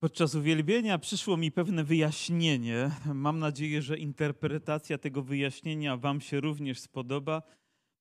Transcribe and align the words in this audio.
Podczas 0.00 0.34
uwielbienia 0.34 0.98
przyszło 0.98 1.36
mi 1.36 1.52
pewne 1.52 1.84
wyjaśnienie. 1.84 2.90
Mam 3.14 3.38
nadzieję, 3.38 3.82
że 3.82 3.98
interpretacja 3.98 4.98
tego 4.98 5.22
wyjaśnienia 5.22 5.96
Wam 5.96 6.20
się 6.20 6.40
również 6.40 6.80
spodoba, 6.80 7.42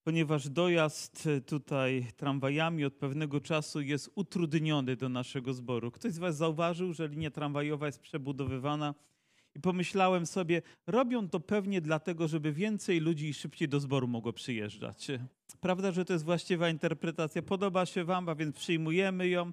ponieważ 0.03 0.49
dojazd 0.49 1.29
tutaj 1.45 2.07
tramwajami 2.17 2.85
od 2.85 2.93
pewnego 2.93 3.41
czasu 3.41 3.81
jest 3.81 4.09
utrudniony 4.15 4.95
do 4.95 5.09
naszego 5.09 5.53
zboru. 5.53 5.91
Ktoś 5.91 6.13
z 6.13 6.17
Was 6.17 6.37
zauważył, 6.37 6.93
że 6.93 7.07
linia 7.07 7.31
tramwajowa 7.31 7.85
jest 7.85 7.99
przebudowywana 7.99 8.95
i 9.55 9.59
pomyślałem 9.59 10.25
sobie, 10.25 10.61
robią 10.87 11.29
to 11.29 11.39
pewnie 11.39 11.81
dlatego, 11.81 12.27
żeby 12.27 12.53
więcej 12.53 12.99
ludzi 12.99 13.33
szybciej 13.33 13.69
do 13.69 13.79
zboru 13.79 14.07
mogło 14.07 14.33
przyjeżdżać. 14.33 15.07
Prawda, 15.59 15.91
że 15.91 16.05
to 16.05 16.13
jest 16.13 16.25
właściwa 16.25 16.69
interpretacja? 16.69 17.41
Podoba 17.41 17.85
się 17.85 18.03
Wam, 18.03 18.29
a 18.29 18.35
więc 18.35 18.55
przyjmujemy 18.55 19.27
ją. 19.27 19.51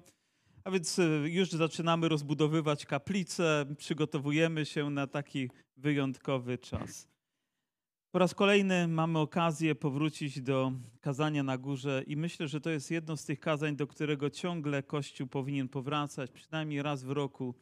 A 0.65 0.71
więc 0.71 0.99
e, 0.99 1.03
już 1.29 1.51
zaczynamy 1.51 2.09
rozbudowywać 2.09 2.85
kaplicę, 2.85 3.65
przygotowujemy 3.77 4.65
się 4.65 4.89
na 4.89 5.07
taki 5.07 5.49
wyjątkowy 5.77 6.57
czas. 6.57 7.07
Po 8.11 8.19
raz 8.19 8.35
kolejny 8.35 8.87
mamy 8.87 9.19
okazję 9.19 9.75
powrócić 9.75 10.41
do 10.41 10.71
kazania 11.01 11.43
na 11.43 11.57
górze 11.57 12.03
i 12.07 12.17
myślę, 12.17 12.47
że 12.47 12.61
to 12.61 12.69
jest 12.69 12.91
jedno 12.91 13.17
z 13.17 13.25
tych 13.25 13.39
kazań, 13.39 13.75
do 13.75 13.87
którego 13.87 14.29
ciągle 14.29 14.83
Kościół 14.83 15.27
powinien 15.27 15.69
powracać, 15.69 16.31
przynajmniej 16.31 16.81
raz 16.81 17.03
w 17.03 17.11
roku 17.11 17.55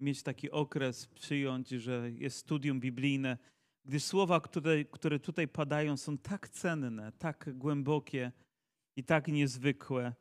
mieć 0.00 0.22
taki 0.22 0.50
okres, 0.50 1.06
przyjąć, 1.06 1.68
że 1.68 2.10
jest 2.10 2.38
studium 2.38 2.80
biblijne, 2.80 3.38
gdyż 3.84 4.02
słowa, 4.02 4.40
które, 4.40 4.84
które 4.84 5.18
tutaj 5.18 5.48
padają, 5.48 5.96
są 5.96 6.18
tak 6.18 6.48
cenne, 6.48 7.12
tak 7.18 7.50
głębokie 7.58 8.32
i 8.96 9.04
tak 9.04 9.28
niezwykłe. 9.28 10.14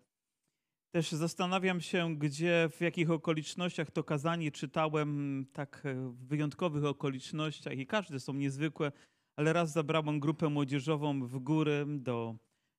Też 0.92 1.12
zastanawiam 1.12 1.82
się, 1.82 2.16
gdzie, 2.16 2.70
w 2.72 2.82
jakich 2.82 3.12
okolicznościach 3.12 3.92
to 3.92 4.04
kazanie 4.04 4.52
czytałem, 4.52 5.46
tak 5.54 5.82
e, 5.86 5.94
w 5.96 6.28
wyjątkowych 6.28 6.86
okolicznościach 6.86 7.78
i 7.78 7.86
każde 7.86 8.20
są 8.20 8.34
niezwykłe, 8.34 8.92
ale 9.36 9.54
raz 9.54 9.72
zabrałem 9.72 10.20
grupę 10.20 10.50
młodzieżową 10.50 11.28
w 11.28 11.40
góry 11.40 11.86
do, 11.90 12.36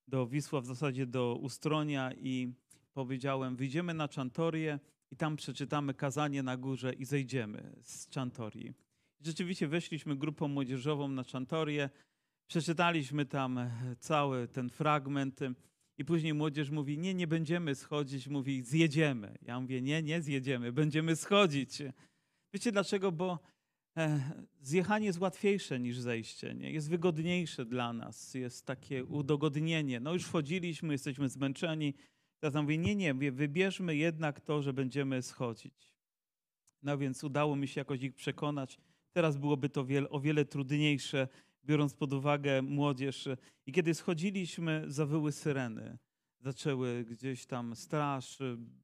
do 0.09 0.27
Wisła, 0.27 0.61
w 0.61 0.67
zasadzie 0.67 1.07
do 1.07 1.39
Ustronia 1.41 2.13
i 2.13 2.53
powiedziałem, 2.95 3.57
wyjdziemy 3.57 3.95
na 3.95 4.09
Czantorię 4.09 4.79
i 5.11 5.17
tam 5.17 5.37
przeczytamy 5.37 5.95
kazanie 5.95 6.43
na 6.43 6.57
górze 6.57 6.93
i 6.93 7.05
zejdziemy 7.05 7.73
z 7.83 8.09
Czantorii. 8.09 8.75
Rzeczywiście 9.21 9.69
weszliśmy 9.69 10.17
grupą 10.17 10.49
młodzieżową 10.49 11.09
na 11.09 11.25
Czantorię, 11.25 11.91
przeczytaliśmy 12.47 13.27
tam 13.27 13.71
cały 13.99 14.49
ten 14.49 14.71
fragment 14.71 15.41
i 16.01 16.05
później 16.05 16.35
młodzież 16.35 16.71
mówi, 16.71 16.99
nie, 16.99 17.15
nie 17.15 17.27
będziemy 17.27 17.75
schodzić, 17.75 18.29
mówi, 18.29 18.63
zjedziemy. 18.63 19.39
Ja 19.43 19.61
mówię, 19.61 19.83
nie, 19.83 20.03
nie 20.03 20.23
zjedziemy, 20.23 20.73
będziemy 20.73 21.17
schodzić. 21.17 21.83
Wiecie 22.55 22.73
dlaczego? 22.73 23.13
Bo 23.13 23.39
e, 23.97 24.21
zjechanie 24.61 25.07
jest 25.07 25.21
łatwiejsze 25.21 25.81
niż 25.81 25.99
zejście, 25.99 26.55
nie? 26.55 26.73
jest 26.73 26.91
wygodniejsze 26.91 27.65
dla 27.65 27.93
nas, 27.93 28.35
jest 28.35 28.67
takie 28.67 29.05
udogodnienie. 29.05 30.01
No 30.01 30.13
już 30.13 30.25
wchodziliśmy, 30.25 30.95
jesteśmy 30.95 31.29
zmęczeni. 31.29 31.95
Teraz 32.39 32.55
mówię, 32.55 32.79
nie, 32.79 32.97
nie, 32.97 33.15
wybierzmy 33.15 33.97
jednak 33.97 34.41
to, 34.41 34.63
że 34.63 34.73
będziemy 34.73 35.23
schodzić. 35.23 35.95
No 36.83 36.99
więc 36.99 37.25
udało 37.25 37.57
mi 37.57 37.69
się 37.69 37.81
jakoś 37.81 38.03
ich 38.03 38.15
przekonać. 38.15 38.79
Teraz 39.13 39.37
byłoby 39.37 39.69
to 39.69 39.87
o 40.11 40.21
wiele 40.21 40.45
trudniejsze 40.45 41.29
biorąc 41.65 41.95
pod 41.95 42.13
uwagę 42.13 42.63
młodzież. 42.63 43.29
I 43.67 43.73
kiedy 43.73 43.95
schodziliśmy, 43.95 44.85
zawyły 44.87 45.33
syreny. 45.33 45.99
Zaczęły 46.41 47.05
gdzieś 47.05 47.47
tam 47.47 47.77
straż 47.77 48.39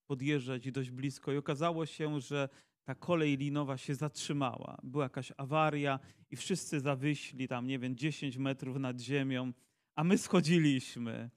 podjeżdżać 0.06 0.66
i 0.66 0.72
dość 0.72 0.91
blisko. 0.91 1.32
I 1.32 1.36
okazało 1.36 1.86
się, 1.86 2.20
że 2.20 2.48
ta 2.84 2.94
kolej 2.94 3.36
linowa 3.36 3.77
się 3.77 3.94
zatrzymała. 3.94 4.78
Była 4.82 5.04
jakaś 5.04 5.32
awaria 5.36 5.98
i 6.30 6.36
wszyscy 6.36 6.80
zawyśli 6.80 7.48
tam, 7.48 7.66
nie 7.66 7.78
wiem, 7.78 7.97
10 7.97 8.36
metrów 8.36 8.77
nad 8.77 9.00
ziemią, 9.00 9.52
a 9.94 10.04
my 10.04 10.19
schodziliśmy. 10.19 11.31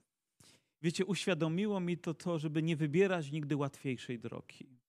Wiecie, 0.82 1.04
uświadomiło 1.04 1.80
mi 1.80 1.98
to 1.98 2.14
to, 2.14 2.38
żeby 2.38 2.62
nie 2.62 2.76
wybierać 2.76 3.30
nigdy 3.30 3.56
łatwiejszej 3.56 4.18
drogi. 4.18 4.80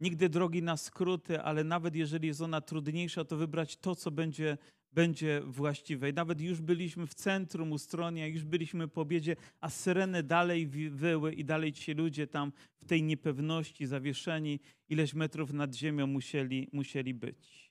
Nigdy 0.00 0.28
drogi 0.28 0.62
na 0.62 0.76
skróty, 0.76 1.40
ale 1.40 1.64
nawet 1.64 1.94
jeżeli 1.94 2.28
jest 2.28 2.40
ona 2.40 2.60
trudniejsza, 2.60 3.24
to 3.24 3.36
wybrać 3.36 3.76
to, 3.76 3.94
co 3.94 4.10
będzie 4.10 4.58
będzie 4.92 5.42
właściwe. 5.46 6.10
I 6.10 6.12
nawet 6.12 6.40
już 6.40 6.60
byliśmy 6.60 7.06
w 7.06 7.14
centrum 7.14 7.72
Ustronia, 7.72 8.26
już 8.26 8.44
byliśmy 8.44 8.88
po 8.88 9.00
obiedzie, 9.00 9.36
a 9.60 9.70
syreny 9.70 10.22
dalej 10.22 10.66
wyły 10.90 11.32
i 11.34 11.44
dalej 11.44 11.72
ci 11.72 11.94
ludzie 11.94 12.26
tam 12.26 12.52
w 12.76 12.84
tej 12.84 13.02
niepewności 13.02 13.86
zawieszeni, 13.86 14.60
ileś 14.88 15.14
metrów 15.14 15.52
nad 15.52 15.74
ziemią 15.74 16.06
musieli, 16.06 16.68
musieli 16.72 17.14
być. 17.14 17.70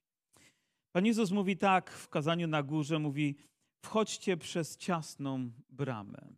Pan 0.91 1.05
Jezus 1.05 1.31
mówi 1.31 1.57
tak 1.57 1.91
w 1.91 2.09
kazaniu 2.09 2.47
na 2.47 2.63
górze, 2.63 2.99
mówi 2.99 3.35
wchodźcie 3.85 4.37
przez 4.37 4.77
ciasną 4.77 5.51
bramę. 5.69 6.33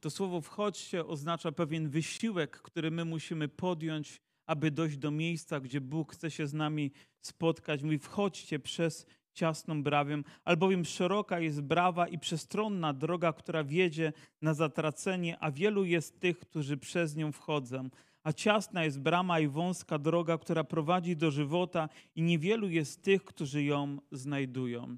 To 0.00 0.10
słowo 0.10 0.40
wchodźcie 0.40 1.06
oznacza 1.06 1.52
pewien 1.52 1.88
wysiłek, 1.88 2.62
który 2.62 2.90
my 2.90 3.04
musimy 3.04 3.48
podjąć, 3.48 4.20
aby 4.46 4.70
dojść 4.70 4.96
do 4.96 5.10
miejsca, 5.10 5.60
gdzie 5.60 5.80
Bóg 5.80 6.12
chce 6.12 6.30
się 6.30 6.46
z 6.46 6.54
nami 6.54 6.90
spotkać. 7.20 7.82
Mówi 7.82 7.98
wchodźcie 7.98 8.58
przez 8.58 9.06
ciasną 9.34 9.82
brawę, 9.82 10.22
albowiem 10.44 10.84
szeroka 10.84 11.40
jest 11.40 11.60
brawa 11.60 12.08
i 12.08 12.18
przestronna 12.18 12.92
droga, 12.92 13.32
która 13.32 13.64
wiedzie 13.64 14.12
na 14.42 14.54
zatracenie, 14.54 15.38
a 15.40 15.50
wielu 15.50 15.84
jest 15.84 16.20
tych, 16.20 16.38
którzy 16.38 16.76
przez 16.76 17.16
nią 17.16 17.32
wchodzą. 17.32 17.88
A 18.22 18.32
ciasna 18.32 18.84
jest 18.84 19.00
brama 19.00 19.40
i 19.40 19.48
wąska 19.48 19.98
droga, 19.98 20.38
która 20.38 20.64
prowadzi 20.64 21.16
do 21.16 21.30
żywota, 21.30 21.88
i 22.14 22.22
niewielu 22.22 22.68
jest 22.68 23.02
tych, 23.02 23.24
którzy 23.24 23.62
ją 23.64 23.98
znajdują. 24.12 24.96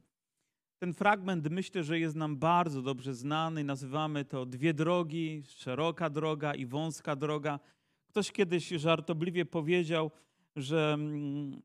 Ten 0.78 0.94
fragment 0.94 1.50
myślę, 1.50 1.84
że 1.84 1.98
jest 1.98 2.16
nam 2.16 2.36
bardzo 2.36 2.82
dobrze 2.82 3.14
znany. 3.14 3.64
Nazywamy 3.64 4.24
to 4.24 4.46
dwie 4.46 4.74
drogi, 4.74 5.42
szeroka 5.48 6.10
droga 6.10 6.54
i 6.54 6.66
wąska 6.66 7.16
droga. 7.16 7.60
Ktoś 8.08 8.32
kiedyś 8.32 8.68
żartobliwie 8.68 9.44
powiedział, 9.44 10.10
że 10.56 10.92
mm, 10.94 11.62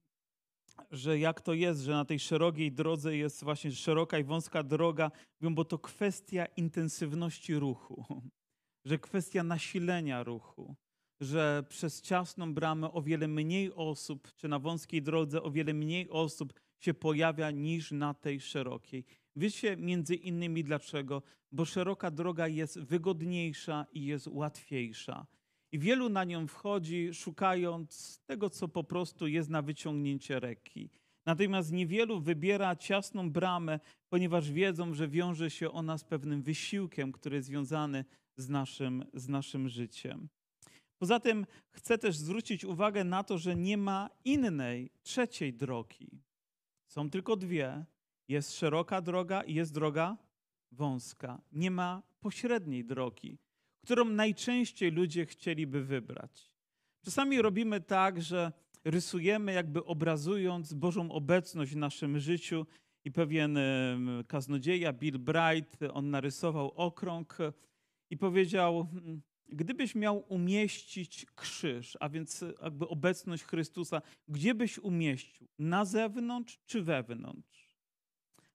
że 0.91 1.19
jak 1.19 1.41
to 1.41 1.53
jest, 1.53 1.81
że 1.81 1.91
na 1.91 2.05
tej 2.05 2.19
szerokiej 2.19 2.71
drodze 2.71 3.17
jest 3.17 3.43
właśnie 3.43 3.71
szeroka 3.71 4.19
i 4.19 4.23
wąska 4.23 4.63
droga, 4.63 5.11
bo 5.41 5.65
to 5.65 5.79
kwestia 5.79 6.45
intensywności 6.45 7.55
ruchu, 7.55 8.05
że 8.89 8.99
kwestia 8.99 9.43
nasilenia 9.43 10.23
ruchu, 10.23 10.75
że 11.21 11.63
przez 11.69 12.01
ciasną 12.01 12.53
bramę 12.53 12.91
o 12.91 13.01
wiele 13.01 13.27
mniej 13.27 13.73
osób, 13.73 14.33
czy 14.35 14.47
na 14.47 14.59
wąskiej 14.59 15.01
drodze 15.01 15.43
o 15.43 15.51
wiele 15.51 15.73
mniej 15.73 16.09
osób 16.09 16.53
się 16.79 16.93
pojawia 16.93 17.51
niż 17.51 17.91
na 17.91 18.13
tej 18.13 18.39
szerokiej. 18.39 19.05
Wiecie 19.35 19.77
między 19.77 20.15
innymi 20.15 20.63
dlaczego? 20.63 21.23
Bo 21.51 21.65
szeroka 21.65 22.11
droga 22.11 22.47
jest 22.47 22.79
wygodniejsza 22.79 23.85
i 23.93 24.05
jest 24.05 24.27
łatwiejsza. 24.27 25.25
I 25.71 25.79
wielu 25.79 26.09
na 26.09 26.23
nią 26.23 26.47
wchodzi, 26.47 27.13
szukając 27.13 28.19
tego, 28.25 28.49
co 28.49 28.67
po 28.67 28.83
prostu 28.83 29.27
jest 29.27 29.49
na 29.49 29.61
wyciągnięcie 29.61 30.39
ręki. 30.39 30.89
Natomiast 31.25 31.71
niewielu 31.71 32.19
wybiera 32.19 32.75
ciasną 32.75 33.31
bramę, 33.31 33.79
ponieważ 34.09 34.51
wiedzą, 34.51 34.93
że 34.93 35.07
wiąże 35.07 35.49
się 35.49 35.71
ona 35.71 35.97
z 35.97 36.03
pewnym 36.03 36.41
wysiłkiem, 36.41 37.11
który 37.11 37.35
jest 37.35 37.47
związany 37.47 38.05
z 38.37 38.49
naszym, 38.49 39.05
z 39.13 39.29
naszym 39.29 39.69
życiem. 39.69 40.29
Poza 40.97 41.19
tym 41.19 41.45
chcę 41.71 41.97
też 41.97 42.17
zwrócić 42.17 42.65
uwagę 42.65 43.03
na 43.03 43.23
to, 43.23 43.37
że 43.37 43.55
nie 43.55 43.77
ma 43.77 44.09
innej, 44.25 44.91
trzeciej 45.03 45.53
drogi. 45.53 46.21
Są 46.87 47.09
tylko 47.09 47.35
dwie. 47.35 47.85
Jest 48.27 48.53
szeroka 48.53 49.01
droga 49.01 49.41
i 49.43 49.53
jest 49.53 49.73
droga 49.73 50.17
wąska. 50.71 51.41
Nie 51.51 51.71
ma 51.71 52.03
pośredniej 52.19 52.85
drogi 52.85 53.37
którą 53.83 54.05
najczęściej 54.05 54.91
ludzie 54.91 55.25
chcieliby 55.25 55.83
wybrać. 55.83 56.51
Czasami 57.05 57.41
robimy 57.41 57.81
tak, 57.81 58.21
że 58.21 58.51
rysujemy, 58.85 59.53
jakby 59.53 59.85
obrazując 59.85 60.73
Bożą 60.73 61.11
obecność 61.11 61.71
w 61.71 61.77
naszym 61.77 62.19
życiu. 62.19 62.65
I 63.05 63.11
pewien 63.11 63.59
kaznodzieja, 64.27 64.93
Bill 64.93 65.19
Bright, 65.19 65.77
on 65.93 66.09
narysował 66.09 66.71
okrąg 66.71 67.37
i 68.09 68.17
powiedział: 68.17 68.87
hmm, 68.93 69.21
Gdybyś 69.51 69.95
miał 69.95 70.25
umieścić 70.27 71.25
krzyż, 71.35 71.97
a 71.99 72.09
więc 72.09 72.45
jakby 72.63 72.87
obecność 72.87 73.43
Chrystusa, 73.43 74.01
gdzie 74.27 74.55
byś 74.55 74.79
umieścił? 74.79 75.47
Na 75.59 75.85
zewnątrz 75.85 76.59
czy 76.65 76.81
wewnątrz? 76.83 77.60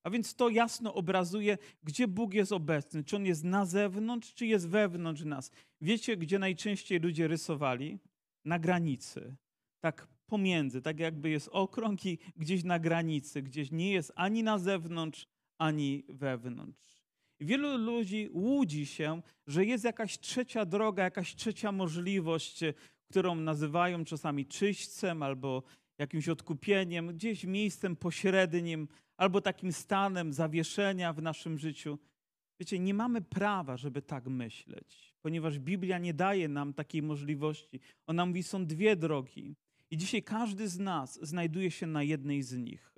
A 0.07 0.11
więc 0.11 0.35
to 0.35 0.49
jasno 0.49 0.95
obrazuje, 0.95 1.59
gdzie 1.85 2.09
Bóg 2.09 2.35
jest 2.35 2.53
obecny. 2.53 3.05
Czy 3.05 3.17
On 3.17 3.27
jest 3.27 3.45
na 3.45 3.65
zewnątrz, 3.65 4.35
czy 4.35 4.47
jest 4.47 4.69
wewnątrz 4.69 5.25
nas. 5.25 5.51
Wiecie, 5.81 6.17
gdzie 6.17 6.39
najczęściej 6.39 7.01
ludzie 7.01 7.29
rysowali? 7.29 7.99
Na 8.45 8.59
granicy. 8.59 9.37
Tak 9.81 10.09
pomiędzy, 10.27 10.83
tak 10.83 10.99
jakby 10.99 11.31
jest 11.31 11.49
okrąg 11.53 12.07
i 12.07 12.19
gdzieś 12.37 12.65
na 12.65 12.79
granicy, 12.79 13.43
gdzieś 13.43 13.71
nie 13.71 13.93
jest 13.93 14.13
ani 14.15 14.43
na 14.43 14.59
zewnątrz, 14.59 15.27
ani 15.59 16.05
wewnątrz. 16.09 17.05
Wielu 17.41 17.79
ludzi 17.79 18.29
łudzi 18.33 18.87
się, 18.87 19.23
że 19.47 19.65
jest 19.65 19.85
jakaś 19.85 20.19
trzecia 20.19 20.65
droga, 20.65 21.05
jakaś 21.05 21.35
trzecia 21.35 21.73
możliwość, 21.73 22.61
którą 23.11 23.35
nazywają 23.35 24.05
czasami 24.05 24.47
czyśćcem 24.47 25.23
albo 25.23 25.63
jakimś 25.99 26.29
odkupieniem, 26.29 27.09
gdzieś 27.09 27.45
miejscem 27.45 27.97
pośrednim, 27.97 28.89
albo 29.17 29.41
takim 29.41 29.73
stanem 29.73 30.33
zawieszenia 30.33 31.13
w 31.13 31.23
naszym 31.23 31.59
życiu. 31.59 31.99
Wiecie, 32.61 32.79
nie 32.79 32.95
mamy 32.95 33.23
prawa, 33.23 33.77
żeby 33.77 34.03
tak 34.03 34.27
myśleć, 34.27 35.15
ponieważ 35.23 35.59
Biblia 35.59 35.99
nie 35.99 36.15
daje 36.15 36.49
nam 36.49 36.75
takiej 36.75 37.03
możliwości. 37.03 37.81
Ona 38.07 38.27
mówi, 38.27 38.43
są 38.43 38.67
dwie 38.67 38.97
drogi. 38.97 39.57
I 39.91 39.97
dzisiaj 39.97 40.23
każdy 40.23 40.69
z 40.69 40.79
nas 40.79 41.19
znajduje 41.23 41.71
się 41.71 41.87
na 41.87 42.03
jednej 42.03 42.43
z 42.43 42.57
nich. 42.57 42.95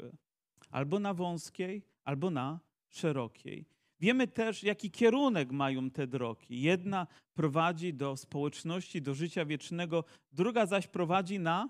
Albo 0.71 0.99
na 0.99 1.15
wąskiej, 1.15 1.83
albo 2.05 2.31
na 2.31 2.61
szerokiej. 2.89 3.67
Wiemy 4.01 4.29
też, 4.29 4.63
jaki 4.63 4.91
kierunek 4.91 5.53
mają 5.53 5.91
te 5.91 6.07
drogi. 6.07 6.63
Jedna 6.63 7.07
prowadzi 7.35 7.95
do 7.95 8.17
społeczności, 8.17 9.03
do 9.03 9.15
życia 9.15 9.45
wiecznego, 9.45 10.05
druga 10.33 10.67
zaś 10.67 10.87
prowadzi 10.87 11.39
na, 11.39 11.69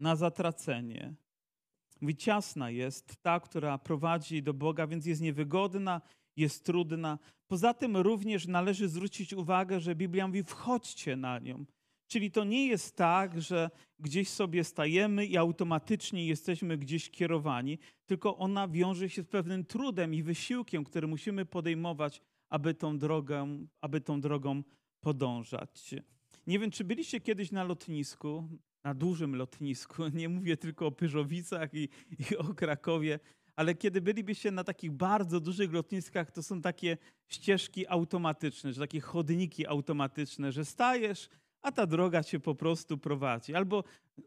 na 0.00 0.16
zatracenie. 0.16 1.14
Mówi, 2.00 2.16
ciasna 2.16 2.70
jest 2.70 3.16
ta, 3.22 3.40
która 3.40 3.78
prowadzi 3.78 4.42
do 4.42 4.54
Boga, 4.54 4.86
więc 4.86 5.06
jest 5.06 5.20
niewygodna, 5.20 6.00
jest 6.36 6.64
trudna. 6.64 7.18
Poza 7.46 7.74
tym 7.74 7.96
również 7.96 8.46
należy 8.46 8.88
zwrócić 8.88 9.32
uwagę, 9.32 9.80
że 9.80 9.94
Biblia 9.94 10.26
mówi, 10.26 10.42
wchodźcie 10.42 11.16
na 11.16 11.38
nią. 11.38 11.64
Czyli 12.08 12.30
to 12.30 12.44
nie 12.44 12.66
jest 12.66 12.96
tak, 12.96 13.42
że 13.42 13.70
gdzieś 13.98 14.28
sobie 14.28 14.64
stajemy 14.64 15.26
i 15.26 15.36
automatycznie 15.36 16.26
jesteśmy 16.26 16.78
gdzieś 16.78 17.10
kierowani, 17.10 17.78
tylko 18.06 18.36
ona 18.36 18.68
wiąże 18.68 19.10
się 19.10 19.22
z 19.22 19.26
pewnym 19.26 19.64
trudem 19.64 20.14
i 20.14 20.22
wysiłkiem, 20.22 20.84
który 20.84 21.06
musimy 21.06 21.44
podejmować, 21.44 22.22
aby 22.48 22.74
tą 22.74 22.98
drogą, 22.98 23.66
aby 23.80 24.00
tą 24.00 24.20
drogą 24.20 24.62
podążać. 25.00 25.94
Nie 26.46 26.58
wiem, 26.58 26.70
czy 26.70 26.84
byliście 26.84 27.20
kiedyś 27.20 27.52
na 27.52 27.64
lotnisku, 27.64 28.48
na 28.86 28.94
dużym 28.94 29.36
lotnisku, 29.36 30.02
nie 30.20 30.28
mówię 30.28 30.56
tylko 30.56 30.86
o 30.86 30.92
Pyrzowicach 30.92 31.74
i, 31.74 31.88
i 32.30 32.36
o 32.36 32.54
Krakowie, 32.54 33.18
ale 33.56 33.74
kiedy 33.74 34.00
bylibyście 34.00 34.50
na 34.50 34.64
takich 34.64 34.92
bardzo 34.92 35.40
dużych 35.40 35.72
lotniskach, 35.72 36.30
to 36.30 36.42
są 36.42 36.60
takie 36.60 36.96
ścieżki 37.28 37.86
automatyczne, 37.88 38.72
że 38.72 38.80
takie 38.80 39.00
chodniki 39.00 39.66
automatyczne, 39.66 40.52
że 40.52 40.64
stajesz, 40.64 41.28
a 41.62 41.72
ta 41.72 41.86
droga 41.86 42.22
cię 42.22 42.40
po 42.40 42.54
prostu 42.54 42.98
prowadzi. 42.98 43.54
Albo 43.54 43.84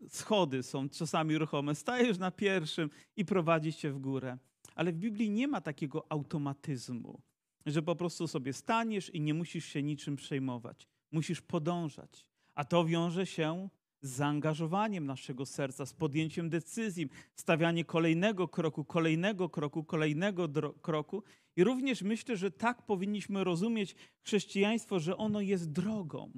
schody 0.09 0.63
są 0.63 0.89
czasami 0.89 1.37
ruchome, 1.37 1.75
stajesz 1.75 2.17
na 2.17 2.31
pierwszym 2.31 2.89
i 3.15 3.25
prowadzi 3.25 3.73
cię 3.73 3.91
w 3.91 3.99
górę. 3.99 4.37
Ale 4.75 4.91
w 4.91 4.95
Biblii 4.95 5.29
nie 5.29 5.47
ma 5.47 5.61
takiego 5.61 6.05
automatyzmu, 6.09 7.21
że 7.65 7.81
po 7.81 7.95
prostu 7.95 8.27
sobie 8.27 8.53
staniesz 8.53 9.09
i 9.09 9.21
nie 9.21 9.33
musisz 9.33 9.65
się 9.65 9.83
niczym 9.83 10.15
przejmować. 10.15 10.87
Musisz 11.11 11.41
podążać. 11.41 12.25
A 12.55 12.65
to 12.65 12.85
wiąże 12.85 13.25
się 13.25 13.69
zaangażowaniem 14.01 15.05
naszego 15.05 15.45
serca, 15.45 15.85
z 15.85 15.93
podjęciem 15.93 16.49
decyzji, 16.49 17.09
stawianie 17.35 17.85
kolejnego 17.85 18.47
kroku, 18.47 18.85
kolejnego 18.85 19.49
kroku, 19.49 19.83
kolejnego 19.83 20.49
kroku. 20.81 21.23
I 21.55 21.63
również 21.63 22.01
myślę, 22.01 22.37
że 22.37 22.51
tak 22.51 22.85
powinniśmy 22.85 23.43
rozumieć 23.43 23.95
chrześcijaństwo, 24.21 24.99
że 24.99 25.17
ono 25.17 25.41
jest 25.41 25.71
drogą 25.71 26.31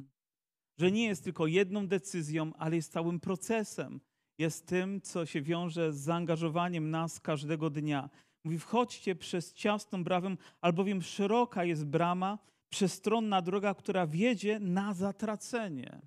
że 0.81 0.91
nie 0.91 1.05
jest 1.05 1.23
tylko 1.23 1.47
jedną 1.47 1.87
decyzją, 1.87 2.53
ale 2.53 2.75
jest 2.75 2.91
całym 2.91 3.19
procesem. 3.19 4.01
Jest 4.37 4.67
tym, 4.67 5.01
co 5.01 5.25
się 5.25 5.41
wiąże 5.41 5.93
z 5.93 5.97
zaangażowaniem 5.97 6.89
nas 6.89 7.19
każdego 7.19 7.69
dnia. 7.69 8.09
Mówi, 8.43 8.59
wchodźcie 8.59 9.15
przez 9.15 9.53
ciasną 9.53 10.03
bramę, 10.03 10.35
albowiem 10.61 11.01
szeroka 11.01 11.63
jest 11.65 11.85
brama, 11.85 12.39
przestronna 12.69 13.41
droga, 13.41 13.73
która 13.73 14.07
wiedzie 14.07 14.59
na 14.59 14.93
zatracenie. 14.93 16.01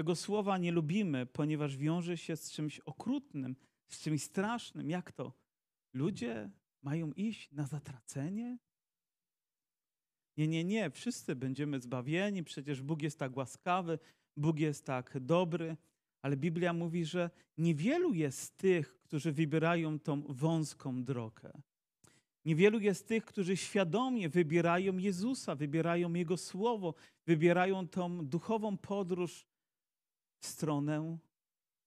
Tego 0.00 0.16
słowa 0.16 0.58
nie 0.58 0.72
lubimy, 0.72 1.26
ponieważ 1.26 1.76
wiąże 1.76 2.16
się 2.16 2.36
z 2.36 2.52
czymś 2.52 2.80
okrutnym, 2.80 3.56
z 3.88 4.00
czymś 4.00 4.22
strasznym. 4.22 4.90
Jak 4.90 5.12
to? 5.12 5.32
Ludzie 5.94 6.50
mają 6.82 7.12
iść 7.12 7.52
na 7.52 7.66
zatracenie? 7.66 8.58
Nie, 10.36 10.48
nie, 10.48 10.64
nie, 10.64 10.90
wszyscy 10.90 11.36
będziemy 11.36 11.80
zbawieni, 11.80 12.44
przecież 12.44 12.82
Bóg 12.82 13.02
jest 13.02 13.18
tak 13.18 13.36
łaskawy, 13.36 13.98
Bóg 14.36 14.58
jest 14.58 14.84
tak 14.84 15.18
dobry, 15.20 15.76
ale 16.22 16.36
Biblia 16.36 16.72
mówi, 16.72 17.04
że 17.04 17.30
niewielu 17.58 18.14
jest 18.14 18.56
tych, 18.56 19.02
którzy 19.02 19.32
wybierają 19.32 19.98
tą 19.98 20.22
wąską 20.22 21.04
drogę. 21.04 21.62
Niewielu 22.44 22.78
jest 22.78 23.08
tych, 23.08 23.24
którzy 23.24 23.56
świadomie 23.56 24.28
wybierają 24.28 24.98
Jezusa, 24.98 25.54
wybierają 25.54 26.12
Jego 26.12 26.36
Słowo, 26.36 26.94
wybierają 27.26 27.88
tą 27.88 28.26
duchową 28.26 28.76
podróż 28.76 29.49
w 30.40 30.46
stronę 30.46 31.18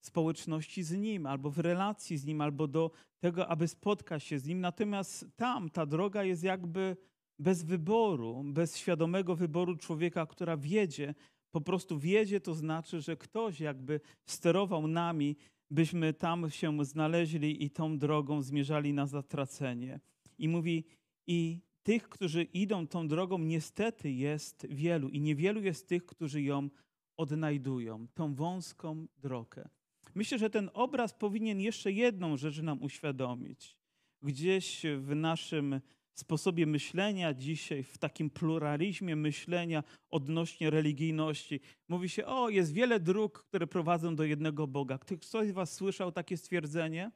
społeczności 0.06 0.84
z 0.84 0.92
Nim, 0.92 1.26
albo 1.26 1.50
w 1.52 1.60
relacji 1.60 2.18
z 2.18 2.26
Nim, 2.26 2.42
albo 2.42 2.68
do 2.68 2.92
tego, 3.20 3.48
aby 3.48 3.68
spotkać 3.68 4.24
się 4.24 4.40
z 4.40 4.46
Nim. 4.46 4.62
Natomiast 4.62 5.26
tam 5.36 5.70
ta 5.70 5.86
droga 5.86 6.24
jest 6.24 6.44
jakby 6.44 6.98
bez 7.40 7.64
wyboru, 7.64 8.44
bez 8.46 8.78
świadomego 8.78 9.36
wyboru 9.36 9.76
człowieka, 9.76 10.26
która 10.26 10.58
wiedzie, 10.58 11.16
po 11.52 11.62
prostu 11.62 12.00
wiedzie, 12.00 12.42
to 12.42 12.54
znaczy, 12.54 13.02
że 13.02 13.18
ktoś 13.18 13.60
jakby 13.60 14.00
sterował 14.26 14.88
nami, 14.88 15.36
byśmy 15.72 16.14
tam 16.14 16.50
się 16.50 16.86
znaleźli 16.86 17.64
i 17.64 17.70
tą 17.70 17.98
drogą 17.98 18.42
zmierzali 18.42 18.94
na 18.94 19.08
zatracenie. 19.08 20.00
I 20.38 20.48
mówi, 20.48 20.84
i 21.28 21.60
tych, 21.84 22.10
którzy 22.10 22.44
idą 22.44 22.88
tą 22.88 23.08
drogą, 23.08 23.38
niestety 23.38 24.12
jest 24.12 24.68
wielu, 24.70 25.10
i 25.10 25.22
niewielu 25.22 25.62
jest 25.62 25.88
tych, 25.88 26.06
którzy 26.06 26.42
ją 26.42 26.70
odnajdują, 27.18 28.08
tą 28.14 28.36
wąską 28.36 29.08
drogę. 29.18 29.70
Myślę, 30.16 30.38
że 30.40 30.50
ten 30.50 30.70
obraz 30.74 31.14
powinien 31.14 31.62
jeszcze 31.62 31.92
jedną 31.92 32.38
rzecz 32.38 32.62
nam 32.62 32.84
uświadomić. 32.84 33.78
Gdzieś 34.22 34.82
w 34.98 35.16
naszym 35.16 35.82
sposobie 36.14 36.66
myślenia 36.66 37.34
dzisiaj, 37.34 37.84
w 37.84 37.98
takim 37.98 38.30
pluralizmie 38.30 39.16
myślenia 39.16 39.84
odnośnie 40.10 40.70
religijności. 40.70 41.60
Mówi 41.88 42.10
się, 42.10 42.26
o, 42.26 42.50
jest 42.50 42.74
wiele 42.74 43.00
dróg, 43.00 43.46
które 43.50 43.68
prowadzą 43.68 44.16
do 44.16 44.24
jednego 44.24 44.68
Boga. 44.68 44.98
Ktoś 44.98 45.48
z 45.48 45.52
Was 45.52 45.74
słyszał 45.74 46.12
takie 46.12 46.38
stwierdzenie? 46.38 47.12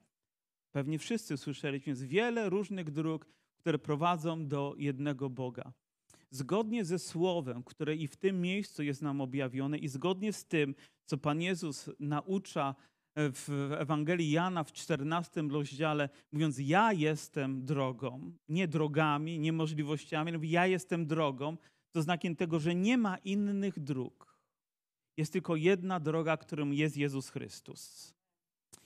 Pewnie 0.72 1.00
wszyscy 1.00 1.38
słyszeliśmy. 1.38 1.90
Jest 1.90 2.08
wiele 2.08 2.50
różnych 2.50 2.92
dróg, 2.92 3.28
które 3.58 3.80
prowadzą 3.80 4.48
do 4.48 4.76
jednego 4.78 5.30
Boga. 5.30 5.74
Zgodnie 6.30 6.86
ze 6.86 7.00
słowem, 7.00 7.64
które 7.64 7.96
i 7.96 8.08
w 8.08 8.18
tym 8.18 8.42
miejscu 8.42 8.84
jest 8.84 9.02
nam 9.02 9.22
objawione, 9.22 9.78
i 9.78 9.88
zgodnie 9.88 10.34
z 10.34 10.46
tym, 10.46 10.76
co 11.06 11.18
Pan 11.18 11.42
Jezus 11.42 11.90
naucza 12.00 12.76
w 13.18 13.72
Ewangelii 13.80 14.32
Jana 14.32 14.64
w 14.64 14.72
14 14.72 15.42
rozdziale, 15.42 16.10
mówiąc: 16.32 16.60
Ja 16.60 16.94
jestem 16.94 17.66
drogą, 17.66 18.32
nie 18.50 18.68
drogami, 18.68 19.40
nie 19.40 19.54
możliwościami, 19.54 20.34
mówi: 20.34 20.50
Ja 20.50 20.68
jestem 20.68 21.08
drogą, 21.08 21.58
to 21.92 22.02
znakiem 22.02 22.36
tego, 22.36 22.60
że 22.60 22.76
nie 22.76 22.98
ma 22.98 23.18
innych 23.18 23.80
dróg. 23.80 24.38
Jest 25.18 25.34
tylko 25.34 25.56
jedna 25.56 26.00
droga, 26.00 26.38
którą 26.38 26.72
jest 26.72 26.98
Jezus 26.98 27.30
Chrystus. 27.30 28.14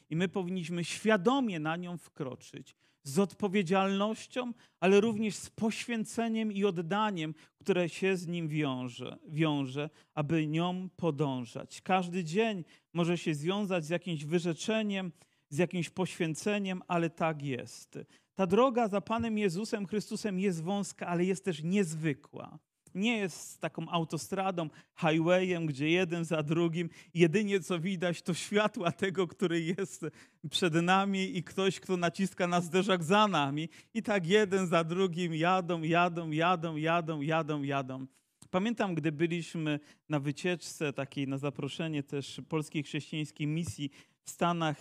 I 0.10 0.16
my 0.16 0.28
powinniśmy 0.28 0.84
świadomie 0.84 1.60
na 1.60 1.76
nią 1.76 1.98
wkroczyć, 1.98 2.76
z 3.04 3.20
odpowiedzialnością, 3.20 4.54
ale 4.80 5.02
również 5.02 5.36
z 5.36 5.50
poświęceniem 5.50 6.52
i 6.52 6.66
oddaniem, 6.66 7.34
które 7.58 7.90
się 7.90 8.18
z 8.18 8.28
nim 8.28 8.48
wiąże, 8.48 9.18
wiąże, 9.28 9.90
aby 10.14 10.48
nią 10.48 10.90
podążać. 10.96 11.82
Każdy 11.82 12.24
dzień 12.24 12.64
może 12.94 13.18
się 13.18 13.36
związać 13.36 13.86
z 13.86 13.90
jakimś 13.90 14.26
wyrzeczeniem, 14.26 15.12
z 15.50 15.58
jakimś 15.58 15.90
poświęceniem, 15.90 16.82
ale 16.88 17.10
tak 17.10 17.44
jest. 17.44 18.00
Ta 18.36 18.48
droga 18.48 18.88
za 18.88 19.02
Panem 19.02 19.38
Jezusem 19.38 19.88
Chrystusem 19.88 20.40
jest 20.40 20.64
wąska, 20.64 21.08
ale 21.08 21.26
jest 21.26 21.46
też 21.46 21.64
niezwykła 21.64 22.60
nie 22.96 23.18
jest 23.18 23.62
taką 23.62 23.90
autostradą, 23.90 24.70
highwayem, 24.96 25.66
gdzie 25.66 25.90
jeden 25.90 26.26
za 26.26 26.44
drugim, 26.44 26.90
jedynie 27.14 27.60
co 27.60 27.80
widać 27.80 28.22
to 28.22 28.34
światła 28.34 28.92
tego, 28.92 29.28
który 29.28 29.62
jest 29.62 30.06
przed 30.50 30.74
nami 30.74 31.38
i 31.38 31.44
ktoś, 31.44 31.80
kto 31.80 31.98
naciska 31.98 32.48
na 32.48 32.62
zderzak 32.62 33.04
za 33.04 33.28
nami. 33.28 33.70
I 33.94 34.04
tak 34.04 34.28
jeden 34.28 34.68
za 34.68 34.84
drugim 34.84 35.36
jadą, 35.36 35.82
jadą, 35.82 36.32
jadą, 36.32 36.76
jadą, 36.76 37.22
jadą, 37.22 37.64
jadą. 37.64 38.06
Pamiętam, 38.52 38.96
gdy 38.96 39.12
byliśmy 39.12 39.80
na 40.10 40.20
wycieczce 40.20 40.94
takiej, 40.94 41.28
na 41.28 41.38
zaproszenie 41.38 42.04
też 42.04 42.42
polskiej 42.50 42.84
chrześcijańskiej 42.84 43.48
misji 43.48 43.90
w 44.24 44.30
Stanach. 44.30 44.78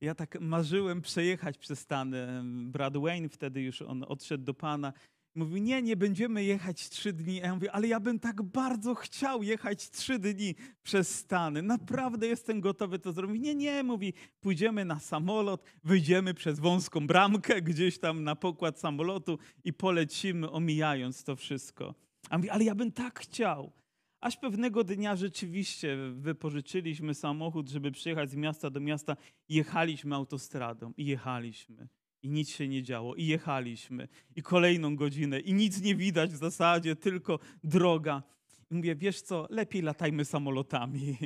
Ja 0.00 0.14
tak 0.14 0.40
marzyłem 0.40 1.02
przejechać 1.02 1.58
przez 1.58 1.78
Stany. 1.78 2.42
Brad 2.44 2.96
Wayne 2.96 3.28
wtedy 3.28 3.62
już 3.62 3.82
on 3.82 4.04
odszedł 4.08 4.44
do 4.44 4.54
Pana 4.54 4.92
Mówi, 5.36 5.62
nie, 5.62 5.82
nie 5.82 5.96
będziemy 5.96 6.44
jechać 6.44 6.88
trzy 6.88 7.12
dni. 7.12 7.42
A 7.42 7.46
ja 7.46 7.54
mówię, 7.54 7.72
ale 7.72 7.88
ja 7.88 8.00
bym 8.00 8.18
tak 8.18 8.42
bardzo 8.42 8.94
chciał 8.94 9.42
jechać 9.42 9.90
trzy 9.90 10.18
dni 10.18 10.54
przez 10.82 11.18
Stany. 11.18 11.62
Naprawdę 11.62 12.26
jestem 12.26 12.60
gotowy 12.60 12.98
to 12.98 13.12
zrobić. 13.12 13.42
Nie, 13.42 13.54
nie, 13.54 13.82
mówi, 13.82 14.12
pójdziemy 14.40 14.84
na 14.84 15.00
samolot, 15.00 15.62
wyjdziemy 15.84 16.34
przez 16.34 16.60
wąską 16.60 17.06
bramkę 17.06 17.62
gdzieś 17.62 17.98
tam 17.98 18.24
na 18.24 18.36
pokład 18.36 18.80
samolotu 18.80 19.38
i 19.64 19.72
polecimy, 19.72 20.50
omijając 20.50 21.24
to 21.24 21.36
wszystko. 21.36 21.94
A 22.30 22.38
mówi, 22.38 22.50
ale 22.50 22.64
ja 22.64 22.74
bym 22.74 22.92
tak 22.92 23.20
chciał. 23.20 23.72
Aż 24.20 24.36
pewnego 24.36 24.84
dnia 24.84 25.16
rzeczywiście 25.16 25.96
wypożyczyliśmy 26.12 27.14
samochód, 27.14 27.68
żeby 27.68 27.92
przyjechać 27.92 28.30
z 28.30 28.34
miasta 28.34 28.70
do 28.70 28.80
miasta. 28.80 29.16
Jechaliśmy 29.48 30.14
autostradą 30.14 30.92
i 30.96 31.06
jechaliśmy. 31.06 31.88
I 32.24 32.30
nic 32.30 32.50
się 32.50 32.68
nie 32.68 32.82
działo. 32.82 33.14
I 33.14 33.26
jechaliśmy. 33.26 34.08
I 34.36 34.42
kolejną 34.42 34.96
godzinę. 34.96 35.40
I 35.40 35.54
nic 35.54 35.82
nie 35.82 35.94
widać 35.94 36.30
w 36.30 36.36
zasadzie, 36.36 36.96
tylko 36.96 37.38
droga. 37.64 38.22
I 38.70 38.74
mówię, 38.74 38.96
wiesz 38.96 39.22
co, 39.22 39.46
lepiej 39.50 39.82
latajmy 39.82 40.24
samolotami. 40.24 41.16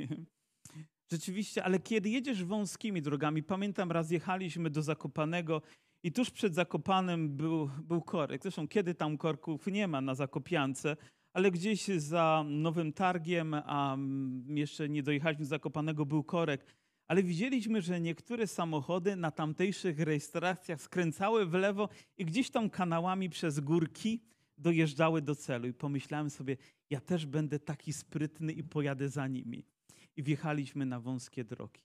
Rzeczywiście, 1.13 1.65
ale 1.65 1.79
kiedy 1.79 2.11
jedziesz 2.11 2.45
wąskimi 2.45 3.03
drogami, 3.03 3.43
pamiętam 3.43 3.93
raz 3.93 4.11
jechaliśmy 4.11 4.71
do 4.71 4.83
Zakopanego 4.83 5.63
i 6.03 6.13
tuż 6.13 6.31
przed 6.31 6.55
Zakopanem 6.55 7.37
był, 7.37 7.71
był 7.83 8.03
korek. 8.03 8.43
Zresztą 8.43 8.69
kiedy 8.69 8.95
tam 8.95 9.19
korków 9.19 9.67
nie 9.67 9.89
ma 9.89 10.01
na 10.01 10.15
Zakopiance, 10.15 10.97
ale 11.33 11.51
gdzieś 11.51 11.87
za 11.87 12.45
Nowym 12.49 12.93
Targiem, 12.93 13.55
a 13.55 13.97
jeszcze 14.47 14.89
nie 14.89 15.03
dojechaliśmy 15.03 15.45
do 15.45 15.49
Zakopanego, 15.49 16.07
był 16.07 16.25
korek. 16.25 16.78
Ale 17.09 17.23
widzieliśmy, 17.23 17.83
że 17.83 18.01
niektóre 18.01 18.47
samochody 18.47 19.17
na 19.17 19.31
tamtejszych 19.31 20.01
rejestracjach 20.01 20.83
skręcały 20.83 21.47
w 21.47 21.53
lewo 21.53 21.89
i 22.19 22.25
gdzieś 22.25 22.51
tam 22.51 22.71
kanałami 22.71 23.31
przez 23.31 23.61
górki 23.61 24.21
dojeżdżały 24.59 25.23
do 25.23 25.35
celu. 25.35 25.69
I 25.69 25.73
pomyślałem 25.73 26.31
sobie, 26.31 26.57
ja 26.91 27.01
też 27.01 27.27
będę 27.27 27.59
taki 27.59 27.93
sprytny 27.93 28.53
i 28.53 28.65
pojadę 28.65 29.09
za 29.09 29.27
nimi. 29.27 29.65
I 30.17 30.23
wjechaliśmy 30.23 30.87
na 30.87 31.01
wąskie 31.01 31.45
drogi. 31.45 31.83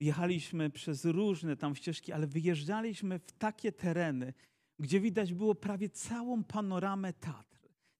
Jechaliśmy 0.00 0.70
przez 0.70 1.04
różne 1.04 1.56
tam 1.56 1.76
ścieżki, 1.76 2.12
ale 2.12 2.26
wyjeżdżaliśmy 2.26 3.18
w 3.18 3.32
takie 3.32 3.72
tereny, 3.72 4.32
gdzie 4.78 5.00
widać 5.00 5.34
było 5.34 5.54
prawie 5.54 5.88
całą 5.88 6.44
panoramę 6.44 7.12
Tatr. 7.12 7.53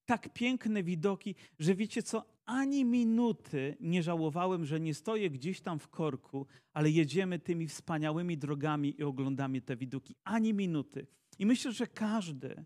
Tak 0.06 0.32
piękne 0.32 0.82
widoki, 0.82 1.34
że 1.58 1.74
wiecie 1.74 2.02
co, 2.02 2.24
ani 2.46 2.84
minuty 2.84 3.76
nie 3.80 4.02
żałowałem, 4.02 4.64
że 4.64 4.80
nie 4.80 4.94
stoję 4.94 5.30
gdzieś 5.30 5.60
tam 5.60 5.78
w 5.78 5.88
korku, 5.88 6.46
ale 6.72 6.90
jedziemy 6.90 7.38
tymi 7.38 7.68
wspaniałymi 7.68 8.38
drogami 8.38 8.94
i 9.00 9.02
oglądamy 9.02 9.60
te 9.60 9.76
widoki. 9.76 10.16
Ani 10.24 10.54
minuty. 10.54 11.06
I 11.38 11.46
myślę, 11.46 11.72
że 11.72 11.86
każdy, 11.86 12.64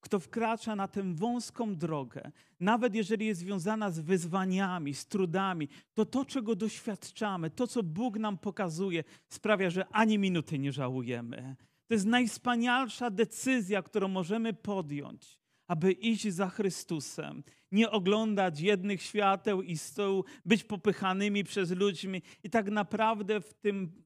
kto 0.00 0.20
wkracza 0.20 0.76
na 0.76 0.88
tę 0.88 1.14
wąską 1.14 1.76
drogę, 1.76 2.32
nawet 2.60 2.94
jeżeli 2.94 3.26
jest 3.26 3.40
związana 3.40 3.90
z 3.90 4.00
wyzwaniami, 4.00 4.94
z 4.94 5.06
trudami, 5.06 5.68
to 5.94 6.04
to, 6.04 6.24
czego 6.24 6.56
doświadczamy, 6.56 7.50
to, 7.50 7.66
co 7.66 7.82
Bóg 7.82 8.18
nam 8.18 8.38
pokazuje, 8.38 9.04
sprawia, 9.28 9.70
że 9.70 9.86
ani 9.86 10.18
minuty 10.18 10.58
nie 10.58 10.72
żałujemy. 10.72 11.56
To 11.86 11.94
jest 11.94 12.06
najwspanialsza 12.06 13.10
decyzja, 13.10 13.82
którą 13.82 14.08
możemy 14.08 14.52
podjąć, 14.52 15.38
aby 15.66 15.92
iść 15.92 16.28
za 16.28 16.48
Chrystusem. 16.48 17.42
Nie 17.72 17.90
oglądać 17.90 18.60
jednych 18.60 19.02
świateł 19.02 19.62
i 19.62 19.78
stół, 19.78 20.24
być 20.44 20.64
popychanymi 20.64 21.44
przez 21.44 21.70
ludźmi 21.70 22.22
i 22.44 22.50
tak 22.50 22.70
naprawdę 22.70 23.40
w 23.40 23.54
tym 23.54 24.02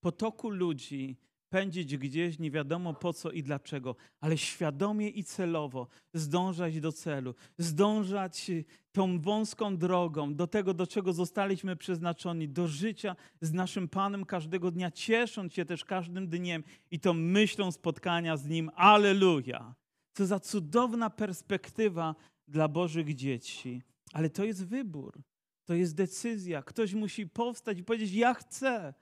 potoku 0.00 0.50
ludzi 0.50 1.16
pędzić 1.50 1.96
gdzieś 1.96 2.38
nie 2.38 2.50
wiadomo 2.50 2.94
po 2.94 3.12
co 3.12 3.30
i 3.30 3.42
dlaczego, 3.42 3.96
ale 4.20 4.38
świadomie 4.38 5.08
i 5.08 5.24
celowo 5.24 5.88
zdążać 6.14 6.80
do 6.80 6.92
celu, 6.92 7.34
zdążać 7.58 8.50
tą 8.92 9.20
wąską 9.20 9.76
drogą 9.76 10.34
do 10.34 10.46
tego, 10.46 10.74
do 10.74 10.86
czego 10.86 11.12
zostaliśmy 11.12 11.76
przeznaczeni, 11.76 12.48
do 12.48 12.66
życia 12.68 13.16
z 13.40 13.52
naszym 13.52 13.88
Panem 13.88 14.24
każdego 14.24 14.70
dnia, 14.70 14.90
ciesząc 14.90 15.54
się 15.54 15.64
też 15.64 15.84
każdym 15.84 16.28
dniem 16.28 16.64
i 16.90 17.00
tą 17.00 17.14
myślą 17.14 17.72
spotkania 17.72 18.36
z 18.36 18.46
Nim. 18.46 18.70
Aleluja! 18.74 19.74
Co 20.20 20.26
za 20.26 20.40
cudowna 20.40 21.10
perspektywa 21.10 22.14
dla 22.48 22.68
Bożych 22.68 23.14
dzieci. 23.14 23.82
Ale 24.12 24.30
to 24.30 24.44
jest 24.44 24.66
wybór, 24.66 25.22
to 25.64 25.74
jest 25.74 25.94
decyzja. 25.94 26.62
Ktoś 26.62 26.94
musi 26.94 27.26
powstać 27.26 27.78
i 27.78 27.84
powiedzieć: 27.84 28.12
Ja 28.12 28.34
chcę. 28.34 28.94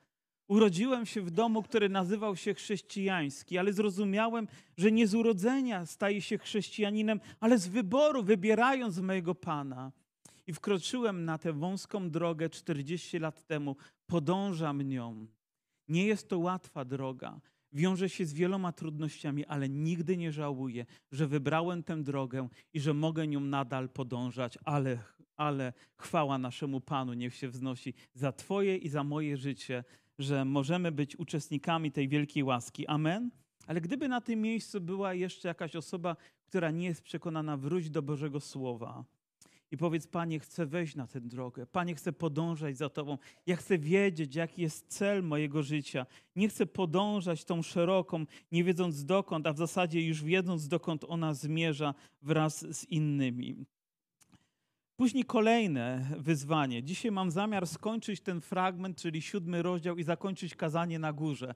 Urodziłem 0.47 1.05
się 1.05 1.21
w 1.21 1.31
domu, 1.31 1.63
który 1.63 1.89
nazywał 1.89 2.35
się 2.35 2.53
chrześcijański, 2.53 3.57
ale 3.57 3.73
zrozumiałem, 3.73 4.47
że 4.77 4.91
nie 4.91 5.07
z 5.07 5.15
urodzenia 5.15 5.85
staje 5.85 6.21
się 6.21 6.37
chrześcijaninem, 6.37 7.19
ale 7.39 7.57
z 7.57 7.67
wyboru, 7.67 8.23
wybierając 8.23 8.99
mojego 8.99 9.35
Pana. 9.35 9.91
I 10.47 10.53
wkroczyłem 10.53 11.25
na 11.25 11.37
tę 11.37 11.53
wąską 11.53 12.09
drogę 12.09 12.49
40 12.49 13.19
lat 13.19 13.43
temu, 13.43 13.75
podążam 14.07 14.81
nią. 14.81 15.27
Nie 15.87 16.05
jest 16.05 16.27
to 16.27 16.39
łatwa 16.39 16.85
droga, 16.85 17.41
wiąże 17.73 18.09
się 18.09 18.25
z 18.25 18.33
wieloma 18.33 18.71
trudnościami, 18.71 19.45
ale 19.45 19.69
nigdy 19.69 20.17
nie 20.17 20.31
żałuję, 20.31 20.85
że 21.11 21.27
wybrałem 21.27 21.83
tę 21.83 22.03
drogę 22.03 22.49
i 22.73 22.79
że 22.79 22.93
mogę 22.93 23.27
nią 23.27 23.39
nadal 23.39 23.89
podążać, 23.89 24.57
ale, 24.65 24.97
ale 25.37 25.73
chwała 25.97 26.37
naszemu 26.37 26.81
Panu 26.81 27.13
niech 27.13 27.35
się 27.35 27.49
wznosi 27.49 27.93
za 28.13 28.31
Twoje 28.31 28.77
i 28.77 28.89
za 28.89 29.03
moje 29.03 29.37
życie 29.37 29.83
że 30.19 30.45
możemy 30.45 30.91
być 30.91 31.19
uczestnikami 31.19 31.91
tej 31.91 32.07
wielkiej 32.07 32.43
łaski. 32.43 32.87
Amen. 32.87 33.31
Ale 33.67 33.81
gdyby 33.81 34.07
na 34.07 34.21
tym 34.21 34.41
miejscu 34.41 34.81
była 34.81 35.13
jeszcze 35.13 35.47
jakaś 35.47 35.75
osoba, 35.75 36.15
która 36.45 36.71
nie 36.71 36.85
jest 36.85 37.01
przekonana, 37.01 37.57
wróć 37.57 37.89
do 37.89 38.01
Bożego 38.01 38.39
Słowa 38.39 39.05
i 39.71 39.77
powiedz, 39.77 40.07
Panie, 40.07 40.39
chcę 40.39 40.65
wejść 40.65 40.95
na 40.95 41.07
tę 41.07 41.21
drogę. 41.21 41.65
Panie, 41.65 41.95
chcę 41.95 42.13
podążać 42.13 42.77
za 42.77 42.89
Tobą. 42.89 43.17
Ja 43.45 43.55
chcę 43.55 43.77
wiedzieć, 43.77 44.35
jaki 44.35 44.61
jest 44.61 44.87
cel 44.87 45.23
mojego 45.23 45.63
życia. 45.63 46.05
Nie 46.35 46.49
chcę 46.49 46.65
podążać 46.65 47.45
tą 47.45 47.61
szeroką, 47.61 48.25
nie 48.51 48.63
wiedząc 48.63 49.05
dokąd, 49.05 49.47
a 49.47 49.53
w 49.53 49.57
zasadzie 49.57 50.01
już 50.01 50.23
wiedząc, 50.23 50.67
dokąd 50.67 51.05
ona 51.07 51.33
zmierza 51.33 51.93
wraz 52.21 52.65
z 52.77 52.85
innymi. 52.85 53.65
Później 54.95 55.23
kolejne 55.23 56.05
wyzwanie. 56.17 56.83
Dzisiaj 56.83 57.11
mam 57.11 57.31
zamiar 57.31 57.67
skończyć 57.67 58.21
ten 58.21 58.41
fragment, 58.41 58.97
czyli 58.97 59.21
siódmy 59.21 59.61
rozdział 59.61 59.97
i 59.97 60.03
zakończyć 60.03 60.55
kazanie 60.55 60.99
na 60.99 61.13
górze. 61.13 61.55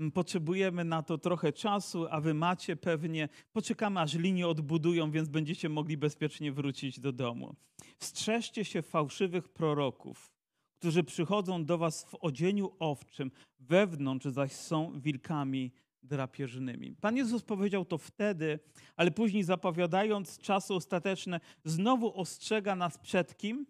Mm, 0.00 0.12
potrzebujemy 0.12 0.84
na 0.84 1.02
to 1.02 1.18
trochę 1.18 1.52
czasu, 1.52 2.06
a 2.10 2.20
wy 2.20 2.34
macie 2.34 2.76
pewnie. 2.76 3.28
Poczekamy, 3.52 4.00
aż 4.00 4.14
linie 4.14 4.48
odbudują, 4.48 5.10
więc 5.10 5.28
będziecie 5.28 5.68
mogli 5.68 5.96
bezpiecznie 5.96 6.52
wrócić 6.52 7.00
do 7.00 7.12
domu. 7.12 7.54
Strzeżcie 7.98 8.64
się 8.64 8.82
fałszywych 8.82 9.48
proroków, 9.48 10.32
którzy 10.78 11.04
przychodzą 11.04 11.64
do 11.64 11.78
was 11.78 12.04
w 12.04 12.14
odzieniu 12.14 12.70
owczym, 12.78 13.30
wewnątrz 13.58 14.26
zaś 14.26 14.52
są 14.52 15.00
wilkami 15.00 15.72
drapieżnymi. 16.02 16.96
Pan 17.00 17.16
Jezus 17.16 17.42
powiedział 17.42 17.84
to 17.84 17.98
wtedy, 17.98 18.58
ale 18.96 19.10
później 19.10 19.42
zapowiadając 19.42 20.38
czasy 20.38 20.74
ostateczne, 20.74 21.40
znowu 21.64 22.20
ostrzega 22.20 22.76
nas 22.76 22.98
przed 22.98 23.36
kim? 23.36 23.66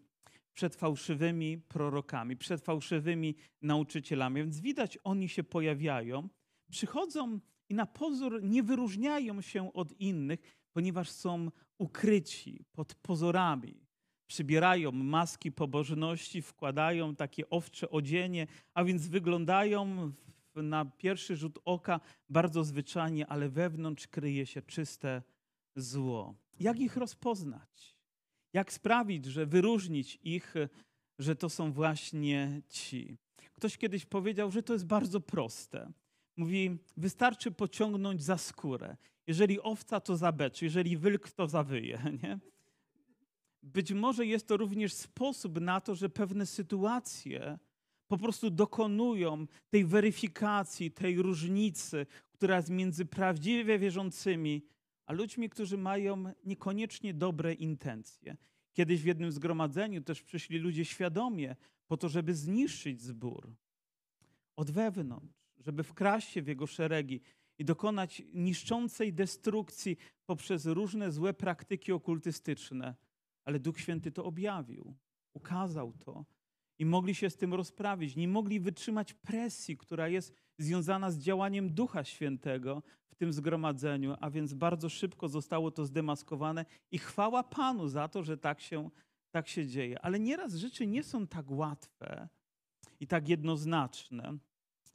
Przed 0.54 0.76
fałszywymi 0.76 1.58
prorokami, 1.58 2.36
przed 2.36 2.60
fałszywymi 2.60 3.34
nauczycielami. 3.62 4.40
Więc 4.40 4.60
widać, 4.60 4.98
oni 5.04 5.28
się 5.28 5.44
pojawiają, 5.44 6.28
przychodzą 6.70 7.40
i 7.68 7.74
na 7.74 7.86
pozór 7.86 8.42
nie 8.42 8.62
wyróżniają 8.62 9.40
się 9.40 9.72
od 9.72 10.00
innych, 10.00 10.40
ponieważ 10.72 11.10
są 11.10 11.50
ukryci 11.78 12.64
pod 12.72 12.94
pozorami. 12.94 13.86
Przybierają 14.26 14.92
maski 14.92 15.52
pobożności, 15.52 16.42
wkładają 16.42 17.16
takie 17.16 17.50
owcze 17.50 17.90
odzienie, 17.90 18.46
a 18.74 18.84
więc 18.84 19.08
wyglądają 19.08 20.12
na 20.54 20.84
pierwszy 20.84 21.36
rzut 21.36 21.58
oka 21.64 22.00
bardzo 22.28 22.64
zwyczajnie, 22.64 23.26
ale 23.26 23.48
wewnątrz 23.48 24.06
kryje 24.06 24.46
się 24.46 24.62
czyste 24.62 25.22
zło. 25.76 26.34
Jak 26.60 26.80
ich 26.80 26.96
rozpoznać? 26.96 27.99
Jak 28.52 28.72
sprawić, 28.72 29.24
że 29.24 29.46
wyróżnić 29.46 30.18
ich, 30.22 30.54
że 31.18 31.36
to 31.36 31.48
są 31.48 31.72
właśnie 31.72 32.62
ci? 32.68 33.16
Ktoś 33.54 33.78
kiedyś 33.78 34.06
powiedział, 34.06 34.50
że 34.50 34.62
to 34.62 34.72
jest 34.72 34.86
bardzo 34.86 35.20
proste. 35.20 35.92
Mówi, 36.36 36.78
wystarczy 36.96 37.50
pociągnąć 37.50 38.22
za 38.22 38.38
skórę. 38.38 38.96
Jeżeli 39.26 39.60
owca, 39.60 40.00
to 40.00 40.16
zabeczy, 40.16 40.64
jeżeli 40.64 40.98
wilk, 40.98 41.30
to 41.30 41.46
zawyje. 41.46 42.02
Nie? 42.22 42.38
Być 43.62 43.92
może 43.92 44.26
jest 44.26 44.46
to 44.46 44.56
również 44.56 44.92
sposób 44.92 45.60
na 45.60 45.80
to, 45.80 45.94
że 45.94 46.08
pewne 46.08 46.46
sytuacje 46.46 47.58
po 48.08 48.18
prostu 48.18 48.50
dokonują 48.50 49.46
tej 49.70 49.84
weryfikacji, 49.84 50.90
tej 50.90 51.22
różnicy, 51.22 52.06
która 52.32 52.56
jest 52.56 52.70
między 52.70 53.04
prawdziwie 53.06 53.78
wierzącymi, 53.78 54.62
a 55.10 55.12
ludźmi, 55.12 55.48
którzy 55.48 55.78
mają 55.78 56.24
niekoniecznie 56.44 57.14
dobre 57.14 57.54
intencje. 57.54 58.36
Kiedyś 58.72 59.02
w 59.02 59.06
jednym 59.06 59.32
zgromadzeniu 59.32 60.02
też 60.02 60.22
przyszli 60.22 60.58
ludzie 60.58 60.84
świadomie 60.84 61.56
po 61.86 61.96
to, 61.96 62.08
żeby 62.08 62.34
zniszczyć 62.34 63.02
zbór 63.02 63.54
od 64.56 64.70
wewnątrz, 64.70 65.34
żeby 65.58 65.82
wkraść 65.82 66.28
się 66.28 66.42
w 66.42 66.48
jego 66.48 66.66
szeregi 66.66 67.20
i 67.58 67.64
dokonać 67.64 68.22
niszczącej 68.32 69.12
destrukcji 69.12 69.96
poprzez 70.26 70.66
różne 70.66 71.12
złe 71.12 71.34
praktyki 71.34 71.92
okultystyczne. 71.92 72.94
Ale 73.44 73.60
Duch 73.60 73.80
Święty 73.80 74.12
to 74.12 74.24
objawił, 74.24 74.94
ukazał 75.34 75.92
to 75.92 76.24
i 76.80 76.86
mogli 76.86 77.14
się 77.14 77.30
z 77.30 77.36
tym 77.36 77.54
rozprawić. 77.54 78.16
Nie 78.16 78.28
mogli 78.28 78.60
wytrzymać 78.60 79.14
presji, 79.14 79.76
która 79.76 80.08
jest 80.08 80.34
związana 80.58 81.10
z 81.10 81.18
działaniem 81.18 81.74
Ducha 81.74 82.04
Świętego 82.04 82.82
w 83.10 83.14
tym 83.14 83.32
zgromadzeniu, 83.32 84.16
a 84.20 84.30
więc 84.30 84.54
bardzo 84.54 84.88
szybko 84.88 85.28
zostało 85.28 85.70
to 85.70 85.84
zdemaskowane 85.84 86.64
i 86.90 86.98
chwała 86.98 87.42
Panu 87.42 87.88
za 87.88 88.08
to, 88.08 88.22
że 88.22 88.38
tak 88.38 88.60
się 88.60 88.90
tak 89.30 89.48
się 89.48 89.66
dzieje. 89.66 90.00
Ale 90.00 90.20
nieraz 90.20 90.54
rzeczy 90.54 90.86
nie 90.86 91.02
są 91.02 91.26
tak 91.26 91.50
łatwe 91.50 92.28
i 93.00 93.06
tak 93.06 93.28
jednoznaczne. 93.28 94.38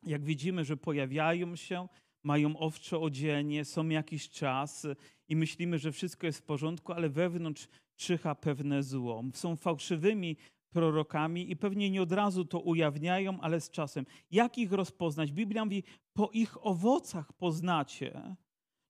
Jak 0.04 0.24
widzimy, 0.24 0.66
że 0.66 0.78
pojawiają 0.78 1.56
się, 1.56 1.88
mają 2.24 2.58
owcze 2.58 3.00
odzienie, 3.00 3.66
są 3.66 3.90
jakiś 3.90 4.30
czas 4.30 4.88
i 5.28 5.36
myślimy, 5.36 5.80
że 5.80 5.92
wszystko 5.92 6.28
jest 6.28 6.40
w 6.40 6.44
porządku, 6.44 6.94
ale 6.94 7.10
wewnątrz 7.10 7.68
czyha 7.96 8.36
pewne 8.36 8.84
zło. 8.84 9.24
Są 9.34 9.56
fałszywymi 9.56 10.38
prorokami 10.76 11.52
i 11.52 11.56
pewnie 11.56 11.90
nie 11.90 12.02
od 12.02 12.12
razu 12.12 12.46
to 12.46 12.60
ujawniają, 12.60 13.42
ale 13.42 13.62
z 13.62 13.70
czasem. 13.70 14.06
Jak 14.32 14.58
ich 14.58 14.72
rozpoznać? 14.72 15.32
Biblia 15.32 15.66
mówi, 15.66 15.84
po 16.14 16.30
ich 16.34 16.66
owocach 16.66 17.34
poznacie. 17.34 18.36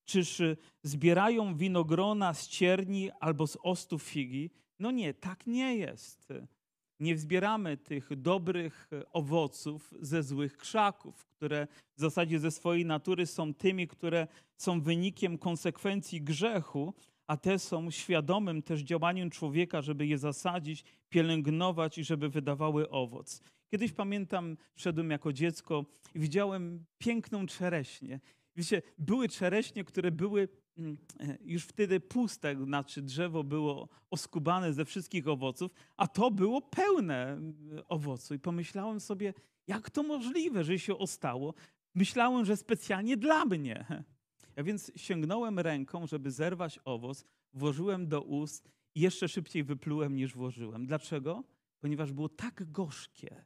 Czyż 0.05 0.41
zbierają 0.83 1.57
winogrona 1.57 2.33
z 2.33 2.47
cierni 2.47 3.11
albo 3.19 3.47
z 3.47 3.57
ostów 3.63 4.03
figi? 4.03 4.49
No 4.79 4.91
nie, 4.91 5.13
tak 5.13 5.47
nie 5.47 5.77
jest. 5.77 6.33
Nie 6.99 7.17
zbieramy 7.17 7.77
tych 7.77 8.15
dobrych 8.15 8.89
owoców 9.13 9.93
ze 9.99 10.23
złych 10.23 10.57
krzaków, 10.57 11.25
które 11.25 11.67
w 11.97 11.99
zasadzie 12.01 12.39
ze 12.39 12.51
swojej 12.51 12.85
natury 12.85 13.25
są 13.25 13.53
tymi, 13.53 13.87
które 13.87 14.27
są 14.57 14.81
wynikiem 14.81 15.37
konsekwencji 15.37 16.21
grzechu, 16.21 16.93
a 17.27 17.37
te 17.37 17.59
są 17.59 17.91
świadomym 17.91 18.61
też 18.61 18.81
działaniem 18.81 19.29
człowieka, 19.29 19.81
żeby 19.81 20.07
je 20.07 20.17
zasadzić, 20.17 20.83
pielęgnować 21.09 21.97
i 21.97 22.03
żeby 22.03 22.29
wydawały 22.29 22.89
owoc. 22.89 23.41
Kiedyś 23.71 23.91
pamiętam, 23.91 24.57
szedłem 24.75 25.11
jako 25.11 25.33
dziecko 25.33 25.85
i 26.15 26.19
widziałem 26.19 26.85
piękną 26.97 27.45
czereśnię. 27.45 28.19
Wiecie, 28.55 28.81
były 28.97 29.29
czereśnie, 29.29 29.83
które 29.83 30.11
były 30.11 30.47
mm, 30.77 30.97
e, 31.19 31.37
już 31.41 31.63
wtedy 31.63 31.99
puste, 31.99 32.55
znaczy 32.65 33.01
drzewo 33.01 33.43
było 33.43 33.89
oskubane 34.09 34.73
ze 34.73 34.85
wszystkich 34.85 35.27
owoców, 35.27 35.73
a 35.97 36.07
to 36.07 36.31
było 36.31 36.61
pełne 36.61 37.27
mm, 37.27 37.55
owocu. 37.87 38.33
I 38.33 38.39
pomyślałem 38.39 38.99
sobie, 38.99 39.33
jak 39.67 39.89
to 39.89 40.03
możliwe, 40.03 40.63
że 40.63 40.79
się 40.79 40.97
ostało? 40.97 41.53
Myślałem, 41.95 42.45
że 42.45 42.57
specjalnie 42.57 43.17
dla 43.17 43.45
mnie. 43.45 44.03
Ja 44.55 44.63
więc 44.63 44.91
sięgnąłem 44.95 45.59
ręką, 45.59 46.07
żeby 46.07 46.31
zerwać 46.31 46.79
owoc, 46.85 47.25
włożyłem 47.53 48.07
do 48.07 48.21
ust 48.21 48.69
i 48.95 49.01
jeszcze 49.01 49.27
szybciej 49.27 49.63
wyplułem 49.63 50.15
niż 50.15 50.33
włożyłem. 50.33 50.85
Dlaczego? 50.85 51.43
Ponieważ 51.79 52.11
było 52.11 52.29
tak 52.29 52.71
gorzkie, 52.71 53.45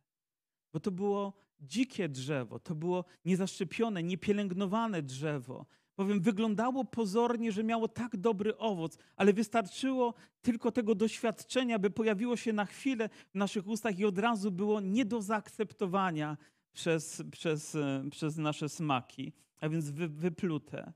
bo 0.74 0.80
to 0.80 0.92
było 0.92 1.34
dzikie 1.60 2.10
drzewo, 2.10 2.60
to 2.60 2.76
było 2.76 3.06
niezaszczepione, 3.26 4.04
niepielęgnowane 4.04 5.02
drzewo. 5.02 5.66
Bowiem 5.98 6.22
wyglądało 6.22 6.86
pozornie, 6.86 7.52
że 7.52 7.64
miało 7.64 7.88
tak 7.88 8.18
dobry 8.18 8.58
owoc, 8.58 8.98
ale 9.16 9.34
wystarczyło 9.34 10.14
tylko 10.42 10.72
tego 10.72 10.96
doświadczenia, 10.96 11.80
by 11.80 11.90
pojawiło 11.90 12.38
się 12.38 12.54
na 12.54 12.66
chwilę 12.66 13.10
w 13.32 13.36
naszych 13.36 13.68
ustach 13.68 14.00
i 14.00 14.06
od 14.06 14.20
razu 14.20 14.52
było 14.52 14.82
nie 14.82 15.06
do 15.06 15.22
zaakceptowania 15.22 16.38
przez, 16.74 17.24
przez, 17.32 17.78
przez 18.12 18.38
nasze 18.38 18.70
smaki, 18.70 19.34
a 19.60 19.70
więc 19.70 19.90
wy, 19.90 20.08
wyplute. 20.08 20.94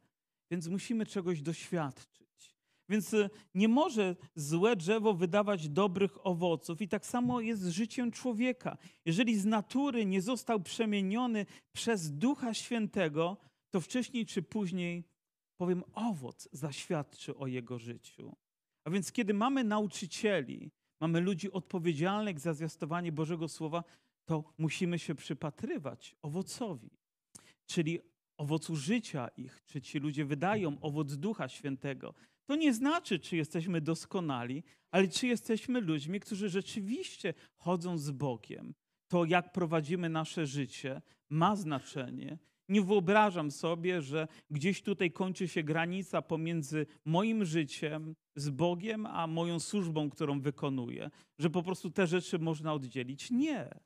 Więc 0.52 0.68
musimy 0.68 1.06
czegoś 1.06 1.42
doświadczyć. 1.42 2.24
Więc 2.90 3.14
e, 3.14 3.30
nie 3.56 3.68
może 3.68 4.16
złe 4.36 4.76
drzewo 4.76 5.14
wydawać 5.14 5.70
dobrych 5.70 6.28
owoców, 6.28 6.82
i 6.82 6.88
tak 6.88 7.06
samo 7.06 7.42
jest 7.42 7.62
z 7.62 7.70
życiem 7.70 8.12
człowieka. 8.12 8.78
Jeżeli 9.06 9.40
z 9.40 9.46
natury 9.46 10.06
nie 10.06 10.22
został 10.22 10.60
przemieniony 10.60 11.46
przez 11.72 12.18
Ducha 12.18 12.54
Świętego, 12.54 13.38
to 13.70 13.82
wcześniej 13.82 14.26
czy 14.26 14.42
później, 14.42 15.04
powiem, 15.58 15.84
owoc 15.94 16.50
zaświadczy 16.52 17.36
o 17.36 17.48
jego 17.48 17.80
życiu. 17.80 18.36
A 18.84 18.90
więc 18.90 19.12
kiedy 19.12 19.34
mamy 19.34 19.64
nauczycieli, 19.64 20.72
mamy 21.00 21.22
ludzi 21.22 21.52
odpowiedzialnych 21.52 22.40
za 22.40 22.54
zwiastowanie 22.54 23.12
Bożego 23.12 23.48
Słowa, 23.48 23.84
to 24.26 24.44
musimy 24.58 25.00
się 25.00 25.16
przypatrywać 25.16 26.16
owocowi, 26.22 26.90
czyli 27.66 28.00
owocu 28.38 28.76
życia 28.76 29.28
ich, 29.28 29.64
czy 29.66 29.82
ci 29.82 30.00
ludzie 30.00 30.26
wydają 30.26 30.80
owoc 30.82 31.16
Ducha 31.16 31.50
Świętego. 31.50 32.14
To 32.46 32.56
nie 32.56 32.74
znaczy, 32.74 33.20
czy 33.20 33.36
jesteśmy 33.36 33.82
doskonali, 33.82 34.64
ale 34.92 35.08
czy 35.08 35.28
jesteśmy 35.28 35.82
ludźmi, 35.82 36.20
którzy 36.20 36.50
rzeczywiście 36.50 37.34
chodzą 37.56 37.98
z 37.98 38.12
Bogiem. 38.12 38.74
To, 39.08 39.26
jak 39.26 39.52
prowadzimy 39.52 40.10
nasze 40.10 40.46
życie, 40.46 41.02
ma 41.30 41.56
znaczenie. 41.56 42.38
Nie 42.70 42.82
wyobrażam 42.82 43.52
sobie, 43.52 44.02
że 44.02 44.28
gdzieś 44.50 44.82
tutaj 44.82 45.12
kończy 45.12 45.48
się 45.48 45.64
granica 45.64 46.22
pomiędzy 46.22 46.86
moim 47.06 47.46
życiem 47.46 48.16
z 48.36 48.50
Bogiem, 48.50 49.06
a 49.06 49.28
moją 49.28 49.60
służbą, 49.60 50.10
którą 50.10 50.42
wykonuję, 50.42 51.10
że 51.40 51.50
po 51.50 51.64
prostu 51.64 51.92
te 51.92 52.08
rzeczy 52.08 52.40
można 52.40 52.74
oddzielić. 52.74 53.32
Nie. 53.32 53.80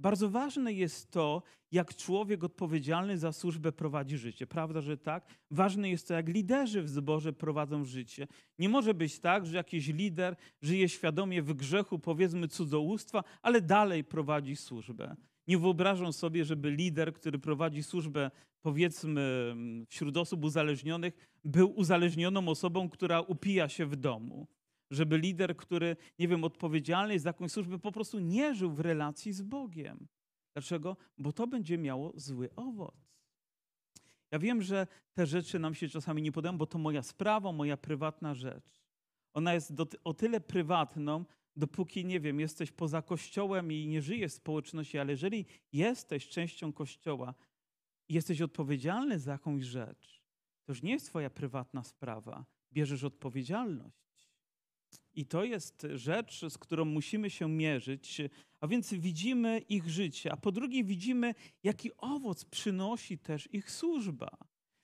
Bardzo 0.00 0.30
ważne 0.30 0.72
jest 0.72 1.10
to, 1.10 1.42
jak 1.72 1.96
człowiek 1.96 2.44
odpowiedzialny 2.44 3.18
za 3.18 3.32
służbę 3.32 3.72
prowadzi 3.72 4.18
życie. 4.18 4.46
Prawda, 4.46 4.80
że 4.80 4.96
tak? 4.96 5.26
Ważne 5.50 5.90
jest 5.90 6.08
to, 6.08 6.14
jak 6.14 6.28
liderzy 6.28 6.82
w 6.82 6.88
zborze 6.88 7.32
prowadzą 7.32 7.84
życie. 7.84 8.26
Nie 8.58 8.68
może 8.68 8.94
być 8.94 9.18
tak, 9.18 9.46
że 9.46 9.56
jakiś 9.56 9.88
lider 9.88 10.36
żyje 10.62 10.88
świadomie 10.88 11.42
w 11.42 11.54
grzechu, 11.54 11.98
powiedzmy 11.98 12.48
cudzołóstwa, 12.48 13.24
ale 13.42 13.60
dalej 13.60 14.04
prowadzi 14.04 14.56
służbę. 14.56 15.16
Nie 15.46 15.58
wyobrażam 15.58 16.12
sobie, 16.12 16.44
żeby 16.44 16.70
lider, 16.70 17.12
który 17.12 17.38
prowadzi 17.38 17.82
służbę, 17.82 18.30
powiedzmy, 18.62 19.54
wśród 19.88 20.16
osób 20.16 20.44
uzależnionych, 20.44 21.14
był 21.44 21.70
uzależnioną 21.70 22.48
osobą, 22.48 22.88
która 22.88 23.20
upija 23.20 23.68
się 23.68 23.86
w 23.86 23.96
domu 23.96 24.46
żeby 24.90 25.18
lider, 25.18 25.56
który, 25.56 25.96
nie 26.18 26.28
wiem, 26.28 26.44
odpowiedzialny 26.44 27.12
jest 27.12 27.22
za 27.22 27.28
jakąś 27.28 27.52
służbę, 27.52 27.78
po 27.78 27.92
prostu 27.92 28.18
nie 28.18 28.54
żył 28.54 28.72
w 28.72 28.80
relacji 28.80 29.32
z 29.32 29.42
Bogiem. 29.42 30.06
Dlaczego? 30.52 30.96
Bo 31.18 31.32
to 31.32 31.46
będzie 31.46 31.78
miało 31.78 32.12
zły 32.14 32.48
owoc. 32.56 33.10
Ja 34.30 34.38
wiem, 34.38 34.62
że 34.62 34.86
te 35.14 35.26
rzeczy 35.26 35.58
nam 35.58 35.74
się 35.74 35.88
czasami 35.88 36.22
nie 36.22 36.32
podobają, 36.32 36.58
bo 36.58 36.66
to 36.66 36.78
moja 36.78 37.02
sprawa, 37.02 37.52
moja 37.52 37.76
prywatna 37.76 38.34
rzecz. 38.34 38.82
Ona 39.34 39.54
jest 39.54 39.74
do, 39.74 39.86
o 40.04 40.14
tyle 40.14 40.40
prywatną, 40.40 41.24
dopóki, 41.56 42.04
nie 42.04 42.20
wiem, 42.20 42.40
jesteś 42.40 42.72
poza 42.72 43.02
kościołem 43.02 43.72
i 43.72 43.86
nie 43.86 44.02
żyjesz 44.02 44.32
w 44.32 44.34
społeczności, 44.34 44.98
ale 44.98 45.12
jeżeli 45.12 45.46
jesteś 45.72 46.28
częścią 46.28 46.72
kościoła 46.72 47.34
i 48.08 48.14
jesteś 48.14 48.42
odpowiedzialny 48.42 49.18
za 49.18 49.32
jakąś 49.32 49.62
rzecz, 49.62 50.22
to 50.64 50.72
już 50.72 50.82
nie 50.82 50.92
jest 50.92 51.06
twoja 51.06 51.30
prywatna 51.30 51.82
sprawa. 51.82 52.44
Bierzesz 52.72 53.04
odpowiedzialność. 53.04 54.09
I 55.14 55.26
to 55.26 55.44
jest 55.44 55.86
rzecz, 55.94 56.44
z 56.48 56.58
którą 56.58 56.84
musimy 56.84 57.30
się 57.30 57.48
mierzyć, 57.48 58.22
a 58.60 58.66
więc 58.66 58.94
widzimy 58.94 59.58
ich 59.58 59.88
życie, 59.88 60.32
a 60.32 60.36
po 60.36 60.52
drugie 60.52 60.84
widzimy, 60.84 61.34
jaki 61.62 61.90
owoc 61.96 62.44
przynosi 62.44 63.18
też 63.18 63.48
ich 63.52 63.70
służba. 63.70 64.30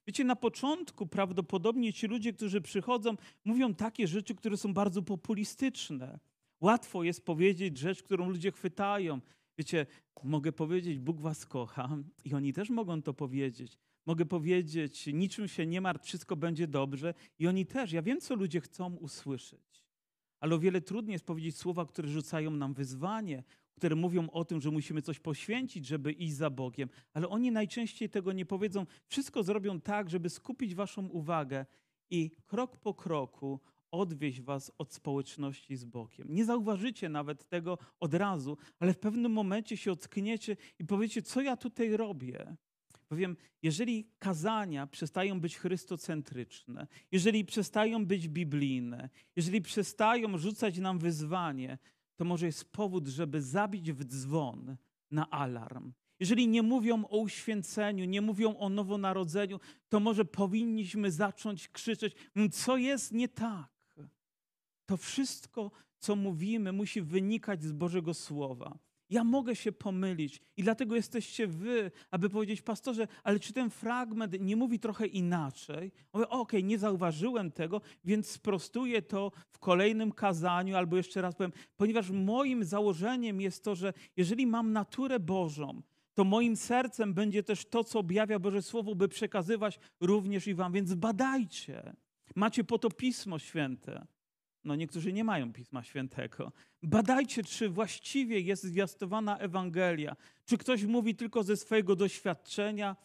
Wiecie, 0.07 0.25
na 0.25 0.37
początku 0.37 1.07
prawdopodobnie 1.07 1.93
ci 1.93 2.07
ludzie, 2.07 2.33
którzy 2.33 2.61
przychodzą, 2.61 3.15
mówią 3.45 3.75
takie 3.75 4.07
rzeczy, 4.07 4.35
które 4.35 4.57
są 4.57 4.75
bardzo 4.75 5.03
populistyczne. 5.03 6.19
Łatwo 6.61 7.03
jest 7.03 7.25
powiedzieć 7.25 7.79
rzecz, 7.79 8.03
którą 8.03 8.31
ludzie 8.31 8.53
chwytają. 8.53 9.21
Wiecie, 9.59 9.87
mogę 10.23 10.53
powiedzieć, 10.53 10.99
Bóg 10.99 11.21
was 11.21 11.47
kocha 11.47 11.99
i 12.25 12.35
oni 12.35 12.53
też 12.53 12.71
mogą 12.71 13.03
to 13.03 13.15
powiedzieć. 13.15 13.79
Mogę 14.07 14.27
powiedzieć, 14.27 15.07
niczym 15.07 15.49
się 15.49 15.67
nie 15.67 15.81
martw, 15.81 16.07
wszystko 16.07 16.37
będzie 16.37 16.67
dobrze 16.67 17.15
i 17.39 17.47
oni 17.47 17.67
też. 17.67 17.93
Ja 17.93 18.03
wiem, 18.03 18.21
co 18.21 18.35
ludzie 18.35 18.61
chcą 18.61 18.97
usłyszeć. 18.97 19.86
Ale 20.41 20.55
o 20.55 20.59
wiele 20.59 20.81
trudniej 20.81 21.13
jest 21.13 21.27
powiedzieć 21.27 21.57
słowa, 21.57 21.87
które 21.87 22.09
rzucają 22.09 22.51
nam 22.51 22.75
wyzwanie, 22.75 23.43
które 23.75 23.97
mówią 23.97 24.31
o 24.31 24.45
tym, 24.45 24.61
że 24.61 24.71
musimy 24.71 25.03
coś 25.03 25.19
poświęcić, 25.19 25.87
żeby 25.87 26.13
iść 26.13 26.35
za 26.35 26.51
Bogiem. 26.51 26.89
Ale 27.13 27.29
oni 27.29 27.53
najczęściej 27.53 28.11
tego 28.11 28.33
nie 28.33 28.47
powiedzą. 28.47 28.87
Wszystko 29.07 29.43
zrobią 29.43 29.81
tak, 29.81 30.11
żeby 30.11 30.31
skupić 30.31 30.75
Waszą 30.75 31.07
uwagę 31.07 31.67
i 32.11 32.31
krok 32.47 32.77
po 32.77 32.95
kroku 32.95 33.61
odwieźć 33.91 34.41
Was 34.41 34.73
od 34.79 34.93
społeczności 34.93 35.77
z 35.77 35.85
Bogiem. 35.85 36.27
Nie 36.31 36.45
zauważycie 36.45 37.09
nawet 37.09 37.49
tego 37.49 37.79
od 38.01 38.15
razu, 38.15 38.57
ale 38.79 38.93
w 38.93 38.99
pewnym 38.99 39.33
momencie 39.33 39.77
się 39.77 39.93
ockniecie 39.93 40.57
i 40.79 40.85
powiecie, 40.85 41.23
co 41.23 41.41
ja 41.41 41.57
tutaj 41.57 41.97
robię. 41.97 42.57
Bowiem, 43.11 43.37
jeżeli 43.63 44.11
kazania 44.19 44.87
przestają 44.87 45.41
być 45.41 45.57
chrystocentryczne, 45.57 46.87
jeżeli 47.13 47.45
przestają 47.45 48.07
być 48.07 48.29
biblijne, 48.29 49.11
jeżeli 49.37 49.63
przestają 49.63 50.39
rzucać 50.39 50.79
nam 50.79 50.99
wyzwanie, 50.99 51.79
to 52.17 52.25
może 52.25 52.47
jest 52.47 52.73
powód, 52.73 53.09
żeby 53.09 53.43
zabić 53.43 53.93
w 53.93 54.05
dzwon 54.05 54.77
na 55.11 55.31
alarm. 55.31 55.93
Jeżeli 56.21 56.49
nie 56.49 56.63
mówią 56.63 57.05
o 57.05 57.19
uświęceniu, 57.19 58.05
nie 58.05 58.21
mówią 58.21 58.57
o 58.57 58.69
nowonarodzeniu, 58.69 59.61
to 59.89 60.01
może 60.01 60.25
powinniśmy 60.25 61.11
zacząć 61.11 61.69
krzyczeć, 61.69 62.15
co 62.53 62.77
jest 62.77 63.13
nie 63.13 63.29
tak. 63.29 63.77
To 64.87 64.97
wszystko, 64.97 65.71
co 65.99 66.17
mówimy, 66.17 66.73
musi 66.73 67.03
wynikać 67.03 67.63
z 67.63 67.73
Bożego 67.73 68.15
Słowa. 68.15 68.79
Ja 69.11 69.25
mogę 69.25 69.57
się 69.57 69.73
pomylić 69.73 70.41
i 70.57 70.63
dlatego 70.63 70.97
jesteście 70.97 71.47
wy, 71.47 71.91
aby 72.11 72.31
powiedzieć, 72.31 72.63
pastorze, 72.63 73.09
ale 73.25 73.41
czy 73.41 73.53
ten 73.53 73.71
fragment 73.71 74.37
nie 74.41 74.57
mówi 74.57 74.79
trochę 74.79 75.07
inaczej? 75.07 75.93
Mówię, 76.13 76.29
okej, 76.29 76.41
okay, 76.41 76.63
nie 76.63 76.79
zauważyłem 76.79 77.53
tego, 77.53 77.81
więc 78.05 78.31
sprostuję 78.31 79.03
to 79.03 79.33
w 79.49 79.59
kolejnym 79.59 80.13
kazaniu, 80.13 80.77
albo 80.77 80.97
jeszcze 80.97 81.23
raz 81.23 81.35
powiem, 81.35 81.53
ponieważ 81.77 82.11
moim 82.11 82.65
założeniem 82.65 83.41
jest 83.41 83.65
to, 83.65 83.75
że 83.75 83.93
jeżeli 84.17 84.47
mam 84.47 84.73
naturę 84.73 85.21
Bożą, 85.21 85.83
to 86.15 86.25
moim 86.25 86.57
sercem 86.57 87.15
będzie 87.15 87.43
też 87.43 87.65
to, 87.65 87.85
co 87.85 87.99
objawia 87.99 88.39
Boże 88.39 88.63
Słowo, 88.63 88.95
by 88.95 89.09
przekazywać 89.09 89.79
również 90.01 90.47
i 90.47 90.55
wam. 90.55 90.73
Więc 90.73 90.95
badajcie. 90.95 91.97
Macie 92.35 92.65
po 92.65 92.79
to 92.79 92.91
Pismo 92.91 93.39
Święte. 93.39 94.07
No 94.67 94.75
niektórzy 94.75 95.13
nie 95.13 95.25
mają 95.25 95.53
Pisma 95.53 95.83
Świętego. 95.83 96.53
Badajcie, 96.83 97.43
czy 97.45 97.69
właściwie 97.69 98.41
jest 98.41 98.63
zwiastowana 98.63 99.39
Ewangelia. 99.39 100.17
Czy 100.45 100.59
ktoś 100.59 100.85
mówi 100.85 101.15
tylko 101.15 101.43
ze 101.43 101.57
swojego 101.57 101.97
doświadczenia, 101.97 102.97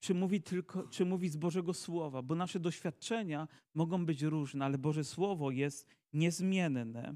czy 0.00 0.14
mówi, 0.14 0.42
tylko, 0.42 0.88
czy 0.88 1.04
mówi 1.04 1.28
z 1.28 1.36
Bożego 1.36 1.74
Słowa. 1.74 2.22
Bo 2.22 2.34
nasze 2.34 2.60
doświadczenia 2.60 3.48
mogą 3.74 4.06
być 4.06 4.22
różne, 4.22 4.64
ale 4.64 4.78
Boże 4.78 5.04
Słowo 5.04 5.50
jest 5.50 5.86
niezmienne. 6.12 7.14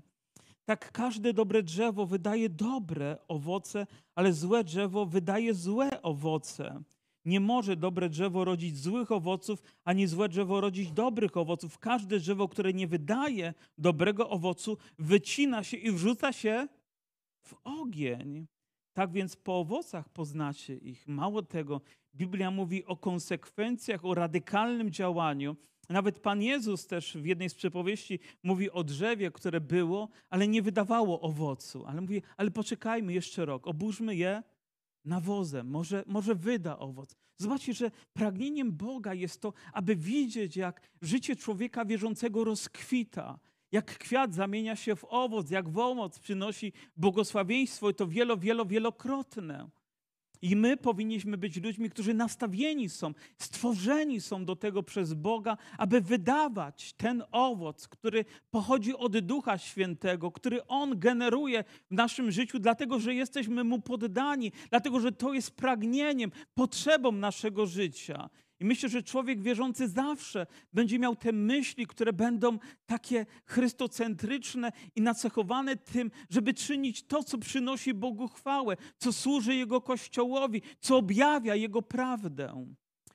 Tak 0.64 0.92
każde 0.92 1.32
dobre 1.32 1.62
drzewo 1.62 2.06
wydaje 2.06 2.48
dobre 2.48 3.18
owoce, 3.28 3.86
ale 4.14 4.32
złe 4.32 4.64
drzewo 4.64 5.06
wydaje 5.06 5.54
złe 5.54 6.02
owoce. 6.02 6.82
Nie 7.24 7.40
może 7.40 7.76
dobre 7.76 8.08
drzewo 8.08 8.44
rodzić 8.44 8.78
złych 8.78 9.12
owoców, 9.12 9.62
ani 9.84 10.06
złe 10.06 10.28
drzewo 10.28 10.60
rodzić 10.60 10.92
dobrych 10.92 11.36
owoców. 11.36 11.78
Każde 11.78 12.18
drzewo, 12.18 12.48
które 12.48 12.72
nie 12.72 12.86
wydaje 12.86 13.54
dobrego 13.78 14.30
owocu, 14.30 14.76
wycina 14.98 15.64
się 15.64 15.76
i 15.76 15.90
wrzuca 15.90 16.32
się 16.32 16.68
w 17.42 17.54
ogień. 17.64 18.46
Tak 18.92 19.12
więc 19.12 19.36
po 19.36 19.58
owocach 19.58 20.08
poznacie 20.08 20.76
ich. 20.76 21.08
Mało 21.08 21.42
tego, 21.42 21.80
Biblia 22.14 22.50
mówi 22.50 22.84
o 22.84 22.96
konsekwencjach, 22.96 24.04
o 24.04 24.14
radykalnym 24.14 24.90
działaniu. 24.90 25.56
Nawet 25.88 26.20
Pan 26.20 26.42
Jezus 26.42 26.86
też 26.86 27.16
w 27.16 27.26
jednej 27.26 27.50
z 27.50 27.54
przypowieści 27.54 28.18
mówi 28.42 28.70
o 28.70 28.84
drzewie, 28.84 29.30
które 29.30 29.60
było, 29.60 30.08
ale 30.30 30.48
nie 30.48 30.62
wydawało 30.62 31.20
owocu. 31.20 31.86
Ale 31.86 32.00
mówi, 32.00 32.22
ale 32.36 32.50
poczekajmy 32.50 33.12
jeszcze 33.12 33.44
rok, 33.44 33.66
oburzmy 33.66 34.16
je 34.16 34.42
nawozem, 35.04 35.68
może, 35.70 36.04
może 36.06 36.34
wyda 36.34 36.78
owoc. 36.78 37.16
Zobaczcie, 37.38 37.74
że 37.74 37.90
pragnieniem 38.12 38.72
Boga 38.72 39.14
jest 39.14 39.40
to, 39.40 39.52
aby 39.72 39.96
widzieć, 39.96 40.56
jak 40.56 40.80
życie 41.02 41.36
człowieka 41.36 41.84
wierzącego 41.84 42.44
rozkwita, 42.44 43.38
jak 43.72 43.98
kwiat 43.98 44.34
zamienia 44.34 44.76
się 44.76 44.96
w 44.96 45.04
owoc, 45.04 45.50
jak 45.50 45.78
owoc 45.78 46.18
przynosi 46.18 46.72
błogosławieństwo 46.96 47.90
i 47.90 47.94
to 47.94 48.06
wielo, 48.06 48.36
wielo, 48.36 48.66
wielokrotne. 48.66 49.68
I 50.42 50.56
my 50.56 50.76
powinniśmy 50.76 51.36
być 51.36 51.62
ludźmi, 51.62 51.90
którzy 51.90 52.14
nastawieni 52.14 52.88
są, 52.88 53.14
stworzeni 53.38 54.20
są 54.20 54.44
do 54.44 54.56
tego 54.56 54.82
przez 54.82 55.14
Boga, 55.14 55.56
aby 55.78 56.00
wydawać 56.00 56.92
ten 56.92 57.22
owoc, 57.32 57.88
który 57.88 58.24
pochodzi 58.50 58.96
od 58.96 59.18
Ducha 59.18 59.58
Świętego, 59.58 60.30
który 60.30 60.66
On 60.66 60.98
generuje 60.98 61.64
w 61.90 61.94
naszym 61.94 62.30
życiu, 62.30 62.58
dlatego 62.58 63.00
że 63.00 63.14
jesteśmy 63.14 63.64
Mu 63.64 63.80
poddani, 63.80 64.52
dlatego 64.70 65.00
że 65.00 65.12
to 65.12 65.32
jest 65.32 65.50
pragnieniem, 65.50 66.32
potrzebą 66.54 67.12
naszego 67.12 67.66
życia. 67.66 68.30
I 68.62 68.64
myślę, 68.64 68.88
że 68.88 69.02
człowiek 69.02 69.42
wierzący 69.42 69.88
zawsze 69.88 70.46
będzie 70.72 70.98
miał 70.98 71.16
te 71.16 71.32
myśli, 71.32 71.86
które 71.86 72.12
będą 72.12 72.58
takie 72.86 73.26
chrystocentryczne 73.44 74.72
i 74.96 75.00
nacechowane 75.00 75.76
tym, 75.76 76.10
żeby 76.30 76.54
czynić 76.54 77.06
to, 77.06 77.22
co 77.22 77.38
przynosi 77.38 77.94
Bogu 77.94 78.28
chwałę, 78.28 78.76
co 78.96 79.12
służy 79.12 79.54
Jego 79.54 79.80
Kościołowi, 79.80 80.62
co 80.80 80.96
objawia 80.96 81.54
Jego 81.54 81.82
prawdę. 81.82 82.66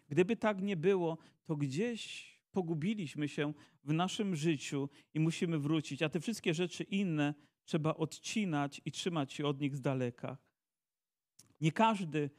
Gdyby 0.09 0.35
tak 0.35 0.61
nie 0.61 0.77
było, 0.77 1.17
to 1.45 1.55
gdzieś 1.55 2.33
pogubiliśmy 2.51 3.27
się 3.27 3.53
w 3.83 3.93
naszym 3.93 4.35
życiu 4.35 4.89
i 5.13 5.19
musimy 5.19 5.59
wrócić, 5.59 6.01
a 6.01 6.09
te 6.09 6.19
wszystkie 6.19 6.53
rzeczy 6.53 6.83
inne 6.83 7.33
trzeba 7.65 7.95
odcinać 7.95 8.81
i 8.85 8.91
trzymać 8.91 9.33
się 9.33 9.45
od 9.45 9.61
nich 9.61 9.75
z 9.75 9.81
daleka. 9.81 10.37
Nie 11.61 11.71
każdy 11.71 12.29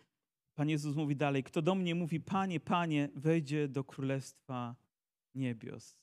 Pan 0.58 0.68
Jezus 0.68 0.96
mówi 0.96 1.16
dalej: 1.16 1.42
Kto 1.42 1.62
do 1.62 1.74
mnie 1.74 1.94
mówi, 1.94 2.20
Panie, 2.20 2.60
Panie, 2.60 3.08
wejdzie 3.14 3.68
do 3.68 3.84
królestwa 3.84 4.76
niebios. 5.34 5.96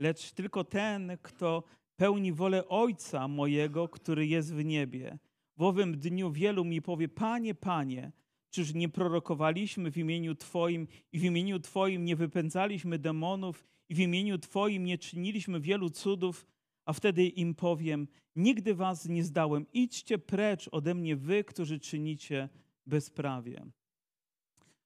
Lecz 0.00 0.32
tylko 0.32 0.64
ten, 0.64 1.18
kto 1.22 1.62
pełni 1.96 2.32
wolę 2.32 2.68
Ojca 2.68 3.28
mojego, 3.28 3.88
który 3.88 4.26
jest 4.26 4.54
w 4.54 4.64
niebie. 4.64 5.18
W 5.56 5.62
owym 5.62 5.98
dniu 5.98 6.30
wielu 6.32 6.64
mi 6.64 6.82
powie: 6.82 7.08
Panie, 7.08 7.54
Panie, 7.54 8.12
czyż 8.50 8.74
nie 8.74 8.88
prorokowaliśmy 8.88 9.90
w 9.90 9.98
imieniu 9.98 10.34
Twoim 10.34 10.86
i 11.12 11.18
w 11.18 11.24
imieniu 11.24 11.60
Twoim 11.60 12.04
nie 12.04 12.16
wypędzaliśmy 12.16 12.98
demonów 12.98 13.66
i 13.88 13.94
w 13.94 13.98
imieniu 13.98 14.38
Twoim 14.38 14.84
nie 14.84 14.98
czyniliśmy 14.98 15.60
wielu 15.60 15.90
cudów? 15.90 16.46
A 16.84 16.92
wtedy 16.92 17.26
im 17.26 17.54
powiem: 17.54 18.08
Nigdy 18.36 18.74
was 18.74 19.08
nie 19.08 19.24
zdałem, 19.24 19.66
idźcie 19.72 20.18
precz 20.18 20.68
ode 20.72 20.94
mnie, 20.94 21.16
wy, 21.16 21.44
którzy 21.44 21.80
czynicie 21.80 22.48
bezprawie. 22.90 23.66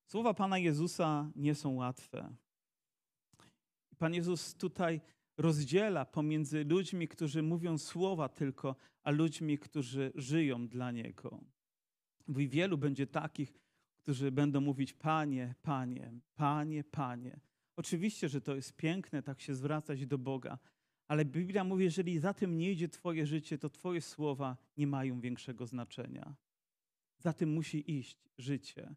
Słowa 0.07 0.35
Pana 0.35 0.59
Jezusa 0.59 1.31
nie 1.37 1.55
są 1.55 1.75
łatwe. 1.75 2.37
Pan 3.99 4.15
Jezus 4.15 4.55
tutaj 4.55 5.01
rozdziela 5.39 6.05
pomiędzy 6.05 6.65
ludźmi, 6.65 7.09
którzy 7.09 7.43
mówią 7.43 7.79
słowa 7.79 8.29
tylko, 8.29 8.77
a 9.03 9.11
ludźmi, 9.11 9.59
którzy 9.59 10.13
żyją 10.15 10.69
dla 10.69 10.91
Niego. 10.91 11.41
Mówi, 12.27 12.49
wielu 12.49 12.79
będzie 12.79 13.07
takich, 13.07 13.53
którzy 13.97 14.33
będą 14.33 14.61
mówić 14.61 14.93
Panie, 14.93 15.55
Panie, 15.63 16.13
Panie, 16.35 16.85
Panie. 16.85 17.41
Oczywiście, 17.77 18.29
że 18.29 18.41
to 18.41 18.55
jest 18.55 18.77
piękne, 18.77 19.23
tak 19.23 19.41
się 19.41 19.55
zwracać 19.55 20.07
do 20.07 20.19
Boga, 20.19 20.59
ale 21.09 21.25
Biblia 21.25 21.65
mówi, 21.65 21.85
jeżeli 21.85 22.19
za 22.19 22.35
tym 22.35 22.59
nie 22.59 22.73
idzie 22.73 22.89
Twoje 22.89 23.27
życie, 23.27 23.59
to 23.59 23.71
Twoje 23.71 24.01
słowa 24.01 24.57
nie 24.77 24.87
mają 24.87 25.21
większego 25.21 25.67
znaczenia. 25.67 26.35
Za 27.25 27.33
tym 27.33 27.53
musi 27.53 27.99
iść 27.99 28.17
życie. 28.39 28.95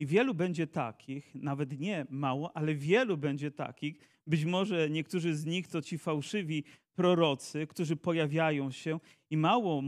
I 0.00 0.06
wielu 0.06 0.34
będzie 0.34 0.66
takich, 0.66 1.34
nawet 1.34 1.78
nie 1.78 2.06
mało, 2.10 2.56
ale 2.56 2.74
wielu 2.74 3.16
będzie 3.16 3.50
takich, 3.50 3.98
być 4.26 4.44
może 4.44 4.90
niektórzy 4.90 5.36
z 5.36 5.46
nich 5.46 5.68
to 5.68 5.82
ci 5.82 5.98
fałszywi 5.98 6.64
prorocy, 6.94 7.66
którzy 7.66 7.96
pojawiają 7.96 8.70
się 8.70 9.00
i 9.30 9.36
mało 9.36 9.82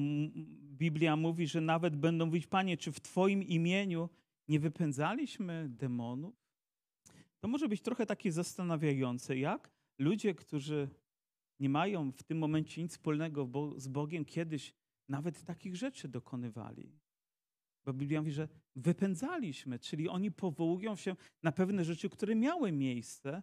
Biblia 0.78 1.16
mówi, 1.16 1.46
że 1.46 1.60
nawet 1.60 1.96
będą 1.96 2.26
mówić, 2.26 2.46
Panie, 2.46 2.76
czy 2.76 2.92
w 2.92 3.00
Twoim 3.00 3.42
imieniu 3.42 4.08
nie 4.48 4.60
wypędzaliśmy 4.60 5.68
demonów? 5.68 6.34
To 7.40 7.48
może 7.48 7.68
być 7.68 7.80
trochę 7.80 8.06
takie 8.06 8.32
zastanawiające, 8.32 9.38
jak 9.38 9.70
ludzie, 9.98 10.34
którzy 10.34 10.88
nie 11.60 11.68
mają 11.68 12.12
w 12.12 12.22
tym 12.22 12.38
momencie 12.38 12.82
nic 12.82 12.92
wspólnego 12.92 13.50
z 13.76 13.88
Bogiem, 13.88 14.24
kiedyś 14.24 14.74
nawet 15.08 15.44
takich 15.44 15.76
rzeczy 15.76 16.08
dokonywali. 16.08 16.99
Bo 17.84 17.92
Biblia 17.92 18.20
mówi, 18.20 18.32
że 18.32 18.48
wypędzaliśmy, 18.76 19.78
czyli 19.78 20.08
oni 20.08 20.30
powołują 20.30 20.96
się 20.96 21.16
na 21.42 21.52
pewne 21.52 21.84
rzeczy, 21.84 22.10
które 22.10 22.34
miały 22.34 22.72
miejsce, 22.72 23.42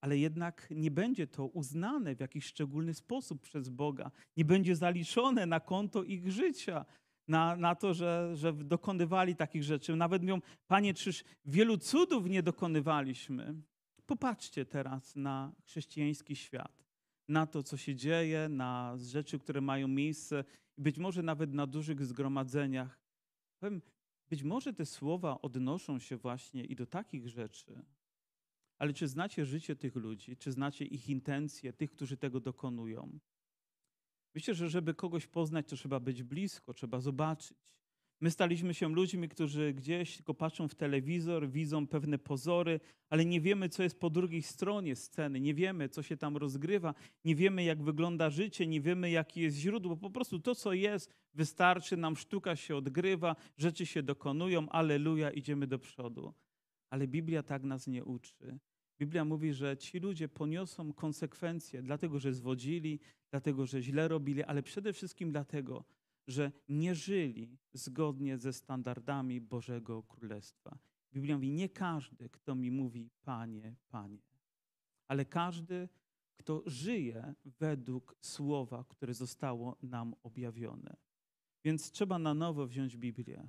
ale 0.00 0.18
jednak 0.18 0.68
nie 0.70 0.90
będzie 0.90 1.26
to 1.26 1.46
uznane 1.46 2.16
w 2.16 2.20
jakiś 2.20 2.44
szczególny 2.44 2.94
sposób 2.94 3.42
przez 3.42 3.68
Boga. 3.68 4.10
Nie 4.36 4.44
będzie 4.44 4.76
zaliczone 4.76 5.46
na 5.46 5.60
konto 5.60 6.04
ich 6.04 6.32
życia, 6.32 6.84
na, 7.28 7.56
na 7.56 7.74
to, 7.74 7.94
że, 7.94 8.30
że 8.34 8.52
dokonywali 8.52 9.36
takich 9.36 9.62
rzeczy. 9.62 9.96
Nawet 9.96 10.22
mówią, 10.22 10.40
Panie, 10.66 10.94
czyż 10.94 11.24
wielu 11.44 11.78
cudów 11.78 12.28
nie 12.28 12.42
dokonywaliśmy? 12.42 13.54
Popatrzcie 14.06 14.64
teraz 14.64 15.16
na 15.16 15.52
chrześcijański 15.64 16.36
świat, 16.36 16.84
na 17.28 17.46
to, 17.46 17.62
co 17.62 17.76
się 17.76 17.94
dzieje, 17.94 18.48
na 18.48 18.96
rzeczy, 18.96 19.38
które 19.38 19.60
mają 19.60 19.88
miejsce, 19.88 20.44
być 20.78 20.98
może 20.98 21.22
nawet 21.22 21.54
na 21.54 21.66
dużych 21.66 22.04
zgromadzeniach. 22.04 23.05
Powiem, 23.58 23.82
być 24.28 24.42
może 24.42 24.72
te 24.72 24.86
słowa 24.86 25.40
odnoszą 25.40 25.98
się 25.98 26.16
właśnie 26.16 26.64
i 26.64 26.76
do 26.76 26.86
takich 26.86 27.28
rzeczy, 27.28 27.84
ale 28.78 28.92
czy 28.92 29.08
znacie 29.08 29.44
życie 29.44 29.76
tych 29.76 29.96
ludzi? 29.96 30.36
Czy 30.36 30.52
znacie 30.52 30.84
ich 30.84 31.08
intencje, 31.08 31.72
tych, 31.72 31.90
którzy 31.90 32.16
tego 32.16 32.40
dokonują? 32.40 33.18
Myślę, 34.34 34.54
że 34.54 34.68
żeby 34.68 34.94
kogoś 34.94 35.26
poznać, 35.26 35.68
to 35.68 35.76
trzeba 35.76 36.00
być 36.00 36.22
blisko, 36.22 36.74
trzeba 36.74 37.00
zobaczyć. 37.00 37.76
My 38.20 38.30
staliśmy 38.30 38.74
się 38.74 38.88
ludźmi, 38.88 39.28
którzy 39.28 39.74
gdzieś 39.74 40.16
tylko 40.16 40.34
patrzą 40.34 40.68
w 40.68 40.74
telewizor, 40.74 41.48
widzą 41.48 41.86
pewne 41.86 42.18
pozory, 42.18 42.80
ale 43.10 43.24
nie 43.24 43.40
wiemy, 43.40 43.68
co 43.68 43.82
jest 43.82 44.00
po 44.00 44.10
drugiej 44.10 44.42
stronie 44.42 44.96
sceny, 44.96 45.40
nie 45.40 45.54
wiemy, 45.54 45.88
co 45.88 46.02
się 46.02 46.16
tam 46.16 46.36
rozgrywa, 46.36 46.94
nie 47.24 47.34
wiemy, 47.34 47.64
jak 47.64 47.82
wygląda 47.82 48.30
życie, 48.30 48.66
nie 48.66 48.80
wiemy, 48.80 49.10
jakie 49.10 49.42
jest 49.42 49.56
źródło. 49.56 49.96
Po 49.96 50.10
prostu 50.10 50.38
to, 50.38 50.54
co 50.54 50.72
jest, 50.72 51.14
wystarczy, 51.34 51.96
nam 51.96 52.16
sztuka 52.16 52.56
się 52.56 52.76
odgrywa, 52.76 53.36
rzeczy 53.56 53.86
się 53.86 54.02
dokonują, 54.02 54.68
aleluja, 54.68 55.30
idziemy 55.30 55.66
do 55.66 55.78
przodu. 55.78 56.34
Ale 56.90 57.08
Biblia 57.08 57.42
tak 57.42 57.62
nas 57.62 57.86
nie 57.86 58.04
uczy. 58.04 58.58
Biblia 58.98 59.24
mówi, 59.24 59.52
że 59.52 59.76
ci 59.76 59.98
ludzie 59.98 60.28
poniosą 60.28 60.92
konsekwencje, 60.92 61.82
dlatego 61.82 62.18
że 62.18 62.32
zwodzili, 62.32 63.00
dlatego 63.30 63.66
że 63.66 63.82
źle 63.82 64.08
robili, 64.08 64.42
ale 64.42 64.62
przede 64.62 64.92
wszystkim 64.92 65.30
dlatego, 65.30 65.84
że 66.26 66.52
nie 66.68 66.94
żyli 66.94 67.58
zgodnie 67.72 68.38
ze 68.38 68.52
standardami 68.52 69.40
Bożego 69.40 70.02
Królestwa. 70.02 70.78
Biblia 71.12 71.34
mówi, 71.34 71.50
nie 71.50 71.68
każdy, 71.68 72.28
kto 72.28 72.54
mi 72.54 72.70
mówi 72.70 73.10
Panie, 73.22 73.76
Panie, 73.88 74.22
ale 75.08 75.24
każdy, 75.24 75.88
kto 76.36 76.62
żyje 76.66 77.34
według 77.44 78.16
słowa, 78.20 78.84
które 78.88 79.14
zostało 79.14 79.76
nam 79.82 80.14
objawione. 80.22 80.96
Więc 81.64 81.90
trzeba 81.90 82.18
na 82.18 82.34
nowo 82.34 82.66
wziąć 82.66 82.96
Biblię. 82.96 83.48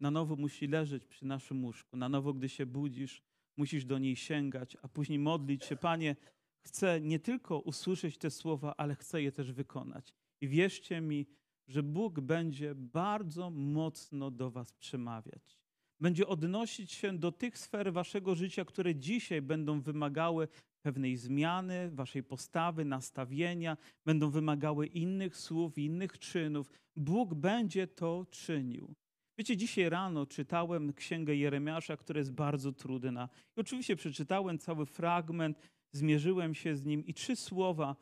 Na 0.00 0.10
nowo 0.10 0.36
musi 0.36 0.66
leżeć 0.66 1.04
przy 1.04 1.26
naszym 1.26 1.64
łóżku. 1.64 1.96
Na 1.96 2.08
nowo, 2.08 2.34
gdy 2.34 2.48
się 2.48 2.66
budzisz, 2.66 3.22
musisz 3.56 3.84
do 3.84 3.98
niej 3.98 4.16
sięgać, 4.16 4.76
a 4.82 4.88
później 4.88 5.18
modlić 5.18 5.64
się, 5.64 5.76
Panie, 5.76 6.16
chcę 6.60 7.00
nie 7.00 7.18
tylko 7.18 7.60
usłyszeć 7.60 8.18
te 8.18 8.30
słowa, 8.30 8.74
ale 8.76 8.94
chcę 8.94 9.22
je 9.22 9.32
też 9.32 9.52
wykonać. 9.52 10.14
I 10.40 10.48
wierzcie 10.48 11.00
mi, 11.00 11.26
że 11.68 11.82
Bóg 11.82 12.20
będzie 12.20 12.74
bardzo 12.74 13.50
mocno 13.50 14.30
do 14.30 14.50
Was 14.50 14.72
przemawiać. 14.72 15.58
Będzie 16.00 16.26
odnosić 16.26 16.92
się 16.92 17.18
do 17.18 17.32
tych 17.32 17.58
sfer 17.58 17.92
Waszego 17.92 18.34
życia, 18.34 18.64
które 18.64 18.94
dzisiaj 18.94 19.42
będą 19.42 19.80
wymagały 19.80 20.48
pewnej 20.82 21.16
zmiany, 21.16 21.90
Waszej 21.90 22.22
postawy, 22.22 22.84
nastawienia, 22.84 23.76
będą 24.04 24.30
wymagały 24.30 24.86
innych 24.86 25.36
słów, 25.36 25.78
innych 25.78 26.18
czynów. 26.18 26.70
Bóg 26.96 27.34
będzie 27.34 27.86
to 27.86 28.26
czynił. 28.30 28.94
Wiecie, 29.38 29.56
dzisiaj 29.56 29.88
rano 29.88 30.26
czytałem 30.26 30.92
księgę 30.92 31.36
Jeremiasza, 31.36 31.96
która 31.96 32.18
jest 32.18 32.32
bardzo 32.32 32.72
trudna. 32.72 33.28
I 33.56 33.60
oczywiście 33.60 33.96
przeczytałem 33.96 34.58
cały 34.58 34.86
fragment, 34.86 35.58
zmierzyłem 35.92 36.54
się 36.54 36.76
z 36.76 36.84
nim 36.84 37.06
i 37.06 37.14
trzy 37.14 37.36
słowa, 37.36 37.96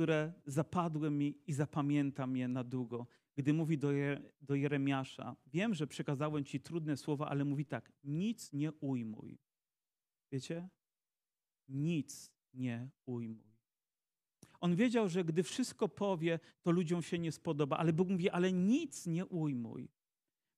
które 0.00 0.32
zapadły 0.46 1.10
mi 1.10 1.38
i 1.46 1.52
zapamiętam 1.52 2.36
je 2.36 2.48
na 2.48 2.64
długo. 2.64 3.06
Gdy 3.36 3.52
mówi 3.52 3.78
do, 3.78 3.92
Je 3.92 4.22
do 4.40 4.54
Jeremiasza, 4.54 5.36
wiem, 5.46 5.74
że 5.74 5.86
przekazałem 5.86 6.44
ci 6.44 6.60
trudne 6.60 6.96
słowa, 6.96 7.28
ale 7.28 7.44
mówi 7.44 7.66
tak, 7.66 7.92
nic 8.04 8.52
nie 8.52 8.72
ujmuj. 8.72 9.38
Wiecie? 10.32 10.68
Nic 11.68 12.32
nie 12.54 12.90
ujmuj. 13.06 13.56
On 14.60 14.76
wiedział, 14.76 15.08
że 15.08 15.24
gdy 15.24 15.42
wszystko 15.42 15.88
powie, 15.88 16.38
to 16.62 16.70
ludziom 16.70 17.02
się 17.02 17.18
nie 17.18 17.32
spodoba, 17.32 17.76
ale 17.76 17.92
Bóg 17.92 18.08
mówi, 18.08 18.30
ale 18.30 18.52
nic 18.52 19.06
nie 19.06 19.26
ujmuj. 19.26 19.88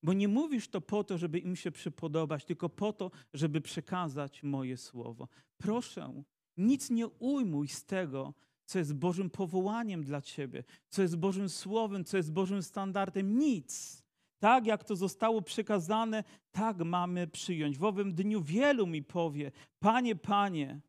Bo 0.02 0.12
nie 0.12 0.28
mówisz 0.28 0.68
to 0.68 0.80
po 0.80 1.04
to, 1.04 1.18
żeby 1.18 1.38
im 1.38 1.56
się 1.56 1.70
przypodobać, 1.70 2.44
tylko 2.44 2.68
po 2.68 2.92
to, 2.92 3.10
żeby 3.34 3.60
przekazać 3.60 4.42
moje 4.42 4.76
słowo. 4.76 5.28
Proszę, 5.58 6.22
nic 6.56 6.90
nie 6.90 7.08
ujmuj 7.08 7.68
z 7.68 7.84
tego, 7.84 8.34
co 8.72 8.78
jest 8.78 8.94
Bożym 8.94 9.30
powołaniem 9.30 10.04
dla 10.04 10.20
ciebie, 10.20 10.64
co 10.88 11.02
jest 11.02 11.16
Bożym 11.16 11.48
słowem, 11.48 12.04
co 12.04 12.16
jest 12.16 12.32
Bożym 12.32 12.62
standardem. 12.62 13.38
Nic. 13.38 14.02
Tak 14.38 14.66
jak 14.66 14.84
to 14.84 14.96
zostało 14.96 15.42
przekazane, 15.42 16.24
tak 16.52 16.78
mamy 16.78 17.26
przyjąć. 17.26 17.78
W 17.78 17.84
owym 17.84 18.14
dniu 18.14 18.42
wielu 18.42 18.86
mi 18.86 19.02
powie: 19.02 19.52
Panie, 19.78 20.16
Panie. 20.16 20.80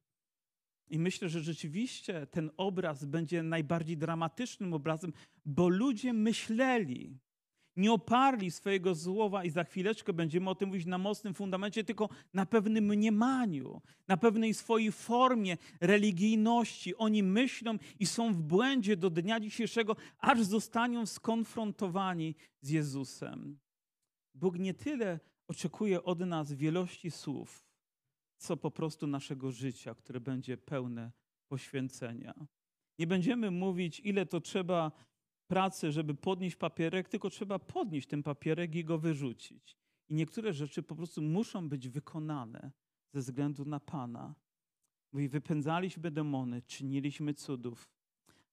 I 0.90 1.00
myślę, 1.00 1.30
że 1.30 1.42
rzeczywiście 1.42 2.28
ten 2.28 2.52
obraz 2.58 3.06
będzie 3.06 3.44
najbardziej 3.44 3.98
dramatycznym 3.98 4.74
obrazem, 4.74 5.14
bo 5.46 5.70
ludzie 5.70 6.14
myśleli, 6.14 7.18
nie 7.76 7.92
oparli 7.92 8.52
swojego 8.52 8.96
słowa 8.96 9.44
i 9.44 9.50
za 9.50 9.64
chwileczkę 9.64 10.14
będziemy 10.14 10.50
o 10.50 10.56
tym 10.56 10.70
mówić 10.70 10.86
na 10.86 10.98
mocnym 10.98 11.34
fundamencie, 11.34 11.84
tylko 11.84 12.10
na 12.34 12.46
pewnym 12.46 12.86
mniemaniu, 12.86 13.82
na 14.08 14.18
pewnej 14.18 14.54
swojej 14.54 14.92
formie 14.92 15.58
religijności. 15.82 16.96
Oni 16.96 17.24
myślą 17.24 17.78
i 18.00 18.06
są 18.06 18.34
w 18.34 18.42
błędzie 18.42 18.98
do 18.98 19.10
dnia 19.10 19.40
dzisiejszego, 19.40 19.96
aż 20.20 20.44
zostaną 20.44 21.06
skonfrontowani 21.06 22.36
z 22.62 22.70
Jezusem. 22.70 23.60
Bóg 24.36 24.60
nie 24.60 24.74
tyle 24.74 25.20
oczekuje 25.48 26.04
od 26.04 26.20
nas 26.20 26.54
wielości 26.54 27.12
słów, 27.12 27.66
co 28.38 28.58
po 28.58 28.72
prostu 28.72 29.08
naszego 29.08 29.52
życia, 29.52 29.96
które 29.96 30.20
będzie 30.20 30.58
pełne 30.58 31.12
poświęcenia. 31.48 32.48
Nie 33.00 33.08
będziemy 33.08 33.52
mówić, 33.52 34.00
ile 34.00 34.26
to 34.26 34.42
trzeba 34.42 34.92
pracy, 35.48 35.92
żeby 35.92 36.16
podnieść 36.16 36.56
papierek, 36.56 37.10
tylko 37.10 37.30
trzeba 37.30 37.60
podnieść 37.60 38.08
ten 38.08 38.24
papierek 38.24 38.76
i 38.76 38.84
go 38.84 38.98
wyrzucić. 38.98 39.78
I 40.10 40.16
niektóre 40.16 40.54
rzeczy 40.54 40.84
po 40.84 40.96
prostu 40.96 41.22
muszą 41.22 41.70
być 41.70 41.90
wykonane 41.90 42.72
ze 43.14 43.20
względu 43.20 43.66
na 43.66 43.80
Pana. 43.80 44.36
Mówi, 45.14 45.30
wypędzaliśmy 45.30 46.12
demony, 46.12 46.62
czyniliśmy 46.62 47.34
cudów, 47.34 47.90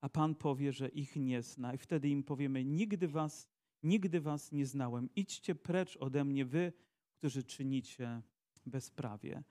a 0.01 0.09
Pan 0.09 0.35
powie, 0.35 0.73
że 0.73 0.89
ich 0.89 1.17
nie 1.17 1.43
zna. 1.43 1.75
I 1.75 1.79
wtedy 1.79 2.09
im 2.09 2.23
powiemy, 2.23 2.65
nigdy 2.65 3.09
was, 3.09 3.49
nigdy 3.83 4.21
was 4.21 4.53
nie 4.53 4.67
znałem. 4.67 5.09
Idźcie 5.17 5.55
precz 5.55 5.97
ode 5.97 6.25
mnie, 6.25 6.45
wy, 6.45 6.73
którzy 7.19 7.45
czynicie 7.45 8.23
bezprawie. 8.67 9.43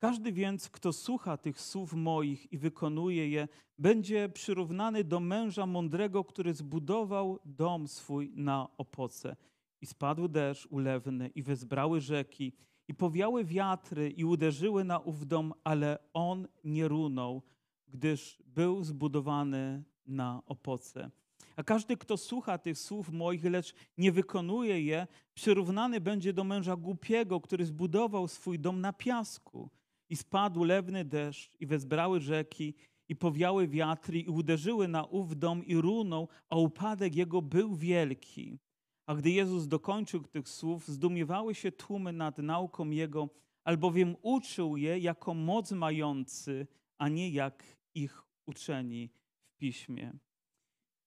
Każdy 0.00 0.32
więc, 0.32 0.68
kto 0.68 0.92
słucha 0.92 1.36
tych 1.36 1.60
słów 1.60 1.92
moich 1.92 2.52
i 2.52 2.58
wykonuje 2.58 3.28
je, 3.28 3.48
będzie 3.78 4.28
przyrównany 4.28 5.04
do 5.04 5.20
męża 5.20 5.66
mądrego, 5.66 6.24
który 6.24 6.54
zbudował 6.54 7.38
dom 7.44 7.88
swój 7.88 8.32
na 8.34 8.68
opoce. 8.78 9.36
I 9.80 9.86
spadł 9.86 10.28
deszcz 10.28 10.66
ulewny, 10.66 11.28
i 11.28 11.42
wezbrały 11.42 12.00
rzeki, 12.00 12.52
i 12.88 12.94
powiały 12.94 13.44
wiatry, 13.44 14.10
i 14.10 14.24
uderzyły 14.24 14.84
na 14.84 14.98
ów 14.98 15.26
dom, 15.26 15.54
ale 15.64 15.98
on 16.12 16.48
nie 16.64 16.88
runął, 16.88 17.42
gdyż 17.88 18.42
był 18.46 18.84
zbudowany 18.84 19.82
na 20.06 20.42
opoce. 20.46 21.10
A 21.56 21.62
każdy, 21.62 21.96
kto 21.96 22.16
słucha 22.16 22.58
tych 22.58 22.78
słów 22.78 23.12
moich, 23.12 23.44
lecz 23.44 23.74
nie 23.98 24.12
wykonuje 24.12 24.82
je, 24.82 25.06
przyrównany 25.34 26.00
będzie 26.00 26.32
do 26.32 26.44
męża 26.44 26.76
głupiego, 26.76 27.40
który 27.40 27.66
zbudował 27.66 28.28
swój 28.28 28.58
dom 28.58 28.80
na 28.80 28.92
piasku. 28.92 29.70
I 30.10 30.16
spadł 30.16 30.64
lewny 30.64 31.04
deszcz, 31.04 31.56
i 31.60 31.66
wezbrały 31.66 32.20
rzeki, 32.20 32.74
i 33.08 33.16
powiały 33.16 33.68
wiatry, 33.68 34.18
i 34.20 34.28
uderzyły 34.28 34.88
na 34.88 35.04
ów 35.04 35.38
dom, 35.38 35.64
i 35.64 35.76
runął, 35.76 36.28
a 36.48 36.56
upadek 36.56 37.16
jego 37.16 37.42
był 37.42 37.74
wielki. 37.74 38.58
A 39.06 39.14
gdy 39.14 39.30
Jezus 39.30 39.68
dokończył 39.68 40.22
tych 40.22 40.48
słów, 40.48 40.88
zdumiewały 40.88 41.54
się 41.54 41.72
tłumy 41.72 42.12
nad 42.12 42.38
nauką 42.38 42.90
Jego, 42.90 43.28
albowiem 43.64 44.16
uczył 44.22 44.76
je 44.76 44.98
jako 44.98 45.34
moc 45.34 45.72
mający, 45.72 46.66
a 46.98 47.08
nie 47.08 47.30
jak 47.30 47.76
ich 47.94 48.22
uczeni 48.46 49.10
w 49.42 49.56
piśmie. 49.56 50.12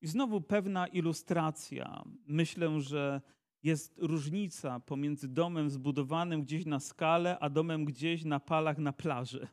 I 0.02 0.08
znowu 0.08 0.42
pewna 0.42 0.88
ilustracja. 0.88 2.04
Myślę, 2.28 2.82
że 2.82 3.22
jest 3.64 3.96
różnica 3.98 4.80
pomiędzy 4.80 5.28
domem 5.28 5.70
zbudowanym 5.70 6.42
gdzieś 6.42 6.66
na 6.66 6.80
skale, 6.80 7.40
a 7.40 7.50
domem 7.50 7.86
gdzieś 7.86 8.24
na 8.26 8.40
palach 8.40 8.78
na 8.78 8.94
plaży. 8.94 9.48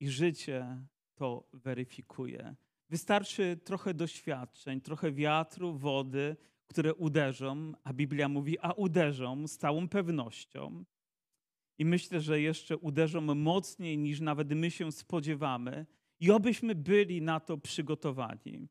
I 0.00 0.08
życie 0.08 0.82
to 1.14 1.48
weryfikuje. 1.52 2.54
Wystarczy 2.90 3.58
trochę 3.64 3.94
doświadczeń, 3.94 4.80
trochę 4.80 5.12
wiatru, 5.12 5.72
wody, 5.78 6.36
które 6.66 6.94
uderzą, 6.94 7.72
a 7.84 7.92
Biblia 7.92 8.28
mówi, 8.28 8.58
a 8.58 8.72
uderzą 8.72 9.48
z 9.48 9.58
całą 9.58 9.88
pewnością. 9.88 10.84
I 11.78 11.84
myślę, 11.84 12.20
że 12.20 12.40
jeszcze 12.40 12.76
uderzą 12.76 13.20
mocniej 13.20 13.98
niż 13.98 14.20
nawet 14.20 14.50
my 14.54 14.70
się 14.70 14.92
spodziewamy. 14.92 15.86
I 16.20 16.30
obyśmy 16.30 16.74
byli 16.74 17.22
na 17.22 17.40
to 17.40 17.58
przygotowani. 17.58 18.68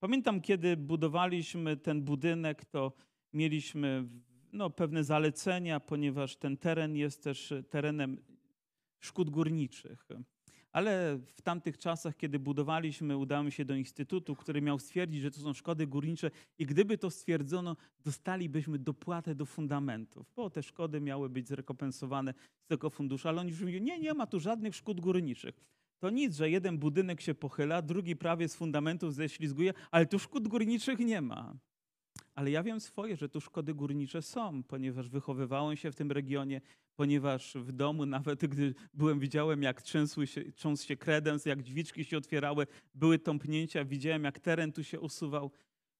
Pamiętam, 0.00 0.40
kiedy 0.40 0.76
budowaliśmy 0.76 1.76
ten 1.76 2.02
budynek, 2.02 2.64
to 2.64 2.92
mieliśmy 3.32 4.08
no, 4.52 4.70
pewne 4.70 5.04
zalecenia, 5.04 5.80
ponieważ 5.80 6.36
ten 6.36 6.56
teren 6.56 6.96
jest 6.96 7.22
też 7.22 7.54
terenem 7.70 8.18
szkód 9.00 9.30
górniczych. 9.30 10.08
Ale 10.72 11.18
w 11.34 11.42
tamtych 11.42 11.78
czasach, 11.78 12.16
kiedy 12.16 12.38
budowaliśmy, 12.38 13.16
udało 13.16 13.44
mi 13.44 13.52
się 13.52 13.64
do 13.64 13.74
instytutu, 13.74 14.36
który 14.36 14.62
miał 14.62 14.78
stwierdzić, 14.78 15.22
że 15.22 15.30
to 15.30 15.40
są 15.40 15.52
szkody 15.52 15.86
górnicze 15.86 16.30
i 16.58 16.66
gdyby 16.66 16.98
to 16.98 17.10
stwierdzono, 17.10 17.76
dostalibyśmy 18.04 18.78
dopłatę 18.78 19.34
do 19.34 19.46
fundamentów, 19.46 20.32
bo 20.36 20.50
te 20.50 20.62
szkody 20.62 21.00
miały 21.00 21.28
być 21.28 21.48
zrekompensowane 21.48 22.34
z 22.64 22.66
tego 22.66 22.90
funduszu. 22.90 23.28
Ale 23.28 23.40
oni 23.40 23.50
już 23.50 23.60
mówili, 23.60 23.82
nie, 23.82 23.98
nie 23.98 24.14
ma 24.14 24.26
tu 24.26 24.40
żadnych 24.40 24.76
szkód 24.76 25.00
górniczych. 25.00 25.60
To 25.98 26.10
nic, 26.10 26.36
że 26.36 26.50
jeden 26.50 26.78
budynek 26.78 27.20
się 27.20 27.34
pochyla, 27.34 27.82
drugi 27.82 28.16
prawie 28.16 28.48
z 28.48 28.56
fundamentów 28.56 29.14
ześlizguje, 29.14 29.72
ale 29.90 30.06
tu 30.06 30.18
szkód 30.18 30.48
górniczych 30.48 30.98
nie 30.98 31.20
ma. 31.20 31.54
Ale 32.34 32.50
ja 32.50 32.62
wiem 32.62 32.80
swoje, 32.80 33.16
że 33.16 33.28
tu 33.28 33.40
szkody 33.40 33.74
górnicze 33.74 34.22
są, 34.22 34.62
ponieważ 34.62 35.08
wychowywałem 35.08 35.76
się 35.76 35.92
w 35.92 35.94
tym 35.94 36.12
regionie, 36.12 36.60
ponieważ 36.96 37.54
w 37.54 37.72
domu, 37.72 38.06
nawet 38.16 38.46
gdy 38.46 38.74
byłem, 38.94 39.20
widziałem, 39.20 39.62
jak 39.62 39.82
trzęsły 39.82 40.26
się, 40.26 40.52
trząsł 40.52 40.86
się 40.86 40.96
kredens, 40.96 41.46
jak 41.46 41.62
drzwiczki 41.62 42.04
się 42.04 42.18
otwierały, 42.18 42.66
były 42.94 43.18
tąpnięcia, 43.18 43.84
widziałem, 43.84 44.24
jak 44.24 44.40
teren 44.40 44.72
tu 44.72 44.84
się 44.84 45.00
usuwał. 45.00 45.50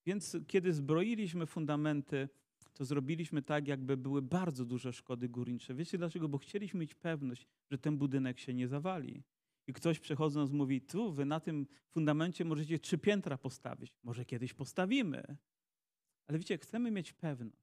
Więc 0.07 0.37
kiedy 0.47 0.73
zbroiliśmy 0.73 1.47
fundamenty, 1.47 2.29
to 2.75 2.85
zrobiliśmy 2.85 3.43
tak, 3.43 3.69
jakby 3.69 3.97
były 3.97 4.23
bardzo 4.23 4.65
duże 4.65 4.93
szkody 4.93 5.29
górnicze. 5.29 5.75
Wiecie 5.75 5.99
dlaczego? 5.99 6.29
Bo 6.29 6.39
chcieliśmy 6.39 6.81
mieć 6.81 6.95
pewność, 6.95 7.47
że 7.71 7.79
ten 7.79 7.99
budynek 7.99 8.39
się 8.39 8.55
nie 8.55 8.69
zawali. 8.69 9.23
I 9.67 9.73
ktoś 9.73 10.01
przechodząc 10.01 10.51
mówi, 10.51 10.81
tu 10.81 11.13
wy 11.13 11.25
na 11.25 11.41
tym 11.41 11.67
fundamencie 11.91 12.45
możecie 12.45 12.79
trzy 12.79 12.99
piętra 12.99 13.39
postawić. 13.39 13.95
Może 14.03 14.25
kiedyś 14.25 14.55
postawimy. 14.55 15.37
Ale 16.27 16.39
wiecie, 16.39 16.59
chcemy 16.59 16.91
mieć 16.91 17.13
pewność 17.13 17.63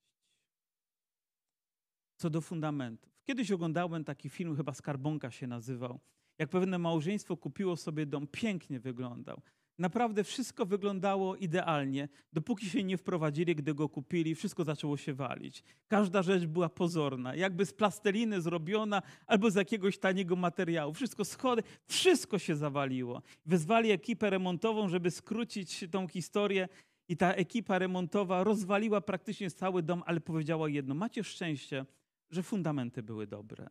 co 2.19 2.29
do 2.29 2.41
fundamentów. 2.41 3.09
Kiedyś 3.23 3.51
oglądałem 3.51 4.03
taki 4.03 4.29
film, 4.29 4.55
chyba 4.55 4.73
Skarbonka 4.73 5.31
się 5.31 5.47
nazywał, 5.47 5.99
jak 6.37 6.49
pewne 6.49 6.77
małżeństwo 6.77 7.37
kupiło 7.37 7.77
sobie 7.77 8.05
dom, 8.05 8.27
pięknie 8.27 8.79
wyglądał. 8.79 9.41
Naprawdę 9.77 10.23
wszystko 10.23 10.65
wyglądało 10.65 11.35
idealnie, 11.35 12.09
dopóki 12.33 12.69
się 12.69 12.83
nie 12.83 12.97
wprowadzili, 12.97 13.55
gdy 13.55 13.73
go 13.73 13.89
kupili, 13.89 14.35
wszystko 14.35 14.63
zaczęło 14.63 14.97
się 14.97 15.13
walić. 15.13 15.63
Każda 15.87 16.23
rzecz 16.23 16.45
była 16.45 16.69
pozorna, 16.69 17.35
jakby 17.35 17.65
z 17.65 17.73
plasteliny 17.73 18.41
zrobiona 18.41 19.01
albo 19.27 19.51
z 19.51 19.55
jakiegoś 19.55 19.97
taniego 19.97 20.35
materiału. 20.35 20.93
Wszystko 20.93 21.25
schody, 21.25 21.63
wszystko 21.87 22.39
się 22.39 22.55
zawaliło. 22.55 23.21
Wezwali 23.45 23.91
ekipę 23.91 24.29
remontową, 24.29 24.89
żeby 24.89 25.11
skrócić 25.11 25.85
tą 25.91 26.07
historię 26.07 26.67
i 27.09 27.17
ta 27.17 27.33
ekipa 27.33 27.79
remontowa 27.79 28.43
rozwaliła 28.43 29.01
praktycznie 29.01 29.51
cały 29.51 29.83
dom, 29.83 30.03
ale 30.05 30.21
powiedziała 30.21 30.69
jedno: 30.69 30.95
Macie 30.95 31.23
szczęście, 31.23 31.85
że 32.29 32.43
fundamenty 32.43 33.03
były 33.03 33.27
dobre. 33.27 33.69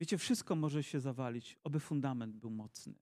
Wiecie, 0.00 0.18
wszystko 0.18 0.56
może 0.56 0.82
się 0.82 1.00
zawalić, 1.00 1.58
oby 1.64 1.80
fundament 1.80 2.36
był 2.36 2.50
mocny. 2.50 2.94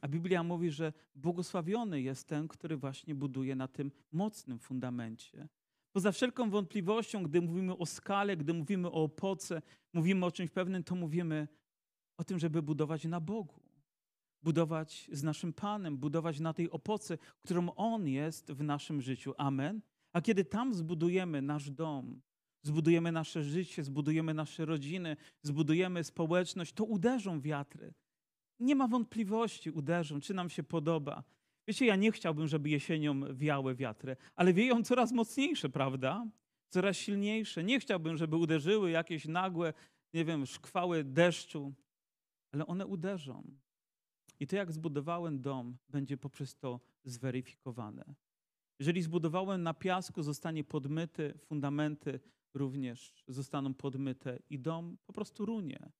A 0.00 0.08
Biblia 0.08 0.42
mówi, 0.42 0.70
że 0.70 0.92
błogosławiony 1.14 2.02
jest 2.02 2.28
ten, 2.28 2.48
który 2.48 2.76
właśnie 2.76 3.14
buduje 3.14 3.56
na 3.56 3.68
tym 3.68 3.92
mocnym 4.12 4.58
fundamencie. 4.58 5.48
Poza 5.92 6.12
wszelką 6.12 6.50
wątpliwością, 6.50 7.22
gdy 7.22 7.40
mówimy 7.40 7.76
o 7.76 7.86
skale, 7.86 8.36
gdy 8.36 8.54
mówimy 8.54 8.88
o 8.88 9.02
opoce, 9.04 9.62
mówimy 9.92 10.26
o 10.26 10.30
czymś 10.30 10.50
pewnym, 10.50 10.84
to 10.84 10.94
mówimy 10.94 11.48
o 12.16 12.24
tym, 12.24 12.38
żeby 12.38 12.62
budować 12.62 13.04
na 13.04 13.20
Bogu. 13.20 13.69
Budować 14.42 15.10
z 15.12 15.22
naszym 15.22 15.52
Panem, 15.52 15.96
budować 15.96 16.40
na 16.40 16.54
tej 16.54 16.70
opoce, 16.70 17.18
którą 17.42 17.74
On 17.74 18.08
jest 18.08 18.52
w 18.52 18.62
naszym 18.62 19.00
życiu. 19.00 19.34
Amen. 19.38 19.80
A 20.12 20.20
kiedy 20.20 20.44
tam 20.44 20.74
zbudujemy 20.74 21.42
nasz 21.42 21.70
dom, 21.70 22.20
zbudujemy 22.62 23.12
nasze 23.12 23.42
życie, 23.44 23.84
zbudujemy 23.84 24.34
nasze 24.34 24.64
rodziny, 24.64 25.16
zbudujemy 25.42 26.04
społeczność, 26.04 26.72
to 26.72 26.84
uderzą 26.84 27.40
wiatry. 27.40 27.94
Nie 28.60 28.74
ma 28.74 28.88
wątpliwości, 28.88 29.70
uderzą, 29.70 30.20
czy 30.20 30.34
nam 30.34 30.50
się 30.50 30.62
podoba. 30.62 31.24
Wiecie, 31.68 31.86
ja 31.86 31.96
nie 31.96 32.12
chciałbym, 32.12 32.48
żeby 32.48 32.68
jesienią 32.68 33.36
wiały 33.36 33.74
wiatry, 33.74 34.16
ale 34.36 34.52
wieją 34.52 34.82
coraz 34.82 35.12
mocniejsze, 35.12 35.68
prawda? 35.68 36.26
Coraz 36.68 36.96
silniejsze. 36.96 37.64
Nie 37.64 37.80
chciałbym, 37.80 38.16
żeby 38.16 38.36
uderzyły 38.36 38.90
jakieś 38.90 39.24
nagłe, 39.24 39.72
nie 40.14 40.24
wiem, 40.24 40.46
szkwały 40.46 41.04
deszczu, 41.04 41.74
ale 42.52 42.66
one 42.66 42.86
uderzą. 42.86 43.42
I 44.40 44.46
to, 44.46 44.56
jak 44.56 44.72
zbudowałem 44.72 45.40
dom, 45.40 45.76
będzie 45.88 46.16
poprzez 46.16 46.56
to 46.56 46.80
zweryfikowane. 47.04 48.14
Jeżeli 48.78 49.02
zbudowałem 49.02 49.62
na 49.62 49.74
piasku, 49.74 50.22
zostanie 50.22 50.64
podmyty, 50.64 51.34
fundamenty 51.38 52.20
również 52.54 53.24
zostaną 53.28 53.74
podmyte 53.74 54.38
i 54.50 54.58
dom 54.58 54.96
po 55.06 55.12
prostu 55.12 55.46
runie. 55.46 55.92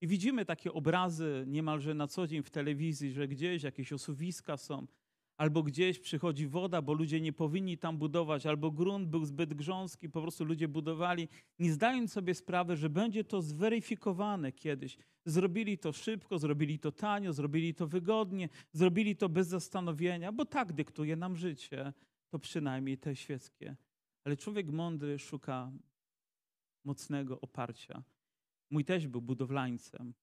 I 0.00 0.06
widzimy 0.06 0.44
takie 0.44 0.72
obrazy 0.72 1.44
niemalże 1.46 1.94
na 1.94 2.06
co 2.06 2.26
dzień 2.26 2.42
w 2.42 2.50
telewizji, 2.50 3.12
że 3.12 3.28
gdzieś 3.28 3.62
jakieś 3.62 3.92
osuwiska 3.92 4.56
są, 4.56 4.86
albo 5.36 5.62
gdzieś 5.62 5.98
przychodzi 5.98 6.46
woda, 6.46 6.82
bo 6.82 6.92
ludzie 6.92 7.20
nie 7.20 7.32
powinni 7.32 7.78
tam 7.78 7.98
budować, 7.98 8.46
albo 8.46 8.70
grunt 8.70 9.08
był 9.08 9.24
zbyt 9.24 9.54
grząski, 9.54 10.10
po 10.10 10.22
prostu 10.22 10.44
ludzie 10.44 10.68
budowali, 10.68 11.28
nie 11.58 11.72
zdając 11.72 12.12
sobie 12.12 12.34
sprawy, 12.34 12.76
że 12.76 12.90
będzie 12.90 13.24
to 13.24 13.42
zweryfikowane 13.42 14.52
kiedyś. 14.52 14.98
Zrobili 15.24 15.78
to 15.78 15.92
szybko, 15.92 16.38
zrobili 16.38 16.78
to 16.78 16.92
tanio, 16.92 17.32
zrobili 17.32 17.74
to 17.74 17.86
wygodnie, 17.86 18.48
zrobili 18.72 19.16
to 19.16 19.28
bez 19.28 19.48
zastanowienia, 19.48 20.32
bo 20.32 20.44
tak 20.44 20.72
dyktuje 20.72 21.16
nam 21.16 21.36
życie, 21.36 21.92
to 22.30 22.38
przynajmniej 22.38 22.98
te 22.98 23.16
świeckie. 23.16 23.76
Ale 24.24 24.36
człowiek 24.36 24.70
mądry 24.70 25.18
szuka 25.18 25.72
mocnego 26.84 27.40
oparcia. 27.40 28.02
Mój 28.70 28.84
też 28.84 29.06
był 29.06 29.22
budowlańcem. 29.22 30.14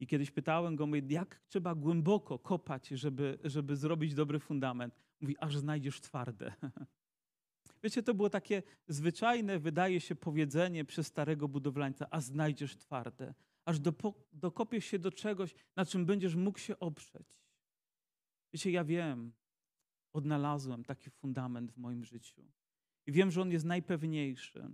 I 0.00 0.06
kiedyś 0.06 0.30
pytałem 0.30 0.76
go, 0.76 0.86
mówię, 0.86 1.02
jak 1.08 1.40
trzeba 1.48 1.74
głęboko 1.74 2.38
kopać, 2.38 2.88
żeby, 2.88 3.38
żeby 3.44 3.76
zrobić 3.76 4.14
dobry 4.14 4.38
fundament. 4.38 4.94
Mówi, 5.20 5.36
aż 5.38 5.56
znajdziesz 5.56 6.00
twarde. 6.00 6.52
Wiecie, 7.82 8.02
to 8.02 8.14
było 8.14 8.30
takie 8.30 8.62
zwyczajne, 8.88 9.58
wydaje 9.58 10.00
się, 10.00 10.14
powiedzenie 10.14 10.84
przez 10.84 11.06
starego 11.06 11.48
budowlańca, 11.48 12.06
a 12.10 12.20
znajdziesz 12.20 12.76
twarde. 12.76 13.34
Aż 13.64 13.80
do, 13.80 13.92
dokopiesz 14.32 14.84
się 14.84 14.98
do 14.98 15.10
czegoś, 15.12 15.54
na 15.76 15.86
czym 15.86 16.06
będziesz 16.06 16.34
mógł 16.34 16.58
się 16.58 16.78
oprzeć. 16.78 17.26
Wiecie, 18.52 18.70
ja 18.70 18.84
wiem, 18.84 19.32
odnalazłem 20.12 20.84
taki 20.84 21.10
fundament 21.10 21.72
w 21.72 21.76
moim 21.76 22.04
życiu. 22.04 22.42
I 23.06 23.12
wiem, 23.12 23.30
że 23.30 23.42
on 23.42 23.50
jest 23.50 23.64
najpewniejszy. 23.64 24.70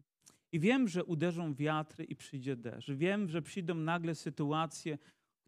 I 0.53 0.61
wiem, 0.61 0.89
że 0.89 1.05
uderzą 1.05 1.55
wiatry 1.55 2.05
i 2.05 2.17
przyjdzie 2.17 2.57
deszcz. 2.57 2.91
Wiem, 2.91 3.29
że 3.29 3.43
przyjdą 3.43 3.75
nagle 3.75 4.15
sytuacje, 4.15 4.99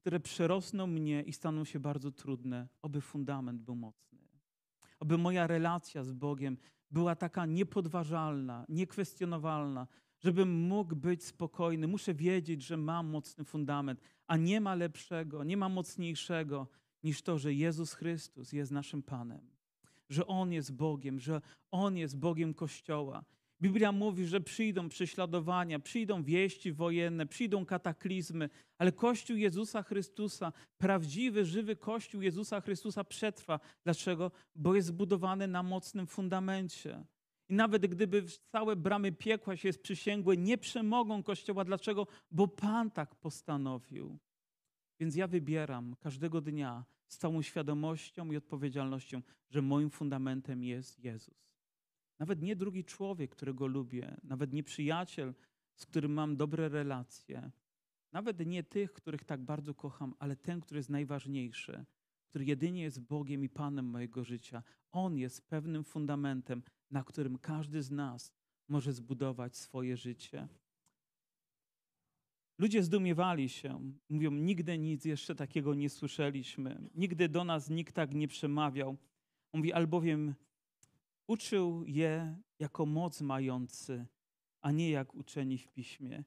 które 0.09 0.21
przerosną 0.21 0.87
mnie 0.87 1.23
i 1.23 1.33
staną 1.33 1.65
się 1.65 1.81
bardzo 1.81 2.11
trudne, 2.11 2.69
oby 2.83 3.01
fundament 3.01 3.63
był 3.63 3.75
mocny. 3.75 4.19
Oby 5.01 5.19
moja 5.19 5.47
relacja 5.47 6.05
z 6.05 6.13
Bogiem 6.13 6.57
była 6.91 7.17
taka 7.17 7.47
niepodważalna, 7.47 8.67
niekwestionowalna, 8.69 9.87
żebym 10.21 10.63
mógł 10.69 10.97
być 10.97 11.25
spokojny. 11.25 11.89
Muszę 11.89 12.15
wiedzieć, 12.15 12.63
że 12.63 12.77
mam 12.77 13.07
mocny 13.07 13.45
fundament, 13.45 14.01
a 14.27 14.37
nie 14.37 14.61
ma 14.61 14.75
lepszego, 14.75 15.45
nie 15.45 15.57
ma 15.57 15.69
mocniejszego 15.69 16.69
niż 17.03 17.23
to, 17.23 17.39
że 17.39 17.55
Jezus 17.55 17.95
Chrystus 17.95 18.53
jest 18.53 18.73
naszym 18.73 19.03
Panem, 19.03 19.51
że 20.09 20.27
On 20.27 20.53
jest 20.53 20.73
Bogiem, 20.77 21.21
że 21.21 21.41
On 21.71 21.97
jest 21.97 22.19
Bogiem 22.19 22.55
Kościoła 22.55 23.25
Biblia 23.63 23.93
mówi, 23.93 24.27
że 24.27 24.41
przyjdą 24.41 24.89
prześladowania, 24.89 25.79
przyjdą 25.79 26.23
wieści 26.23 26.73
wojenne, 26.73 27.27
przyjdą 27.27 27.67
kataklizmy, 27.67 28.51
ale 28.79 28.93
Kościół 28.93 29.37
Jezusa 29.37 29.83
Chrystusa, 29.83 30.53
prawdziwy, 30.79 31.45
żywy 31.45 31.77
Kościół 31.77 32.23
Jezusa 32.23 32.61
Chrystusa 32.61 33.05
przetrwa. 33.05 33.61
Dlaczego? 33.85 34.31
Bo 34.55 34.75
jest 34.75 34.89
zbudowany 34.89 35.47
na 35.47 35.63
mocnym 35.63 36.07
fundamencie. 36.07 37.05
I 37.49 37.55
nawet 37.55 37.87
gdyby 37.87 38.25
całe 38.53 38.77
bramy 38.77 39.13
piekła 39.13 39.57
się 39.57 39.73
sprzysięgły, 39.73 40.37
nie 40.37 40.59
przemogą 40.59 41.23
Kościoła. 41.23 41.65
Dlaczego? 41.65 42.07
Bo 42.31 42.49
Pan 42.49 42.91
tak 42.91 43.15
postanowił. 43.15 44.19
Więc 45.01 45.17
ja 45.17 45.27
wybieram 45.27 45.97
każdego 46.01 46.41
dnia 46.41 46.85
z 47.07 47.19
całą 47.19 47.43
świadomością 47.43 48.33
i 48.33 48.37
odpowiedzialnością, 48.37 49.23
że 49.51 49.63
moim 49.63 49.91
fundamentem 49.91 50.65
jest 50.65 51.05
Jezus. 51.05 51.48
Nawet 52.19 52.43
nie 52.43 52.57
drugi 52.57 52.85
człowiek, 52.85 53.31
którego 53.31 53.67
lubię, 53.67 54.17
nawet 54.25 54.53
nie 54.53 54.63
przyjaciel, 54.63 55.35
z 55.75 55.87
którym 55.87 56.13
mam 56.13 56.37
dobre 56.37 56.69
relacje, 56.69 57.51
nawet 58.13 58.47
nie 58.47 58.63
tych, 58.63 58.93
których 58.93 59.25
tak 59.25 59.41
bardzo 59.41 59.75
kocham, 59.75 60.15
ale 60.19 60.37
ten, 60.37 60.61
który 60.61 60.79
jest 60.79 60.91
najważniejszy, 60.91 61.85
który 62.29 62.45
jedynie 62.45 62.83
jest 62.83 63.01
Bogiem 63.01 63.45
i 63.45 63.49
Panem 63.49 63.85
mojego 63.85 64.25
życia. 64.25 64.63
On 64.93 65.17
jest 65.17 65.49
pewnym 65.49 65.85
fundamentem, 65.85 66.63
na 66.91 67.05
którym 67.05 67.39
każdy 67.39 67.83
z 67.83 67.91
nas 67.91 68.33
może 68.69 68.93
zbudować 68.93 69.57
swoje 69.57 69.97
życie. 69.97 70.49
Ludzie 72.59 72.83
zdumiewali 72.83 73.49
się, 73.49 73.93
mówią: 74.09 74.31
Nigdy 74.31 74.79
nic 74.79 75.05
jeszcze 75.05 75.35
takiego 75.35 75.75
nie 75.75 75.91
słyszeliśmy, 75.91 76.91
nigdy 76.95 77.29
do 77.29 77.45
nas 77.45 77.71
nikt 77.71 77.95
tak 77.95 78.15
nie 78.15 78.29
przemawiał. 78.29 78.97
On 79.53 79.61
mówi: 79.61 79.73
Albowiem 79.73 80.35
Uczył 81.29 81.85
je 81.87 82.37
jako 82.59 82.87
moc 82.87 83.21
mający, 83.21 84.07
a 84.61 84.71
nie 84.71 84.91
jak 84.91 85.15
uczeni 85.15 85.59
w 85.59 85.69
piśmie. 85.69 86.25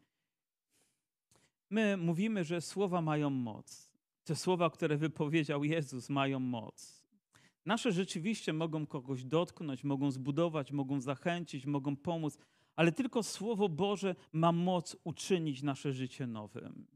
My 1.69 1.97
mówimy, 1.97 2.43
że 2.43 2.61
słowa 2.61 3.01
mają 3.01 3.29
moc. 3.29 3.91
Te 4.23 4.35
słowa, 4.35 4.69
które 4.69 4.97
wypowiedział 4.97 5.63
Jezus, 5.63 6.09
mają 6.09 6.39
moc. 6.39 7.05
Nasze 7.65 7.91
rzeczywiście 7.91 8.53
mogą 8.53 8.87
kogoś 8.87 9.23
dotknąć, 9.23 9.83
mogą 9.83 10.11
zbudować, 10.11 10.71
mogą 10.71 11.01
zachęcić, 11.01 11.65
mogą 11.65 11.95
pomóc, 11.95 12.37
ale 12.75 12.91
tylko 12.91 13.23
Słowo 13.23 13.69
Boże 13.69 14.15
ma 14.31 14.51
moc 14.51 14.97
uczynić 15.03 15.63
nasze 15.63 15.93
życie 15.93 16.27
nowym. 16.27 16.87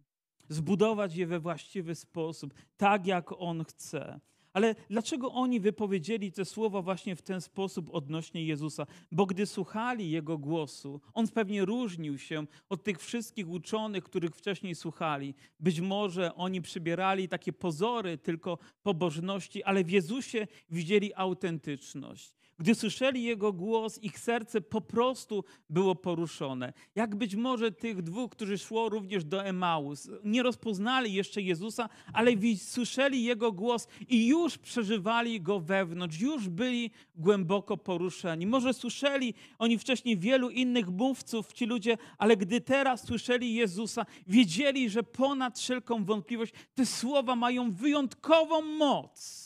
Zbudować 0.50 1.16
je 1.16 1.28
we 1.28 1.40
właściwy 1.40 1.96
sposób, 1.96 2.54
tak 2.78 3.08
jak 3.08 3.32
On 3.32 3.64
chce. 3.64 4.20
Ale 4.56 4.76
dlaczego 4.90 5.32
oni 5.32 5.60
wypowiedzieli 5.60 6.32
te 6.32 6.46
słowa 6.46 6.82
właśnie 6.82 7.16
w 7.16 7.22
ten 7.22 7.42
sposób 7.42 7.90
odnośnie 7.94 8.46
Jezusa? 8.46 8.86
Bo 9.12 9.26
gdy 9.26 9.46
słuchali 9.46 10.12
Jego 10.12 10.38
głosu, 10.38 11.02
On 11.14 11.28
pewnie 11.28 11.66
różnił 11.66 12.18
się 12.18 12.46
od 12.70 12.84
tych 12.84 13.00
wszystkich 13.00 13.50
uczonych, 13.50 14.04
których 14.04 14.36
wcześniej 14.36 14.76
słuchali. 14.76 15.34
Być 15.60 15.82
może 15.82 16.36
oni 16.36 16.62
przybierali 16.62 17.28
takie 17.28 17.54
pozory 17.54 18.18
tylko 18.18 18.58
pobożności, 18.84 19.64
ale 19.64 19.84
w 19.84 19.92
Jezusie 19.92 20.48
widzieli 20.70 21.14
autentyczność. 21.14 22.34
Gdy 22.60 22.76
słyszeli 22.76 23.24
Jego 23.24 23.54
głos, 23.54 24.00
ich 24.04 24.20
serce 24.20 24.62
po 24.62 24.82
prostu 24.82 25.44
było 25.70 25.96
poruszone. 25.96 26.74
Jak 26.96 27.16
być 27.16 27.36
może 27.36 27.72
tych 27.72 28.02
dwóch, 28.02 28.32
którzy 28.32 28.58
szło 28.58 28.90
również 28.90 29.24
do 29.24 29.44
Emaus, 29.44 30.10
nie 30.24 30.44
rozpoznali 30.44 31.14
jeszcze 31.14 31.42
Jezusa, 31.42 31.90
ale 32.14 32.32
słyszeli 32.58 33.24
Jego 33.24 33.52
głos 33.52 33.88
i 34.08 34.28
już 34.28 34.58
przeżywali 34.58 35.42
Go 35.42 35.60
wewnątrz, 35.60 36.20
już 36.20 36.50
byli 36.50 36.92
głęboko 37.16 37.78
poruszeni. 37.78 38.48
Może 38.48 38.74
słyszeli 38.74 39.34
oni 39.60 39.78
wcześniej 39.78 40.18
wielu 40.18 40.50
innych 40.50 40.88
mówców, 40.88 41.54
ci 41.54 41.66
ludzie, 41.66 41.98
ale 42.18 42.38
gdy 42.38 42.62
teraz 42.62 43.08
słyszeli 43.08 43.54
Jezusa, 43.54 44.06
wiedzieli, 44.28 44.90
że 44.90 45.04
ponad 45.04 45.60
wszelką 45.60 46.06
wątpliwość 46.06 46.54
te 46.76 46.86
słowa 46.86 47.36
mają 47.36 47.72
wyjątkową 47.72 48.62
moc. 48.62 49.46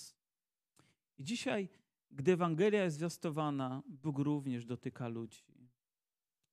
I 1.20 1.24
dzisiaj, 1.24 1.70
gdy 2.12 2.32
Ewangelia 2.32 2.84
jest 2.84 2.98
zwiastowana, 2.98 3.84
Bóg 3.88 4.20
również 4.20 4.66
dotyka 4.66 5.08
ludzi. 5.08 5.44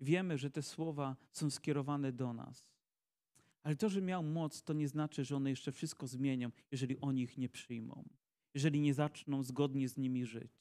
Wiemy, 0.00 0.38
że 0.38 0.50
te 0.50 0.62
słowa 0.62 1.16
są 1.32 1.50
skierowane 1.50 2.12
do 2.12 2.32
nas. 2.32 2.76
Ale 3.62 3.76
to, 3.76 3.88
że 3.88 4.02
miał 4.02 4.22
moc, 4.22 4.62
to 4.62 4.72
nie 4.72 4.88
znaczy, 4.88 5.24
że 5.24 5.36
one 5.36 5.50
jeszcze 5.50 5.72
wszystko 5.72 6.06
zmienią, 6.06 6.50
jeżeli 6.70 7.00
oni 7.00 7.22
ich 7.22 7.38
nie 7.38 7.48
przyjmą, 7.48 8.04
jeżeli 8.54 8.80
nie 8.80 8.94
zaczną 8.94 9.42
zgodnie 9.42 9.88
z 9.88 9.96
nimi 9.96 10.24
żyć, 10.24 10.52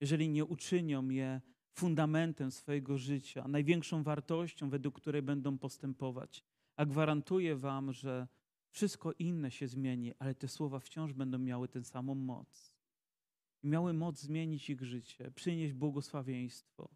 jeżeli 0.00 0.28
nie 0.28 0.44
uczynią 0.44 1.08
je 1.08 1.40
fundamentem 1.72 2.50
swojego 2.50 2.98
życia, 2.98 3.48
największą 3.48 4.02
wartością, 4.02 4.70
według 4.70 5.00
której 5.00 5.22
będą 5.22 5.58
postępować. 5.58 6.44
A 6.76 6.86
gwarantuję 6.86 7.56
Wam, 7.56 7.92
że 7.92 8.28
wszystko 8.70 9.12
inne 9.12 9.50
się 9.50 9.68
zmieni, 9.68 10.12
ale 10.18 10.34
te 10.34 10.48
słowa 10.48 10.80
wciąż 10.80 11.12
będą 11.12 11.38
miały 11.38 11.68
tę 11.68 11.84
samą 11.84 12.14
moc. 12.14 12.73
I 13.64 13.68
miały 13.68 13.92
moc 13.92 14.20
zmienić 14.20 14.70
ich 14.70 14.82
życie, 14.82 15.30
przynieść 15.30 15.72
błogosławieństwo, 15.72 16.90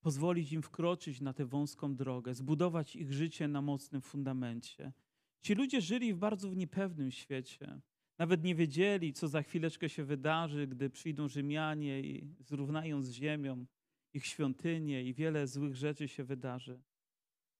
pozwolić 0.00 0.52
im 0.52 0.62
wkroczyć 0.62 1.20
na 1.20 1.32
tę 1.32 1.46
wąską 1.46 1.96
drogę, 1.96 2.34
zbudować 2.34 2.96
ich 2.96 3.12
życie 3.12 3.48
na 3.48 3.62
mocnym 3.62 4.02
fundamencie. 4.02 4.92
Ci 5.40 5.54
ludzie 5.54 5.80
żyli 5.80 6.14
w 6.14 6.18
bardzo 6.18 6.54
niepewnym 6.54 7.10
świecie. 7.10 7.80
Nawet 8.18 8.44
nie 8.44 8.54
wiedzieli, 8.54 9.12
co 9.12 9.28
za 9.28 9.42
chwileczkę 9.42 9.88
się 9.88 10.04
wydarzy, 10.04 10.66
gdy 10.66 10.90
przyjdą 10.90 11.28
Rzymianie 11.28 12.00
i 12.00 12.34
zrównają 12.40 13.02
z 13.02 13.10
ziemią 13.10 13.66
ich 14.12 14.26
świątynię 14.26 15.04
i 15.04 15.14
wiele 15.14 15.46
złych 15.46 15.76
rzeczy 15.76 16.08
się 16.08 16.24
wydarzy. 16.24 16.80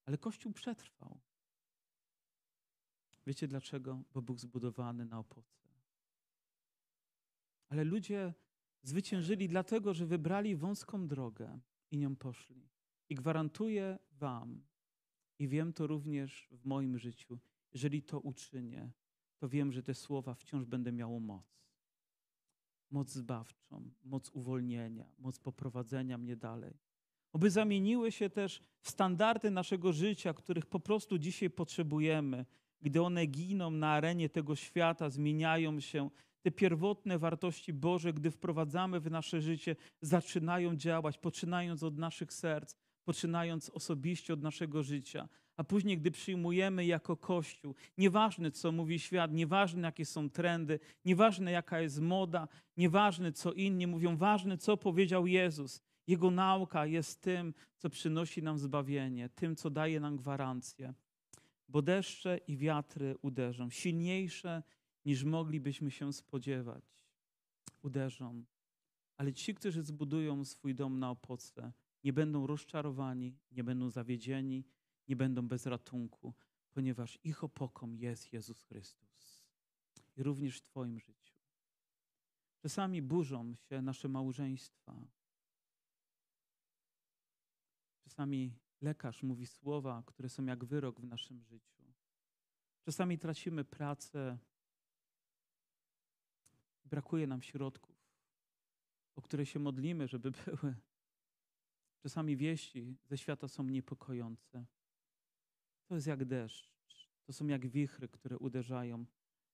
Ale 0.05 0.19
Kościół 0.19 0.53
przetrwał. 0.53 1.21
Wiecie 3.27 3.49
dlaczego? 3.49 4.03
Bo 4.15 4.23
był 4.23 4.39
zbudowany 4.39 5.05
na 5.05 5.19
opoce. 5.19 5.70
Ale 7.71 7.85
ludzie 7.85 8.35
zwyciężyli 8.83 9.49
dlatego, 9.49 9.95
że 9.95 10.07
wybrali 10.07 10.57
wąską 10.57 11.09
drogę 11.09 11.61
i 11.91 11.99
nią 11.99 12.17
poszli. 12.17 12.69
I 13.09 13.15
gwarantuję 13.15 13.99
Wam, 14.13 14.63
i 15.39 15.49
wiem 15.49 15.73
to 15.73 15.87
również 15.87 16.49
w 16.51 16.67
moim 16.67 16.99
życiu, 16.99 17.39
jeżeli 17.73 18.03
to 18.03 18.21
uczynię, 18.21 18.91
to 19.39 19.49
wiem, 19.49 19.73
że 19.73 19.83
te 19.83 19.95
słowa 19.95 20.35
wciąż 20.35 20.65
będę 20.65 20.93
miało 20.93 21.21
moc. 21.21 21.61
Moc 22.91 23.11
zbawczą, 23.11 23.91
moc 24.05 24.31
uwolnienia, 24.31 25.05
moc 25.19 25.39
poprowadzenia 25.39 26.19
mnie 26.19 26.37
dalej. 26.37 26.79
Oby 27.33 27.51
zamieniły 27.51 28.13
się 28.13 28.31
też 28.31 28.63
w 28.81 28.91
standardy 28.91 29.51
naszego 29.51 29.93
życia, 29.93 30.35
których 30.35 30.67
po 30.67 30.81
prostu 30.81 31.19
dzisiaj 31.19 31.51
potrzebujemy, 31.51 32.47
gdy 32.83 33.03
one 33.03 33.27
giną 33.27 33.71
na 33.71 33.93
arenie 33.93 34.29
tego 34.29 34.57
świata, 34.57 35.11
zmieniają 35.11 35.81
się, 35.81 36.11
te 36.43 36.51
pierwotne 36.51 37.19
wartości 37.19 37.73
Boże, 37.73 38.13
gdy 38.13 38.31
wprowadzamy 38.31 39.01
w 39.01 39.11
nasze 39.11 39.41
życie, 39.41 39.77
zaczynają 40.03 40.77
działać, 40.77 41.19
poczynając 41.19 41.83
od 41.83 41.99
naszych 41.99 42.33
serc, 42.33 42.75
poczynając 43.05 43.71
osobiście 43.71 44.33
od 44.33 44.43
naszego 44.43 44.83
życia, 44.83 45.29
a 45.57 45.65
później, 45.65 45.99
gdy 45.99 46.11
przyjmujemy 46.11 46.87
jako 46.87 47.17
Kościół, 47.17 47.75
nieważne 47.99 48.51
co 48.51 48.73
mówi 48.73 48.99
świat, 48.99 49.33
nieważne 49.33 49.83
jakie 49.83 50.05
są 50.05 50.31
trendy, 50.31 50.81
nieważne 51.05 51.51
jaka 51.51 51.81
jest 51.81 52.01
moda, 52.01 52.49
nieważne 52.77 53.33
co 53.33 53.53
inni 53.53 53.87
mówią, 53.87 54.17
ważne 54.17 54.59
co 54.59 54.77
powiedział 54.77 55.27
Jezus. 55.27 55.83
Jego 56.07 56.31
nauka 56.31 56.87
jest 56.87 57.21
tym, 57.21 57.55
co 57.77 57.91
przynosi 57.91 58.43
nam 58.43 58.59
zbawienie, 58.59 59.29
tym, 59.29 59.57
co 59.57 59.71
daje 59.71 60.01
nam 60.01 60.17
gwarancję 60.17 60.95
bo 61.71 61.83
deszcze 61.83 62.39
i 62.47 62.57
wiatry 62.57 63.17
uderzą, 63.23 63.71
silniejsze 63.71 64.63
niż 65.05 65.25
moglibyśmy 65.25 65.91
się 65.91 66.13
spodziewać. 66.13 66.85
Uderzą. 67.83 68.45
Ale 69.17 69.33
ci, 69.33 69.55
którzy 69.55 69.83
zbudują 69.83 70.45
swój 70.45 70.75
dom 70.75 70.99
na 70.99 71.11
opoce, 71.11 71.73
nie 72.05 72.13
będą 72.13 72.47
rozczarowani, 72.47 73.39
nie 73.51 73.65
będą 73.65 73.91
zawiedzieni, 73.91 74.65
nie 75.09 75.17
będą 75.17 75.49
bez 75.49 75.67
ratunku, 75.67 76.35
ponieważ 76.71 77.19
ich 77.25 77.45
opoką 77.45 77.93
jest 77.93 78.33
Jezus 78.33 78.63
Chrystus. 78.63 79.45
I 80.17 80.23
również 80.23 80.59
w 80.59 80.63
Twoim 80.63 81.01
życiu. 81.01 81.35
Czasami 82.59 83.03
burzą 83.03 83.55
się 83.55 83.83
nasze 83.83 84.09
małżeństwa. 84.09 85.07
Czasami 88.03 88.55
lekarz 88.81 89.23
mówi 89.23 89.47
słowa, 89.47 90.03
które 90.07 90.29
są 90.29 90.45
jak 90.45 90.65
wyrok 90.65 91.01
w 91.01 91.05
naszym 91.05 91.43
życiu. 91.43 91.85
Czasami 92.83 93.19
tracimy 93.19 93.65
pracę, 93.65 94.39
brakuje 96.91 97.27
nam 97.27 97.43
środków, 97.43 97.97
o 99.17 99.23
które 99.23 99.47
się 99.47 99.59
modlimy, 99.59 100.09
żeby 100.09 100.31
były. 100.45 100.77
Czasami 102.03 102.37
wieści 102.37 102.97
ze 103.05 103.19
świata 103.19 103.49
są 103.49 103.65
niepokojące. 103.65 104.67
To 105.87 105.95
jest 105.95 106.07
jak 106.07 106.25
deszcz, 106.25 106.73
to 107.25 107.33
są 107.33 107.47
jak 107.47 107.67
wichry, 107.67 108.09
które 108.09 108.39
uderzają, 108.39 109.07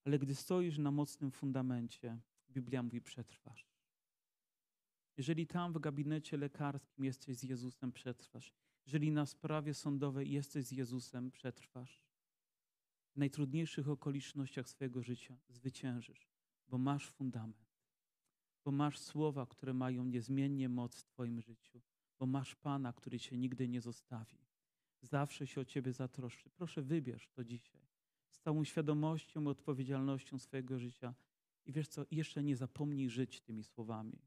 ale 0.05 0.19
gdy 0.19 0.35
stoisz 0.35 0.79
na 0.79 0.91
mocnym 0.91 1.31
fundamencie, 1.31 2.19
Biblia 2.51 2.83
mówi: 2.83 3.01
przetrwasz. 3.01 3.69
Jeżeli 5.17 5.47
tam 5.47 5.73
w 5.73 5.79
gabinecie 5.79 6.37
lekarskim 6.37 7.05
jesteś 7.05 7.37
z 7.37 7.43
Jezusem, 7.43 7.93
przetrwasz. 7.93 8.53
Jeżeli 8.87 9.11
na 9.11 9.27
sprawie 9.27 9.75
sądowej 9.75 10.31
jesteś 10.31 10.65
z 10.65 10.71
Jezusem, 10.71 11.31
przetrwasz. 11.31 12.03
W 13.15 13.19
najtrudniejszych 13.19 13.89
okolicznościach 13.89 14.69
swojego 14.69 15.03
życia 15.03 15.39
zwyciężysz, 15.49 16.29
bo 16.69 16.79
masz 16.79 17.09
fundament, 17.11 17.67
bo 18.65 18.71
masz 18.71 18.99
słowa, 18.99 19.47
które 19.47 19.75
mają 19.75 20.05
niezmiennie 20.05 20.69
moc 20.69 20.97
w 20.97 21.05
Twoim 21.05 21.41
życiu, 21.41 21.81
bo 22.19 22.27
masz 22.27 22.55
Pana, 22.55 22.93
który 22.93 23.19
Cię 23.19 23.37
nigdy 23.37 23.69
nie 23.69 23.81
zostawi. 23.81 24.39
Zawsze 25.03 25.47
się 25.47 25.61
o 25.61 25.65
Ciebie 25.65 25.93
zatroszczy. 25.93 26.51
Proszę, 26.51 26.83
wybierz 26.83 27.29
to 27.29 27.45
dzisiaj 27.45 27.87
z 28.31 28.41
całą 28.41 28.65
świadomością 28.65 29.43
i 29.43 29.47
odpowiedzialnością 29.47 30.39
swojego 30.39 30.79
życia. 30.79 31.15
I 31.67 31.73
wiesz 31.73 31.89
co, 31.89 32.05
jeszcze 32.11 32.43
nie 32.43 32.57
zapomnij 32.57 33.09
żyć 33.11 33.41
tymi 33.41 33.65
słowami. 33.65 34.19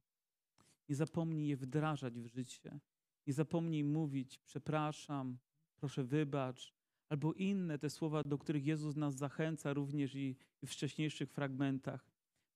Nie 0.89 0.95
zapomnij 0.95 1.47
je 1.47 1.57
wdrażać 1.57 2.19
w 2.19 2.25
życie. 2.25 2.79
Nie 3.27 3.33
zapomnij 3.33 3.83
mówić 3.83 4.39
przepraszam, 4.45 5.37
proszę 5.75 6.03
wybacz, 6.03 6.73
albo 7.09 7.33
inne 7.33 7.79
te 7.79 7.89
słowa, 7.89 8.23
do 8.23 8.37
których 8.37 8.65
Jezus 8.65 8.95
nas 8.95 9.15
zachęca 9.15 9.73
również 9.73 10.15
i, 10.15 10.35
w 10.65 10.69
wcześniejszych 10.69 11.31
fragmentach. 11.31 12.05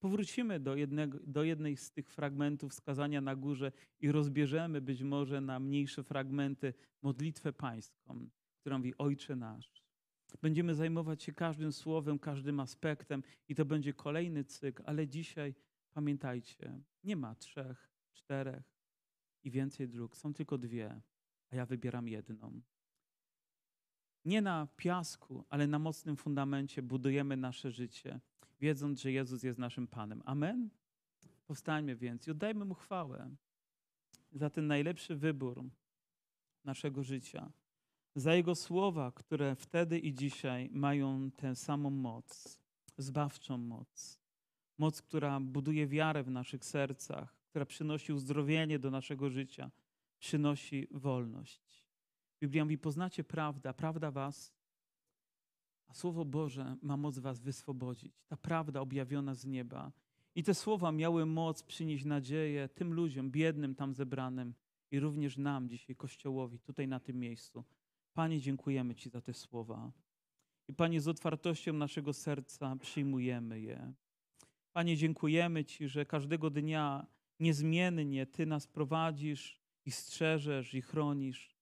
Powrócimy 0.03 0.59
do, 0.59 0.75
jednego, 0.75 1.19
do 1.23 1.43
jednej 1.43 1.77
z 1.77 1.91
tych 1.91 2.11
fragmentów 2.11 2.73
skazania 2.73 3.21
na 3.21 3.35
górze 3.35 3.71
i 3.99 4.11
rozbierzemy 4.11 4.81
być 4.81 5.03
może 5.03 5.41
na 5.41 5.59
mniejsze 5.59 6.03
fragmenty 6.03 6.73
modlitwę 7.01 7.53
pańską, 7.53 8.29
która 8.59 8.77
mówi 8.77 8.97
Ojcze 8.97 9.35
nasz. 9.35 9.83
Będziemy 10.41 10.75
zajmować 10.75 11.23
się 11.23 11.33
każdym 11.33 11.71
słowem, 11.71 12.19
każdym 12.19 12.59
aspektem 12.59 13.23
i 13.47 13.55
to 13.55 13.65
będzie 13.65 13.93
kolejny 13.93 14.43
cykl, 14.43 14.83
ale 14.85 15.07
dzisiaj 15.07 15.55
pamiętajcie, 15.91 16.81
nie 17.03 17.15
ma 17.15 17.35
trzech, 17.35 17.89
czterech, 18.13 18.63
i 19.43 19.51
więcej 19.51 19.89
dróg. 19.89 20.17
Są 20.17 20.33
tylko 20.33 20.57
dwie, 20.57 21.01
a 21.49 21.55
ja 21.55 21.65
wybieram 21.65 22.07
jedną. 22.07 22.61
Nie 24.25 24.41
na 24.41 24.67
piasku, 24.77 25.45
ale 25.49 25.67
na 25.67 25.79
mocnym 25.79 26.17
fundamencie 26.17 26.81
budujemy 26.81 27.37
nasze 27.37 27.71
życie, 27.71 28.19
wiedząc, 28.61 29.01
że 29.01 29.11
Jezus 29.11 29.43
jest 29.43 29.59
naszym 29.59 29.87
Panem. 29.87 30.21
Amen? 30.25 30.69
Powstańmy 31.47 31.95
więc 31.95 32.27
i 32.27 32.31
oddajmy 32.31 32.65
Mu 32.65 32.73
chwałę 32.73 33.35
za 34.31 34.49
ten 34.49 34.67
najlepszy 34.67 35.15
wybór 35.15 35.63
naszego 36.63 37.03
życia, 37.03 37.51
za 38.15 38.35
Jego 38.35 38.55
słowa, 38.55 39.11
które 39.11 39.55
wtedy 39.55 39.99
i 39.99 40.13
dzisiaj 40.13 40.69
mają 40.71 41.31
tę 41.31 41.55
samą 41.55 41.89
moc, 41.89 42.59
zbawczą 42.97 43.57
moc, 43.57 44.19
moc, 44.77 45.01
która 45.01 45.39
buduje 45.39 45.87
wiarę 45.87 46.23
w 46.23 46.29
naszych 46.29 46.65
sercach, 46.65 47.35
która 47.49 47.65
przynosi 47.65 48.13
uzdrowienie 48.13 48.79
do 48.79 48.91
naszego 48.91 49.29
życia, 49.29 49.71
przynosi 50.19 50.87
wolność. 50.91 51.72
Biblia 52.43 52.63
mówi, 52.63 52.77
poznacie 52.77 53.23
prawdę, 53.23 53.73
prawda 53.73 54.11
was, 54.11 54.53
a 55.87 55.93
Słowo 55.93 56.25
Boże 56.25 56.75
ma 56.81 56.97
moc 56.97 57.19
was 57.19 57.39
wyswobodzić. 57.39 58.13
Ta 58.27 58.37
prawda 58.37 58.81
objawiona 58.81 59.35
z 59.35 59.45
nieba 59.45 59.91
I 60.35 60.43
te 60.43 60.53
słowa 60.53 60.91
miały 60.91 61.25
moc 61.25 61.63
przynieść 61.63 62.05
nadzieję 62.05 62.69
tym 62.69 62.93
ludziom, 62.93 63.31
biednym 63.31 63.75
tam 63.75 63.93
zebranym 63.93 64.53
i 64.91 64.99
również 64.99 65.37
nam 65.37 65.69
dzisiaj, 65.69 65.95
Kościołowi, 65.95 66.59
tutaj 66.59 66.87
na 66.87 66.99
tym 66.99 67.19
miejscu. 67.19 67.63
Panie, 68.13 68.41
dziękujemy 68.41 68.95
Ci 68.95 69.09
za 69.09 69.21
te 69.21 69.33
słowa. 69.33 69.91
I 70.67 70.73
Panie, 70.73 71.01
z 71.01 71.07
otwartością 71.07 71.73
naszego 71.73 72.13
serca 72.13 72.75
przyjmujemy 72.75 73.61
je. 73.61 73.93
Panie, 74.73 74.97
dziękujemy 74.97 75.65
Ci, 75.65 75.87
że 75.87 76.05
każdego 76.05 76.49
dnia 76.49 77.07
niezmiennie 77.39 78.25
Ty 78.25 78.45
nas 78.45 78.67
prowadzisz 78.67 79.59
i 79.85 79.91
strzeżesz 79.91 80.73
i 80.73 80.81
chronisz. 80.81 81.52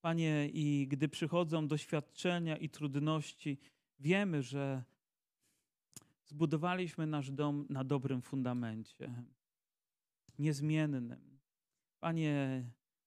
Panie, 0.00 0.48
i 0.52 0.86
gdy 0.88 1.08
przychodzą 1.08 1.68
doświadczenia 1.68 2.56
i 2.56 2.68
trudności, 2.68 3.58
wiemy, 3.98 4.42
że 4.42 4.84
zbudowaliśmy 6.24 7.06
nasz 7.06 7.30
dom 7.30 7.66
na 7.68 7.84
dobrym 7.84 8.22
fundamencie, 8.22 9.24
niezmiennym. 10.38 11.38
Panie, 12.00 12.64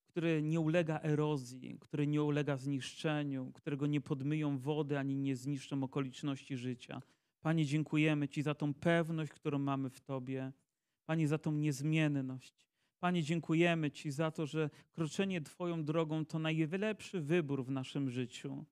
który 0.08 0.42
nie 0.42 0.60
ulega 0.60 1.00
erozji, 1.04 1.78
który 1.80 2.08
nie 2.08 2.24
ulega 2.24 2.58
zniszczeniu, 2.58 3.52
którego 3.54 3.88
nie 3.88 4.02
podmyją 4.02 4.58
wody 4.58 5.00
ani 5.00 5.16
nie 5.16 5.36
zniszczą 5.36 5.84
okoliczności 5.84 6.58
życia. 6.58 7.02
Panie, 7.42 7.66
dziękujemy 7.66 8.28
Ci 8.28 8.42
za 8.42 8.56
tą 8.56 8.74
pewność, 8.74 9.32
którą 9.32 9.60
mamy 9.60 9.90
w 9.90 10.02
Tobie. 10.02 10.52
Panie, 11.06 11.28
za 11.28 11.38
tą 11.38 11.52
niezmienność. 11.52 12.68
Panie, 13.04 13.24
dziękujemy 13.24 13.92
Ci 13.92 14.12
za 14.12 14.32
to, 14.32 14.46
że 14.46 14.70
kroczenie 14.94 15.42
Twoją 15.42 15.84
drogą 15.84 16.26
to 16.26 16.40
najlepszy 16.40 17.22
wybór 17.22 17.66
w 17.66 17.70
naszym 17.72 18.10
życiu. 18.10 18.66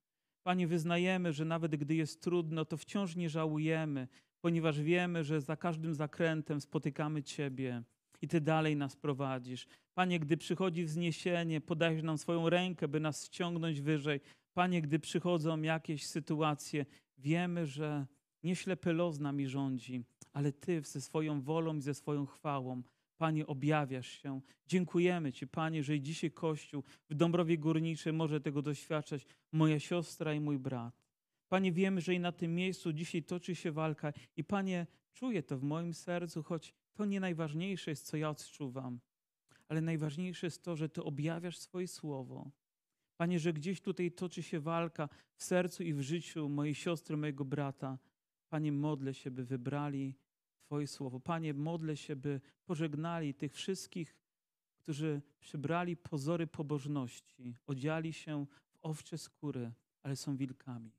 Panie, 0.44 0.68
wyznajemy, 0.68 1.34
że 1.34 1.46
nawet 1.46 1.76
gdy 1.76 1.96
jest 1.96 2.22
trudno, 2.22 2.66
to 2.66 2.78
wciąż 2.78 3.16
nie 3.16 3.30
żałujemy, 3.30 4.08
ponieważ 4.42 4.82
wiemy, 4.82 5.24
że 5.24 5.42
za 5.42 5.58
każdym 5.58 5.96
zakrętem 5.96 6.62
spotykamy 6.62 7.24
Ciebie 7.24 7.84
i 8.22 8.28
Ty 8.28 8.42
dalej 8.42 8.76
nas 8.76 8.96
prowadzisz. 8.96 9.68
Panie, 9.94 10.20
gdy 10.20 10.38
przychodzi 10.38 10.84
wzniesienie, 10.84 11.62
podajesz 11.62 12.04
nam 12.04 12.18
swoją 12.18 12.50
rękę, 12.50 12.88
by 12.88 13.00
nas 13.00 13.26
ściągnąć 13.26 13.82
wyżej. 13.82 14.20
Panie, 14.54 14.82
gdy 14.82 15.00
przychodzą 15.00 15.62
jakieś 15.62 16.08
sytuacje, 16.08 16.86
wiemy, 17.18 17.66
że 17.66 18.06
nie 18.44 18.56
ślepy 18.56 18.94
los 18.94 19.20
nami 19.20 19.48
rządzi, 19.48 20.04
ale 20.34 20.52
Ty 20.52 20.82
ze 20.82 21.02
swoją 21.02 21.42
wolą 21.42 21.76
i 21.76 21.82
ze 21.82 21.94
swoją 21.94 22.26
chwałą, 22.26 22.82
Panie, 23.22 23.48
objawiasz 23.48 24.08
się. 24.08 24.42
Dziękujemy 24.68 25.34
Ci, 25.34 25.48
Panie, 25.48 25.84
że 25.84 25.96
i 25.96 26.02
dzisiaj 26.02 26.32
Kościół 26.32 26.84
w 27.10 27.16
Dąbrowie 27.16 27.58
Górniczej 27.58 28.14
może 28.14 28.42
tego 28.42 28.62
doświadczać, 28.62 29.26
moja 29.52 29.80
siostra 29.80 30.34
i 30.34 30.40
mój 30.40 30.60
brat. 30.60 31.04
Panie, 31.50 31.72
wiemy, 31.72 32.02
że 32.02 32.14
i 32.14 32.20
na 32.20 32.32
tym 32.32 32.56
miejscu 32.56 32.94
dzisiaj 32.94 33.24
toczy 33.24 33.56
się 33.56 33.72
walka 33.72 34.14
i 34.38 34.44
Panie, 34.44 34.88
czuję 35.14 35.44
to 35.44 35.58
w 35.58 35.64
moim 35.64 35.94
sercu, 35.94 36.44
choć 36.44 36.74
to 36.94 37.06
nie 37.06 37.20
najważniejsze 37.20 37.92
jest, 37.92 38.06
co 38.06 38.18
ja 38.18 38.30
odczuwam, 38.30 39.00
ale 39.68 39.82
najważniejsze 39.82 40.48
jest 40.48 40.64
to, 40.64 40.76
że 40.76 40.90
Ty 40.90 41.04
objawiasz 41.04 41.58
swoje 41.58 41.88
słowo. 41.88 42.52
Panie, 43.18 43.40
że 43.40 43.54
gdzieś 43.54 43.82
tutaj 43.82 44.12
toczy 44.12 44.44
się 44.44 44.60
walka 44.60 45.10
w 45.36 45.44
sercu 45.44 45.84
i 45.84 45.94
w 45.94 46.02
życiu 46.02 46.50
mojej 46.50 46.76
siostry, 46.76 47.18
mojego 47.18 47.46
brata. 47.46 47.98
Panie, 48.50 48.72
modlę 48.72 49.14
się, 49.14 49.32
by 49.32 49.46
wybrali 49.46 50.16
Twoje 50.72 50.88
słowo. 50.88 51.20
Panie, 51.20 51.54
modlę 51.54 51.98
się, 51.98 52.16
by 52.16 52.42
pożegnali 52.66 53.34
tych 53.34 53.54
wszystkich, 53.54 54.16
którzy 54.78 55.22
przybrali 55.40 55.98
pozory 55.98 56.48
pobożności, 56.48 57.56
odziali 57.68 58.14
się 58.14 58.46
w 58.70 58.78
owcze 58.82 59.18
skóry, 59.18 59.72
ale 60.04 60.16
są 60.16 60.38
wilkami. 60.38 60.92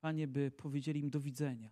Panie, 0.00 0.28
by 0.28 0.50
powiedzieli 0.50 1.00
im 1.00 1.10
do 1.10 1.20
widzenia. 1.20 1.70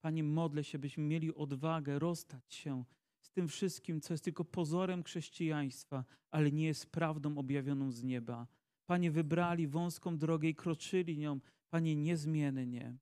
Panie, 0.00 0.24
modlę 0.24 0.64
się, 0.64 0.78
byśmy 0.78 1.04
mieli 1.04 1.34
odwagę 1.34 1.98
rozstać 1.98 2.54
się 2.54 2.84
z 3.20 3.30
tym 3.30 3.48
wszystkim, 3.48 4.00
co 4.00 4.14
jest 4.14 4.24
tylko 4.24 4.44
pozorem 4.44 5.02
chrześcijaństwa, 5.04 6.04
ale 6.30 6.52
nie 6.52 6.66
jest 6.66 6.90
prawdą 6.90 7.38
objawioną 7.38 7.92
z 7.92 8.02
nieba. 8.02 8.46
Panie, 8.86 9.10
wybrali 9.10 9.66
wąską 9.66 10.18
drogę 10.18 10.48
i 10.48 10.54
kroczyli 10.54 11.18
nią, 11.18 11.40
Panie, 11.70 11.96
niezmiennie. 11.96 12.98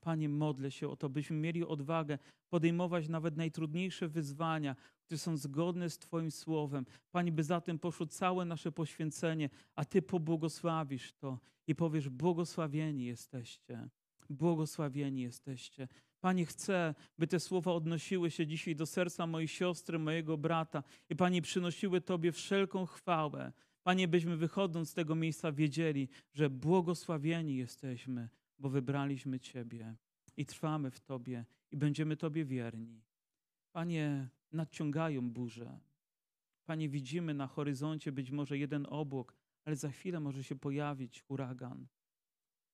Panie, 0.00 0.28
modlę 0.28 0.70
się 0.70 0.88
o 0.88 0.96
to, 0.96 1.08
byśmy 1.08 1.36
mieli 1.36 1.64
odwagę 1.64 2.18
podejmować 2.48 3.08
nawet 3.08 3.36
najtrudniejsze 3.36 4.08
wyzwania, 4.08 4.76
które 5.04 5.18
są 5.18 5.36
zgodne 5.36 5.90
z 5.90 5.98
Twoim 5.98 6.30
słowem. 6.30 6.86
Panie, 7.10 7.32
by 7.32 7.44
za 7.44 7.60
tym 7.60 7.78
poszło 7.78 8.06
całe 8.06 8.44
nasze 8.44 8.72
poświęcenie, 8.72 9.50
a 9.76 9.84
Ty 9.84 10.02
pobłogosławisz 10.02 11.12
to 11.12 11.38
i 11.66 11.74
powiesz: 11.74 12.08
Błogosławieni 12.08 13.04
jesteście. 13.04 13.88
Błogosławieni 14.30 15.22
jesteście. 15.22 15.88
Panie, 16.20 16.46
chcę, 16.46 16.94
by 17.18 17.26
te 17.26 17.40
słowa 17.40 17.72
odnosiły 17.72 18.30
się 18.30 18.46
dzisiaj 18.46 18.76
do 18.76 18.86
serca 18.86 19.26
mojej 19.26 19.48
siostry, 19.48 19.98
mojego 19.98 20.38
brata 20.38 20.82
i 21.10 21.16
Panie, 21.16 21.42
przynosiły 21.42 22.00
Tobie 22.00 22.32
wszelką 22.32 22.86
chwałę. 22.86 23.52
Panie, 23.82 24.08
byśmy 24.08 24.36
wychodząc 24.36 24.90
z 24.90 24.94
tego 24.94 25.14
miejsca 25.14 25.52
wiedzieli, 25.52 26.08
że 26.32 26.50
błogosławieni 26.50 27.56
jesteśmy, 27.56 28.28
bo 28.60 28.68
wybraliśmy 28.70 29.40
Ciebie 29.40 29.96
i 30.36 30.46
trwamy 30.46 30.90
w 30.90 31.00
Tobie 31.00 31.44
i 31.70 31.76
będziemy 31.76 32.16
Tobie 32.16 32.44
wierni. 32.44 33.02
Panie, 33.72 34.28
nadciągają 34.52 35.30
burze. 35.30 35.80
Panie, 36.64 36.88
widzimy 36.88 37.34
na 37.34 37.46
horyzoncie 37.46 38.12
być 38.12 38.30
może 38.30 38.58
jeden 38.58 38.86
obłok, 38.88 39.36
ale 39.64 39.76
za 39.76 39.90
chwilę 39.90 40.20
może 40.20 40.44
się 40.44 40.56
pojawić 40.56 41.22
huragan. 41.22 41.86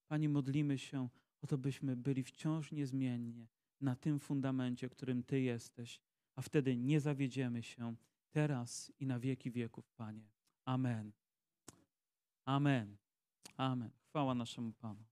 Panie, 0.08 0.28
modlimy 0.28 0.78
się 0.78 1.08
o 1.42 1.46
to, 1.46 1.58
byśmy 1.58 1.96
byli 1.96 2.22
wciąż 2.22 2.72
niezmiennie 2.72 3.46
na 3.80 3.96
tym 3.96 4.18
fundamencie, 4.18 4.88
którym 4.88 5.22
Ty 5.22 5.40
jesteś, 5.40 6.00
a 6.34 6.42
wtedy 6.42 6.76
nie 6.76 7.00
zawiedziemy 7.00 7.62
się 7.62 7.96
teraz 8.30 8.92
i 9.00 9.06
na 9.06 9.18
wieki 9.18 9.50
wieków, 9.50 9.90
Panie. 9.90 10.28
Amen. 10.64 11.12
Amen. 12.44 12.96
Amen. 13.56 13.90
Chwała 14.08 14.34
naszemu 14.34 14.72
Panu. 14.72 15.04